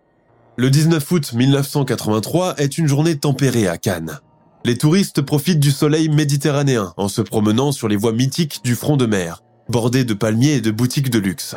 Le 0.56 0.70
19 0.70 1.10
août 1.10 1.32
1983 1.32 2.54
est 2.58 2.78
une 2.78 2.86
journée 2.86 3.18
tempérée 3.18 3.66
à 3.66 3.78
Cannes. 3.78 4.20
Les 4.64 4.78
touristes 4.78 5.22
profitent 5.22 5.58
du 5.58 5.72
soleil 5.72 6.08
méditerranéen 6.08 6.92
en 6.96 7.08
se 7.08 7.20
promenant 7.20 7.72
sur 7.72 7.88
les 7.88 7.96
voies 7.96 8.12
mythiques 8.12 8.60
du 8.62 8.76
front 8.76 8.96
de 8.96 9.06
mer, 9.06 9.42
bordées 9.68 10.04
de 10.04 10.14
palmiers 10.14 10.54
et 10.54 10.60
de 10.60 10.70
boutiques 10.70 11.10
de 11.10 11.18
luxe. 11.18 11.56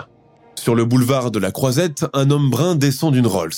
Sur 0.64 0.76
le 0.76 0.86
boulevard 0.86 1.30
de 1.30 1.40
la 1.40 1.52
Croisette, 1.52 2.06
un 2.14 2.32
homme 2.32 2.50
brun 2.50 2.76
descend 2.76 3.12
d'une 3.14 3.28
Rolls. 3.28 3.52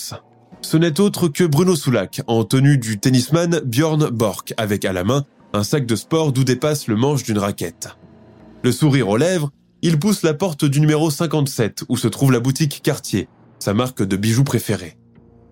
Ce 0.61 0.75
n'est 0.75 0.99
autre 0.99 1.27
que 1.27 1.43
Bruno 1.43 1.75
Soulac, 1.75 2.23
en 2.25 2.43
tenue 2.45 2.79
du 2.79 2.99
tennisman 2.99 3.61
Bjorn 3.63 4.09
Bork, 4.09 4.55
avec 4.57 4.85
à 4.85 4.91
la 4.91 5.03
main 5.03 5.23
un 5.53 5.63
sac 5.63 5.85
de 5.85 5.95
sport 5.95 6.31
d'où 6.31 6.43
dépasse 6.43 6.87
le 6.87 6.95
manche 6.95 7.21
d'une 7.21 7.37
raquette. 7.37 7.89
Le 8.63 8.71
sourire 8.71 9.07
aux 9.07 9.17
lèvres, 9.17 9.51
il 9.83 9.99
pousse 9.99 10.23
la 10.23 10.33
porte 10.33 10.65
du 10.65 10.79
numéro 10.79 11.11
57 11.11 11.83
où 11.89 11.95
se 11.95 12.07
trouve 12.07 12.31
la 12.31 12.39
boutique 12.39 12.81
Cartier, 12.81 13.29
sa 13.59 13.75
marque 13.75 14.01
de 14.01 14.17
bijoux 14.17 14.43
préférée. 14.43 14.97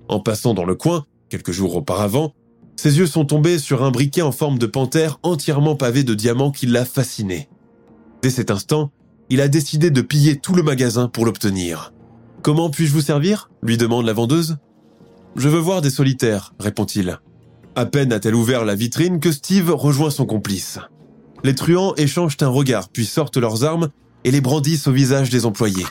En 0.08 0.20
passant 0.22 0.56
dans 0.56 0.66
le 0.66 0.74
coin, 0.74 1.06
quelques 1.30 1.52
jours 1.52 1.76
auparavant, 1.76 2.34
ses 2.78 2.98
yeux 2.98 3.06
sont 3.06 3.26
tombés 3.26 3.60
sur 3.60 3.84
un 3.84 3.92
briquet 3.92 4.24
en 4.24 4.32
forme 4.32 4.58
de 4.58 4.66
panthère 4.66 5.20
entièrement 5.22 5.76
pavé 5.76 6.04
de 6.04 6.16
diamants 6.16 6.50
qui 6.50 6.66
l'a 6.66 6.84
fasciné. 6.84 7.48
Dès 8.24 8.32
cet 8.32 8.50
instant, 8.50 8.92
il 9.34 9.42
a 9.42 9.48
décidé 9.48 9.90
de 9.90 10.02
piller 10.02 10.38
tout 10.38 10.54
le 10.54 10.62
magasin 10.62 11.08
pour 11.08 11.26
l'obtenir. 11.26 11.92
Comment 12.44 12.70
puis-je 12.70 12.94
vous 12.94 13.02
servir? 13.02 13.50
lui 13.64 13.78
demande 13.78 14.06
la 14.06 14.14
vendeuse. 14.14 14.58
Je 15.36 15.50
veux 15.50 15.58
voir 15.58 15.82
des 15.82 15.90
solitaires, 15.90 16.54
répond-il. 16.60 17.18
À 17.76 17.88
peine 17.88 18.14
a-t-elle 18.14 18.36
ouvert 18.36 18.64
la 18.64 18.76
vitrine 18.76 19.20
que 19.20 19.32
Steve 19.32 19.72
rejoint 19.72 20.12
son 20.12 20.28
complice. 20.28 20.78
Les 21.44 21.56
truands 21.56 21.96
échangent 21.98 22.38
un 22.42 22.48
regard, 22.48 22.90
puis 22.90 23.08
sortent 23.08 23.38
leurs 23.38 23.64
armes 23.64 23.90
et 24.24 24.30
les 24.30 24.40
brandissent 24.40 24.86
au 24.86 24.92
visage 24.92 25.32
des 25.32 25.48
employés. 25.48 25.88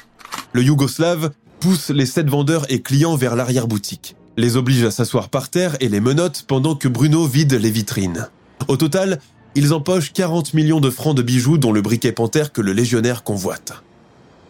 Le 0.53 0.63
Yougoslave 0.63 1.33
pousse 1.59 1.91
les 1.91 2.07
sept 2.07 2.31
vendeurs 2.31 2.71
et 2.71 2.81
clients 2.81 3.17
vers 3.17 3.35
l'arrière-boutique, 3.35 4.15
les 4.37 4.57
oblige 4.57 4.85
à 4.85 4.93
s'asseoir 4.93 5.31
par 5.31 5.49
terre 5.49 5.77
et 5.81 5.89
les 5.89 6.01
menotte 6.01 6.45
pendant 6.47 6.77
que 6.77 6.87
Bruno 6.87 7.27
vide 7.27 7.55
les 7.55 7.73
vitrines. 7.73 8.29
Au 8.69 8.77
total, 8.77 9.19
ils 9.55 9.73
empochent 9.75 10.13
40 10.13 10.55
millions 10.55 10.81
de 10.81 10.91
francs 10.91 11.17
de 11.17 11.23
bijoux 11.23 11.59
dont 11.59 11.73
le 11.73 11.83
briquet 11.83 12.13
panthère 12.13 12.53
que 12.53 12.61
le 12.61 12.73
légionnaire 12.73 13.23
convoite. 13.23 13.83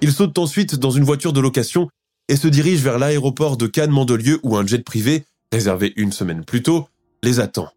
Ils 0.00 0.12
sautent 0.12 0.38
ensuite 0.38 0.76
dans 0.76 0.90
une 0.90 1.04
voiture 1.04 1.32
de 1.32 1.40
location 1.40 1.88
et 2.28 2.36
se 2.36 2.48
dirigent 2.48 2.82
vers 2.82 2.98
l'aéroport 2.98 3.56
de 3.56 3.66
Cannes-Mandelieu 3.66 4.40
où 4.42 4.56
un 4.56 4.66
jet 4.66 4.84
privé, 4.84 5.24
réservé 5.52 5.92
une 5.96 6.12
semaine 6.12 6.44
plus 6.44 6.62
tôt, 6.62 6.88
les 7.22 7.40
attend. 7.40 7.68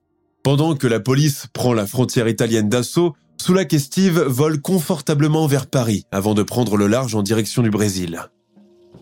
Pendant 0.44 0.76
que 0.76 0.88
la 0.88 1.00
police 1.00 1.48
prend 1.54 1.74
la 1.74 1.88
frontière 1.88 2.28
italienne 2.28 2.70
d'assaut, 2.70 3.16
Soulac 3.42 3.74
et 3.74 3.80
Steve 3.80 4.22
volent 4.22 4.60
confortablement 4.62 5.48
vers 5.48 5.68
Paris 5.68 6.06
avant 6.12 6.34
de 6.34 6.44
prendre 6.44 6.78
le 6.78 6.88
large 6.88 7.16
en 7.16 7.24
direction 7.24 7.64
du 7.64 7.70
Brésil. 7.70 8.22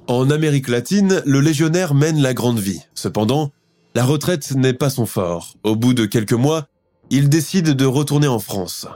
En 0.07 0.29
Amérique 0.29 0.67
latine, 0.67 1.21
le 1.25 1.39
légionnaire 1.39 1.93
mène 1.93 2.21
la 2.21 2.33
grande 2.33 2.59
vie. 2.59 2.81
Cependant, 2.93 3.51
la 3.95 4.03
retraite 4.03 4.51
n'est 4.51 4.73
pas 4.73 4.89
son 4.89 5.05
fort. 5.05 5.55
Au 5.63 5.75
bout 5.75 5.93
de 5.93 6.05
quelques 6.05 6.33
mois, 6.33 6.67
il 7.09 7.29
décide 7.29 7.69
de 7.69 7.85
retourner 7.85 8.27
en 8.27 8.39
France. 8.39 8.87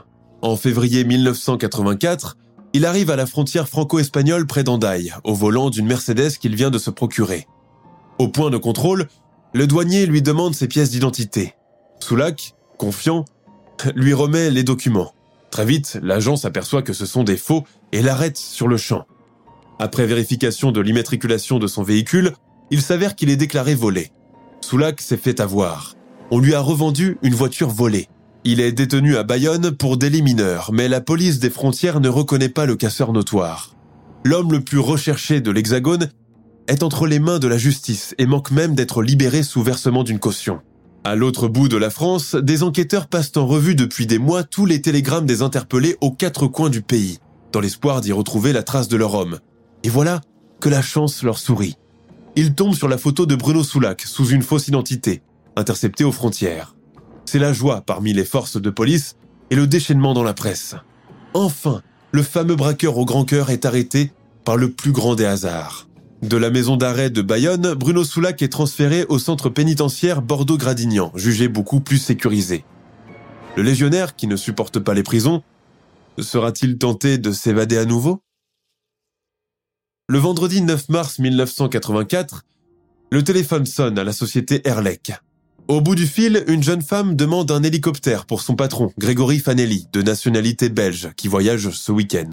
En 0.42 0.56
février 0.56 1.04
1984, 1.04 2.36
il 2.72 2.84
arrive 2.84 3.10
à 3.10 3.16
la 3.16 3.26
frontière 3.26 3.68
franco-espagnole 3.68 4.46
près 4.46 4.64
d'Andaille, 4.64 5.14
au 5.24 5.34
volant 5.34 5.70
d'une 5.70 5.86
Mercedes 5.86 6.38
qu'il 6.38 6.54
vient 6.54 6.70
de 6.70 6.78
se 6.78 6.90
procurer. 6.90 7.46
Au 8.18 8.28
point 8.28 8.50
de 8.50 8.56
contrôle, 8.56 9.08
le 9.52 9.66
douanier 9.66 10.06
lui 10.06 10.22
demande 10.22 10.54
ses 10.54 10.68
pièces 10.68 10.90
d'identité. 10.90 11.54
Soulac, 12.00 12.54
confiant, 12.76 13.24
lui 13.94 14.12
remet 14.12 14.50
les 14.50 14.62
documents. 14.62 15.12
Très 15.50 15.64
vite, 15.64 15.98
l'agent 16.02 16.36
s'aperçoit 16.36 16.82
que 16.82 16.92
ce 16.92 17.06
sont 17.06 17.24
des 17.24 17.36
faux 17.36 17.64
et 17.92 18.02
l'arrête 18.02 18.36
sur 18.36 18.68
le 18.68 18.76
champ. 18.76 19.06
Après 19.78 20.06
vérification 20.06 20.72
de 20.72 20.80
l'immatriculation 20.80 21.58
de 21.58 21.66
son 21.66 21.82
véhicule, 21.82 22.34
il 22.70 22.82
s'avère 22.82 23.14
qu'il 23.14 23.30
est 23.30 23.36
déclaré 23.36 23.74
volé. 23.74 24.12
Soulac 24.60 25.00
s'est 25.00 25.16
fait 25.16 25.40
avoir. 25.40 25.94
On 26.30 26.40
lui 26.40 26.54
a 26.54 26.60
revendu 26.60 27.16
une 27.22 27.34
voiture 27.34 27.70
volée. 27.70 28.06
Il 28.44 28.60
est 28.60 28.72
détenu 28.72 29.16
à 29.16 29.22
Bayonne 29.22 29.70
pour 29.70 29.96
délit 29.96 30.20
mineur, 30.20 30.70
mais 30.74 30.86
la 30.86 31.00
police 31.00 31.38
des 31.38 31.48
frontières 31.48 32.00
ne 32.00 32.08
reconnaît 32.10 32.50
pas 32.50 32.66
le 32.66 32.76
casseur 32.76 33.14
notoire. 33.14 33.74
L'homme 34.24 34.52
le 34.52 34.60
plus 34.60 34.78
recherché 34.78 35.40
de 35.40 35.50
l'Hexagone 35.50 36.10
est 36.66 36.82
entre 36.82 37.06
les 37.06 37.18
mains 37.18 37.38
de 37.38 37.48
la 37.48 37.56
justice 37.56 38.14
et 38.18 38.26
manque 38.26 38.50
même 38.50 38.74
d'être 38.74 39.02
libéré 39.02 39.42
sous 39.42 39.62
versement 39.62 40.04
d'une 40.04 40.18
caution. 40.18 40.60
À 41.02 41.16
l'autre 41.16 41.48
bout 41.48 41.68
de 41.68 41.78
la 41.78 41.88
France, 41.88 42.34
des 42.34 42.62
enquêteurs 42.62 43.06
passent 43.06 43.36
en 43.36 43.46
revue 43.46 43.74
depuis 43.74 44.06
des 44.06 44.18
mois 44.18 44.44
tous 44.44 44.66
les 44.66 44.82
télégrammes 44.82 45.24
des 45.24 45.40
interpellés 45.40 45.96
aux 46.02 46.10
quatre 46.10 46.46
coins 46.46 46.68
du 46.68 46.82
pays, 46.82 47.20
dans 47.52 47.60
l'espoir 47.60 48.02
d'y 48.02 48.12
retrouver 48.12 48.52
la 48.52 48.62
trace 48.62 48.88
de 48.88 48.98
leur 48.98 49.14
homme. 49.14 49.38
Et 49.82 49.88
voilà 49.88 50.20
que 50.60 50.68
la 50.68 50.82
chance 50.82 51.22
leur 51.22 51.38
sourit. 51.38 51.76
Ils 52.36 52.54
tombent 52.54 52.74
sur 52.74 52.88
la 52.88 52.98
photo 52.98 53.24
de 53.24 53.34
Bruno 53.34 53.62
Soulac 53.62 54.02
sous 54.02 54.28
une 54.28 54.42
fausse 54.42 54.68
identité, 54.68 55.22
intercepté 55.58 56.04
aux 56.04 56.12
frontières. 56.12 56.74
C'est 57.26 57.38
la 57.38 57.52
joie 57.52 57.82
parmi 57.82 58.12
les 58.12 58.24
forces 58.24 58.60
de 58.60 58.70
police 58.70 59.16
et 59.50 59.56
le 59.56 59.66
déchaînement 59.66 60.14
dans 60.14 60.22
la 60.22 60.34
presse. 60.34 60.74
Enfin, 61.34 61.82
le 62.12 62.22
fameux 62.22 62.56
braqueur 62.56 62.96
au 62.96 63.04
grand 63.04 63.24
cœur 63.24 63.50
est 63.50 63.66
arrêté 63.66 64.12
par 64.44 64.56
le 64.56 64.70
plus 64.72 64.92
grand 64.92 65.14
des 65.14 65.26
hasards. 65.26 65.88
De 66.22 66.36
la 66.36 66.50
maison 66.50 66.76
d'arrêt 66.76 67.10
de 67.10 67.22
Bayonne, 67.22 67.74
Bruno 67.74 68.02
Soulac 68.02 68.42
est 68.42 68.48
transféré 68.48 69.04
au 69.08 69.18
centre 69.18 69.50
pénitentiaire 69.50 70.22
Bordeaux-Gradignan, 70.22 71.12
jugé 71.14 71.48
beaucoup 71.48 71.80
plus 71.80 71.98
sécurisé. 71.98 72.64
Le 73.56 73.62
légionnaire, 73.62 74.16
qui 74.16 74.26
ne 74.26 74.36
supporte 74.36 74.78
pas 74.78 74.94
les 74.94 75.02
prisons, 75.02 75.42
sera-t-il 76.18 76.78
tenté 76.78 77.18
de 77.18 77.30
s'évader 77.30 77.78
à 77.78 77.84
nouveau? 77.84 78.20
Le 80.08 80.18
vendredi 80.18 80.62
9 80.62 80.88
mars 80.88 81.18
1984, 81.18 82.44
le 83.12 83.22
téléphone 83.22 83.66
sonne 83.66 83.98
à 83.98 84.04
la 84.04 84.12
société 84.12 84.66
Erlec. 84.66 85.12
Au 85.68 85.82
bout 85.82 85.94
du 85.94 86.06
fil, 86.06 86.44
une 86.46 86.62
jeune 86.62 86.80
femme 86.80 87.14
demande 87.14 87.50
un 87.50 87.62
hélicoptère 87.62 88.24
pour 88.24 88.40
son 88.40 88.56
patron, 88.56 88.90
Grégory 88.96 89.38
Fanelli, 89.38 89.86
de 89.92 90.00
nationalité 90.00 90.70
belge, 90.70 91.10
qui 91.14 91.28
voyage 91.28 91.68
ce 91.68 91.92
week-end. 91.92 92.30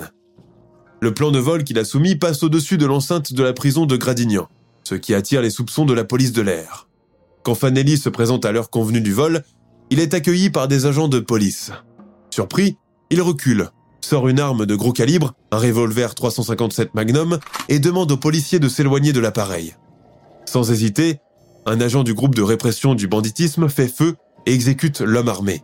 Le 1.01 1.13
plan 1.13 1.31
de 1.31 1.39
vol 1.39 1.65
qu'il 1.65 1.77
a 1.77 1.83
soumis 1.83 2.15
passe 2.15 2.43
au-dessus 2.43 2.77
de 2.77 2.85
l'enceinte 2.85 3.33
de 3.33 3.43
la 3.43 3.51
prison 3.51 3.85
de 3.85 3.97
Gradignan, 3.97 4.47
ce 4.85 4.95
qui 4.95 5.13
attire 5.13 5.41
les 5.41 5.49
soupçons 5.49 5.83
de 5.83 5.93
la 5.93 6.05
police 6.05 6.31
de 6.31 6.41
l'air. 6.41 6.87
Quand 7.43 7.55
Fanelli 7.55 7.97
se 7.97 8.07
présente 8.07 8.45
à 8.45 8.53
l'heure 8.53 8.69
convenue 8.69 9.01
du 9.01 9.11
vol, 9.11 9.43
il 9.89 9.99
est 9.99 10.13
accueilli 10.13 10.49
par 10.49 10.69
des 10.69 10.85
agents 10.85 11.09
de 11.09 11.19
police. 11.19 11.73
Surpris, 12.29 12.77
il 13.09 13.21
recule, 13.21 13.69
sort 13.99 14.29
une 14.29 14.39
arme 14.39 14.65
de 14.65 14.75
gros 14.75 14.93
calibre, 14.93 15.33
un 15.51 15.57
revolver 15.57 16.15
357 16.15 16.95
Magnum, 16.95 17.39
et 17.67 17.79
demande 17.79 18.13
aux 18.13 18.17
policiers 18.17 18.59
de 18.59 18.69
s'éloigner 18.69 19.11
de 19.11 19.19
l'appareil. 19.19 19.75
Sans 20.45 20.71
hésiter, 20.71 21.19
un 21.65 21.81
agent 21.81 22.03
du 22.03 22.13
groupe 22.13 22.35
de 22.35 22.41
répression 22.41 22.95
du 22.95 23.07
banditisme 23.07 23.69
fait 23.69 23.87
feu 23.87 24.15
et 24.45 24.53
exécute 24.53 25.01
l'homme 25.01 25.29
armé. 25.29 25.63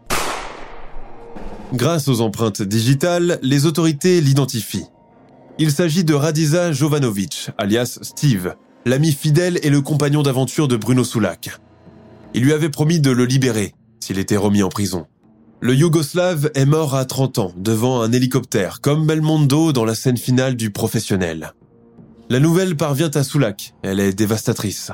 Grâce 1.74 2.08
aux 2.08 2.22
empreintes 2.22 2.62
digitales, 2.62 3.40
les 3.42 3.66
autorités 3.66 4.20
l'identifient. 4.20 4.88
Il 5.58 5.72
s'agit 5.72 6.04
de 6.04 6.14
Radiza 6.14 6.72
Jovanovic, 6.72 7.52
alias 7.58 8.00
Steve, 8.02 8.56
l'ami 8.86 9.12
fidèle 9.12 9.60
et 9.64 9.70
le 9.70 9.82
compagnon 9.82 10.24
d'aventure 10.24 10.68
de 10.68 10.76
Bruno 10.76 11.04
Soulac. 11.04 11.52
Il 12.34 12.44
lui 12.44 12.54
avait 12.54 12.70
promis 12.70 13.00
de 13.00 13.12
le 13.12 13.26
libérer 13.26 13.74
s'il 14.00 14.18
était 14.18 14.38
remis 14.38 14.64
en 14.64 14.70
prison. 14.70 15.06
Le 15.62 15.76
Yougoslave 15.76 16.50
est 16.56 16.66
mort 16.66 16.96
à 16.96 17.06
30 17.06 17.38
ans 17.38 17.52
devant 17.56 18.02
un 18.02 18.12
hélicoptère, 18.12 18.82
comme 18.82 19.06
Belmondo 19.06 19.72
dans 19.72 19.86
la 19.86 19.94
scène 19.94 20.18
finale 20.18 20.56
du 20.56 20.72
professionnel. 20.72 21.54
La 22.30 22.40
nouvelle 22.40 22.76
parvient 22.76 23.12
à 23.14 23.24
Soulac, 23.24 23.76
elle 23.84 24.00
est 24.00 24.14
dévastatrice. 24.14 24.92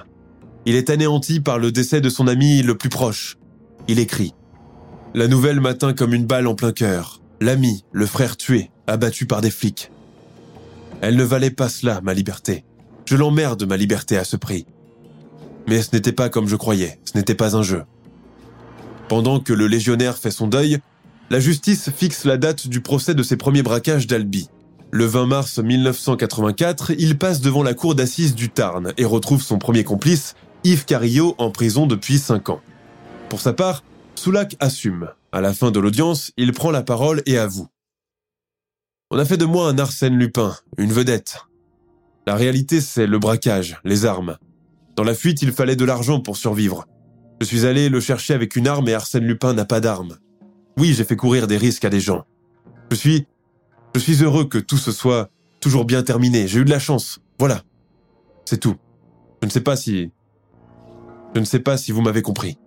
Il 0.68 0.76
est 0.76 0.90
anéanti 0.90 1.40
par 1.40 1.60
le 1.60 1.72
décès 1.72 2.02
de 2.02 2.10
son 2.10 2.28
ami 2.28 2.62
le 2.62 2.76
plus 2.78 2.90
proche. 2.90 3.38
Il 3.88 4.00
écrit 4.00 4.34
La 5.14 5.30
nouvelle 5.30 5.62
m'atteint 5.62 5.94
comme 5.94 6.14
une 6.14 6.26
balle 6.26 6.46
en 6.46 6.56
plein 6.56 6.74
cœur. 6.74 7.22
L'ami, 7.40 7.86
le 7.94 8.06
frère 8.06 8.36
tué, 8.36 8.70
abattu 8.86 9.26
par 9.28 9.40
des 9.40 9.50
flics. 9.50 9.92
Elle 11.00 11.16
ne 11.16 11.24
valait 11.24 11.52
pas 11.52 11.70
cela, 11.70 12.02
ma 12.02 12.14
liberté. 12.14 12.66
Je 13.06 13.16
l'emmerde, 13.16 13.66
ma 13.66 13.78
liberté, 13.78 14.18
à 14.18 14.26
ce 14.26 14.36
prix. 14.36 14.66
Mais 15.70 15.82
ce 15.82 15.96
n'était 15.96 16.12
pas 16.12 16.28
comme 16.28 16.50
je 16.50 16.58
croyais, 16.58 17.00
ce 17.06 17.18
n'était 17.18 17.34
pas 17.34 17.56
un 17.56 17.64
jeu. 17.64 17.86
Pendant 19.08 19.40
que 19.40 19.54
le 19.54 19.68
légionnaire 19.68 20.18
fait 20.18 20.32
son 20.32 20.48
deuil, 20.48 20.80
la 21.30 21.40
justice 21.40 21.92
fixe 21.96 22.26
la 22.26 22.36
date 22.36 22.68
du 22.68 22.82
procès 22.82 23.16
de 23.16 23.24
ses 23.24 23.38
premiers 23.38 23.64
braquages 23.64 24.06
d'Albi. 24.06 24.50
Le 24.92 25.06
20 25.06 25.28
mars 25.28 25.60
1984, 25.60 26.92
il 26.98 27.18
passe 27.18 27.40
devant 27.40 27.64
la 27.64 27.74
cour 27.74 27.96
d'assises 27.96 28.36
du 28.36 28.50
Tarn 28.50 28.94
et 28.98 29.06
retrouve 29.06 29.42
son 29.42 29.60
premier 29.60 29.86
complice, 29.86 30.36
Yves 30.68 30.84
Carillot, 30.84 31.34
en 31.38 31.50
prison 31.50 31.88
depuis 31.88 32.18
5 32.18 32.50
ans. 32.50 32.62
Pour 33.30 33.40
sa 33.40 33.54
part, 33.54 33.86
Soulac 34.16 34.58
assume. 34.60 35.08
À 35.32 35.40
la 35.40 35.54
fin 35.54 35.72
de 35.72 35.80
l'audience, 35.80 36.34
il 36.36 36.52
prend 36.52 36.72
la 36.72 36.84
parole 36.84 37.24
et 37.26 37.38
avoue. 37.38 37.70
On 39.10 39.18
a 39.18 39.24
fait 39.24 39.38
de 39.38 39.46
moi 39.46 39.70
un 39.70 39.78
Arsène 39.78 40.18
Lupin, 40.18 40.58
une 40.78 40.92
vedette. 40.92 41.46
La 42.26 42.36
réalité, 42.36 42.82
c'est 42.82 43.08
le 43.08 43.18
braquage, 43.18 43.80
les 43.86 44.04
armes. 44.04 44.38
Dans 44.98 45.06
la 45.06 45.16
fuite, 45.16 45.42
il 45.42 45.54
fallait 45.54 45.78
de 45.78 45.86
l'argent 45.86 46.20
pour 46.20 46.36
survivre. 46.36 46.86
Je 47.40 47.46
suis 47.46 47.66
allé 47.66 47.88
le 47.88 48.02
chercher 48.02 48.34
avec 48.34 48.58
une 48.58 48.68
arme 48.68 48.90
et 48.90 48.94
Arsène 48.94 49.24
Lupin 49.24 49.54
n'a 49.54 49.64
pas 49.64 49.80
d'arme. 49.80 50.18
Oui, 50.78 50.94
j'ai 50.94 51.06
fait 51.06 51.16
courir 51.16 51.48
des 51.48 51.56
risques 51.56 51.86
à 51.86 51.90
des 51.90 52.02
gens. 52.02 52.26
Je 52.92 52.96
suis... 52.98 53.26
Je 53.96 54.02
suis 54.02 54.22
heureux 54.22 54.44
que 54.44 54.58
tout 54.58 54.78
se 54.78 54.92
soit 54.92 55.30
toujours 55.62 55.86
bien 55.86 56.04
terminé. 56.04 56.46
J'ai 56.46 56.60
eu 56.60 56.66
de 56.66 56.70
la 56.70 56.80
chance. 56.80 57.20
Voilà. 57.40 57.62
C'est 58.44 58.60
tout. 58.60 58.76
Je 59.42 59.48
ne 59.48 59.52
sais 59.52 59.62
pas 59.62 59.78
si... 59.78 60.12
Je 61.38 61.40
ne 61.40 61.46
sais 61.46 61.60
pas 61.60 61.78
si 61.78 61.92
vous 61.92 62.02
m'avez 62.02 62.24
compris. 62.24 62.58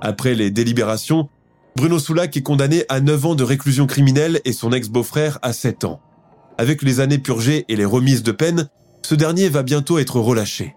Après 0.00 0.34
les 0.34 0.50
délibérations, 0.50 1.28
Bruno 1.76 1.98
Soulac 1.98 2.34
est 2.34 2.42
condamné 2.42 2.86
à 2.88 3.00
9 3.02 3.26
ans 3.26 3.34
de 3.34 3.44
réclusion 3.44 3.86
criminelle 3.86 4.40
et 4.46 4.54
son 4.54 4.72
ex-beau-frère 4.72 5.38
à 5.42 5.52
7 5.52 5.84
ans. 5.84 6.00
Avec 6.56 6.80
les 6.80 7.00
années 7.00 7.18
purgées 7.18 7.66
et 7.68 7.76
les 7.76 7.84
remises 7.84 8.22
de 8.22 8.32
peine, 8.32 8.70
ce 9.02 9.14
dernier 9.14 9.50
va 9.50 9.62
bientôt 9.62 9.98
être 9.98 10.18
relâché. 10.18 10.74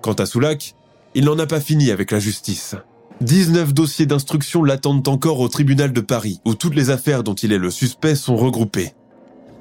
Quant 0.00 0.14
à 0.14 0.24
Soulac, 0.24 0.74
il 1.14 1.26
n'en 1.26 1.38
a 1.38 1.44
pas 1.44 1.60
fini 1.60 1.90
avec 1.90 2.10
la 2.10 2.18
justice. 2.18 2.76
19 3.20 3.74
dossiers 3.74 4.06
d'instruction 4.06 4.64
l'attendent 4.64 5.06
encore 5.08 5.38
au 5.38 5.48
tribunal 5.50 5.92
de 5.92 6.00
Paris, 6.00 6.40
où 6.46 6.54
toutes 6.54 6.76
les 6.76 6.88
affaires 6.88 7.24
dont 7.24 7.34
il 7.34 7.52
est 7.52 7.58
le 7.58 7.70
suspect 7.70 8.14
sont 8.14 8.36
regroupées. 8.36 8.94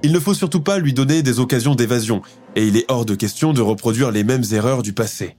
Il 0.03 0.13
ne 0.13 0.19
faut 0.19 0.33
surtout 0.33 0.61
pas 0.61 0.79
lui 0.79 0.93
donner 0.93 1.21
des 1.21 1.41
occasions 1.41 1.75
d'évasion, 1.75 2.21
et 2.55 2.65
il 2.65 2.77
est 2.77 2.85
hors 2.87 3.05
de 3.05 3.15
question 3.15 3.51
de 3.51 3.59
reproduire 3.59 4.11
les 4.11 4.23
mêmes 4.23 4.45
erreurs 4.53 4.83
du 4.83 4.93
passé. 4.93 5.35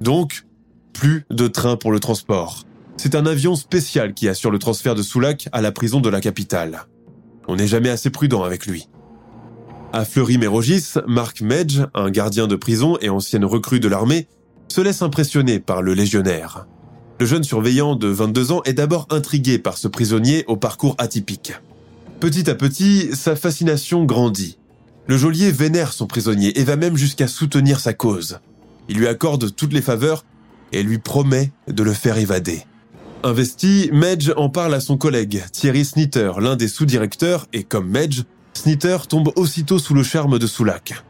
Donc, 0.00 0.44
plus 0.98 1.24
de 1.30 1.46
train 1.46 1.76
pour 1.76 1.92
le 1.92 2.00
transport. 2.00 2.64
C'est 2.96 3.14
un 3.14 3.24
avion 3.24 3.54
spécial 3.54 4.14
qui 4.14 4.28
assure 4.28 4.50
le 4.50 4.58
transfert 4.58 4.96
de 4.96 5.02
Soulac 5.02 5.48
à 5.52 5.60
la 5.60 5.70
prison 5.70 6.00
de 6.00 6.08
la 6.08 6.20
capitale. 6.20 6.86
On 7.46 7.54
n'est 7.54 7.68
jamais 7.68 7.88
assez 7.88 8.10
prudent 8.10 8.42
avec 8.42 8.66
lui. 8.66 8.88
À 9.92 10.04
Fleury-Mérogis, 10.04 10.94
Marc 11.06 11.40
Medge, 11.40 11.82
un 11.94 12.10
gardien 12.10 12.48
de 12.48 12.56
prison 12.56 12.98
et 13.00 13.10
ancienne 13.10 13.44
recrue 13.44 13.78
de 13.78 13.86
l'armée, 13.86 14.26
se 14.66 14.80
laisse 14.80 15.00
impressionner 15.00 15.60
par 15.60 15.82
le 15.82 15.94
légionnaire. 15.94 16.66
Le 17.20 17.26
jeune 17.26 17.44
surveillant 17.44 17.94
de 17.94 18.08
22 18.08 18.50
ans 18.50 18.62
est 18.64 18.74
d'abord 18.74 19.06
intrigué 19.10 19.58
par 19.60 19.78
ce 19.78 19.86
prisonnier 19.86 20.44
au 20.48 20.56
parcours 20.56 20.96
atypique. 20.98 21.52
Petit 22.18 22.50
à 22.50 22.56
petit, 22.56 23.10
sa 23.12 23.36
fascination 23.36 24.04
grandit. 24.04 24.58
Le 25.06 25.16
geôlier 25.16 25.52
vénère 25.52 25.92
son 25.92 26.08
prisonnier 26.08 26.58
et 26.58 26.64
va 26.64 26.74
même 26.74 26.96
jusqu'à 26.96 27.28
soutenir 27.28 27.78
sa 27.78 27.94
cause. 27.94 28.40
Il 28.88 28.98
lui 28.98 29.06
accorde 29.06 29.54
toutes 29.54 29.72
les 29.72 29.82
faveurs 29.82 30.24
et 30.72 30.82
lui 30.82 30.98
promet 30.98 31.52
de 31.66 31.82
le 31.82 31.92
faire 31.92 32.18
évader. 32.18 32.64
Investi, 33.24 33.90
Medge 33.92 34.32
en 34.36 34.48
parle 34.48 34.74
à 34.74 34.80
son 34.80 34.96
collègue, 34.96 35.42
Thierry 35.52 35.84
Snitter, 35.84 36.32
l'un 36.38 36.56
des 36.56 36.68
sous-directeurs, 36.68 37.46
et 37.52 37.64
comme 37.64 37.88
Medge, 37.88 38.22
Snitter 38.54 38.96
tombe 39.08 39.32
aussitôt 39.36 39.78
sous 39.78 39.94
le 39.94 40.02
charme 40.02 40.38
de 40.38 40.46
Soulac. 40.46 41.02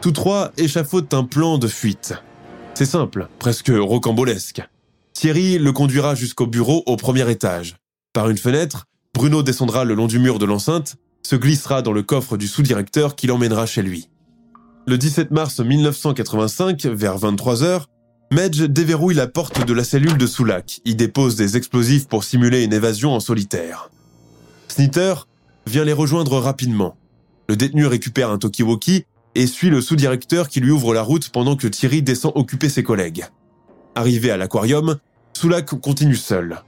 Tous 0.00 0.12
trois 0.12 0.52
échafaudent 0.56 1.16
un 1.16 1.24
plan 1.24 1.58
de 1.58 1.68
fuite. 1.68 2.14
C'est 2.74 2.86
simple, 2.86 3.28
presque 3.38 3.72
rocambolesque. 3.74 4.62
Thierry 5.12 5.58
le 5.58 5.72
conduira 5.72 6.14
jusqu'au 6.14 6.46
bureau 6.46 6.82
au 6.86 6.96
premier 6.96 7.30
étage. 7.30 7.76
Par 8.12 8.30
une 8.30 8.38
fenêtre, 8.38 8.86
Bruno 9.14 9.42
descendra 9.42 9.84
le 9.84 9.94
long 9.94 10.06
du 10.06 10.18
mur 10.18 10.38
de 10.38 10.46
l'enceinte, 10.46 10.96
se 11.22 11.36
glissera 11.36 11.82
dans 11.82 11.92
le 11.92 12.02
coffre 12.02 12.36
du 12.36 12.48
sous-directeur 12.48 13.14
qui 13.14 13.26
l'emmènera 13.26 13.66
chez 13.66 13.82
lui. 13.82 14.08
Le 14.86 14.98
17 14.98 15.30
mars 15.30 15.60
1985, 15.60 16.86
vers 16.86 17.18
23h, 17.18 17.84
Medj 18.32 18.62
déverrouille 18.62 19.14
la 19.14 19.26
porte 19.26 19.66
de 19.66 19.74
la 19.74 19.84
cellule 19.84 20.16
de 20.16 20.26
Soulac, 20.26 20.80
y 20.86 20.94
dépose 20.94 21.36
des 21.36 21.58
explosifs 21.58 22.08
pour 22.08 22.24
simuler 22.24 22.64
une 22.64 22.72
évasion 22.72 23.12
en 23.12 23.20
solitaire. 23.20 23.90
Snitter 24.68 25.12
vient 25.66 25.84
les 25.84 25.92
rejoindre 25.92 26.38
rapidement. 26.38 26.96
Le 27.46 27.56
détenu 27.56 27.84
récupère 27.84 28.30
un 28.30 28.38
talkie-walkie 28.38 29.04
et 29.34 29.46
suit 29.46 29.68
le 29.68 29.82
sous-directeur 29.82 30.48
qui 30.48 30.60
lui 30.60 30.70
ouvre 30.70 30.94
la 30.94 31.02
route 31.02 31.28
pendant 31.28 31.56
que 31.56 31.68
Thierry 31.68 32.00
descend 32.00 32.32
occuper 32.34 32.70
ses 32.70 32.82
collègues. 32.82 33.26
Arrivé 33.94 34.30
à 34.30 34.38
l'aquarium, 34.38 34.96
Soulac 35.34 35.66
continue 35.78 36.16
seul. 36.16 36.62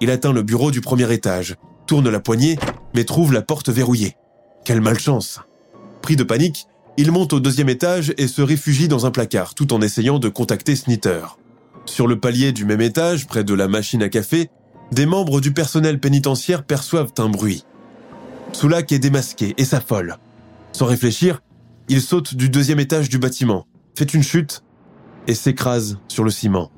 Il 0.00 0.08
atteint 0.08 0.32
le 0.32 0.42
bureau 0.42 0.70
du 0.70 0.80
premier 0.80 1.12
étage, 1.12 1.56
tourne 1.88 2.10
la 2.10 2.20
poignée, 2.20 2.60
mais 2.94 3.02
trouve 3.02 3.32
la 3.32 3.42
porte 3.42 3.70
verrouillée. 3.70 4.14
Quelle 4.64 4.80
malchance 4.80 5.40
Pris 6.00 6.14
de 6.14 6.22
panique, 6.22 6.68
il 6.96 7.10
monte 7.10 7.32
au 7.32 7.40
deuxième 7.40 7.68
étage 7.68 8.12
et 8.18 8.28
se 8.28 8.42
réfugie 8.42 8.88
dans 8.88 9.06
un 9.06 9.10
placard 9.10 9.54
tout 9.54 9.72
en 9.72 9.80
essayant 9.80 10.18
de 10.18 10.28
contacter 10.28 10.76
Snitter. 10.76 11.22
Sur 11.86 12.06
le 12.06 12.20
palier 12.20 12.52
du 12.52 12.64
même 12.64 12.80
étage, 12.80 13.26
près 13.26 13.44
de 13.44 13.54
la 13.54 13.68
machine 13.68 14.02
à 14.02 14.08
café, 14.08 14.50
des 14.92 15.06
membres 15.06 15.40
du 15.40 15.52
personnel 15.52 15.98
pénitentiaire 15.98 16.64
perçoivent 16.64 17.12
un 17.18 17.28
bruit. 17.28 17.64
Soulac 18.52 18.92
est 18.92 18.98
démasqué 18.98 19.54
et 19.56 19.64
s'affole. 19.64 20.18
Sans 20.72 20.86
réfléchir, 20.86 21.40
il 21.88 22.02
saute 22.02 22.34
du 22.34 22.50
deuxième 22.50 22.80
étage 22.80 23.08
du 23.08 23.18
bâtiment, 23.18 23.66
fait 23.96 24.12
une 24.14 24.22
chute 24.22 24.62
et 25.26 25.34
s'écrase 25.34 25.98
sur 26.08 26.24
le 26.24 26.30
ciment. 26.30 26.70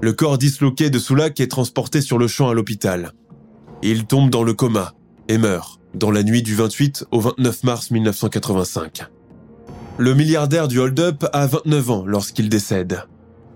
Le 0.00 0.12
corps 0.12 0.38
disloqué 0.38 0.90
de 0.90 0.98
Soulac 0.98 1.40
est 1.40 1.50
transporté 1.50 2.00
sur 2.00 2.18
le 2.18 2.28
champ 2.28 2.48
à 2.48 2.54
l'hôpital. 2.54 3.12
Il 3.82 4.06
tombe 4.06 4.30
dans 4.30 4.42
le 4.42 4.54
coma 4.54 4.94
et 5.28 5.38
meurt 5.38 5.80
dans 5.98 6.10
la 6.12 6.22
nuit 6.22 6.42
du 6.42 6.54
28 6.54 7.06
au 7.10 7.20
29 7.20 7.64
mars 7.64 7.90
1985. 7.90 9.06
Le 9.98 10.14
milliardaire 10.14 10.68
du 10.68 10.78
hold-up 10.78 11.26
a 11.32 11.46
29 11.46 11.90
ans 11.90 12.04
lorsqu'il 12.06 12.48
décède. 12.48 13.02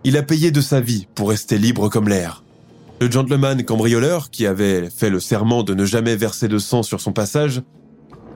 Il 0.03 0.17
a 0.17 0.25
payé 0.25 0.51
de 0.51 0.61
sa 0.61 0.81
vie 0.81 1.07
pour 1.15 1.31
rester 1.31 1.57
libre 1.57 1.89
comme 1.89 2.09
l'air. 2.09 2.43
Le 3.01 3.11
gentleman 3.11 3.65
cambrioleur, 3.65 4.31
qui 4.31 4.47
avait 4.47 4.91
fait 4.91 5.09
le 5.09 5.21
serment 5.21 5.63
de 5.63 5.75
ne 5.75 5.85
jamais 5.85 6.17
verser 6.17 6.49
de 6.49 6.59
sang 6.59 6.83
sur 6.83 7.01
son 7.01 7.13
passage, 7.13 7.63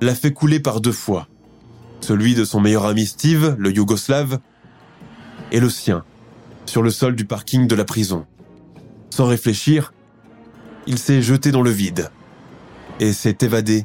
l'a 0.01 0.15
fait 0.15 0.33
couler 0.33 0.61
par 0.61 0.81
deux 0.81 0.93
fois. 0.93 1.27
Celui 2.01 2.35
de 2.35 2.45
son 2.45 2.61
meilleur 2.61 2.87
ami 2.87 3.07
Steve, 3.07 3.57
le 3.59 3.73
Yougoslave, 3.73 4.39
et 5.51 5.59
le 5.59 5.71
sien, 5.71 6.05
sur 6.65 6.83
le 6.83 6.91
sol 6.91 7.17
du 7.17 7.25
parking 7.25 7.67
de 7.67 7.75
la 7.75 7.85
prison. 7.85 8.25
Sans 9.11 9.27
réfléchir, 9.27 9.93
il 10.87 10.99
s'est 10.99 11.23
jeté 11.23 11.51
dans 11.51 11.63
le 11.63 11.71
vide 11.71 12.11
et 13.01 13.13
s'est 13.13 13.39
évadé 13.41 13.85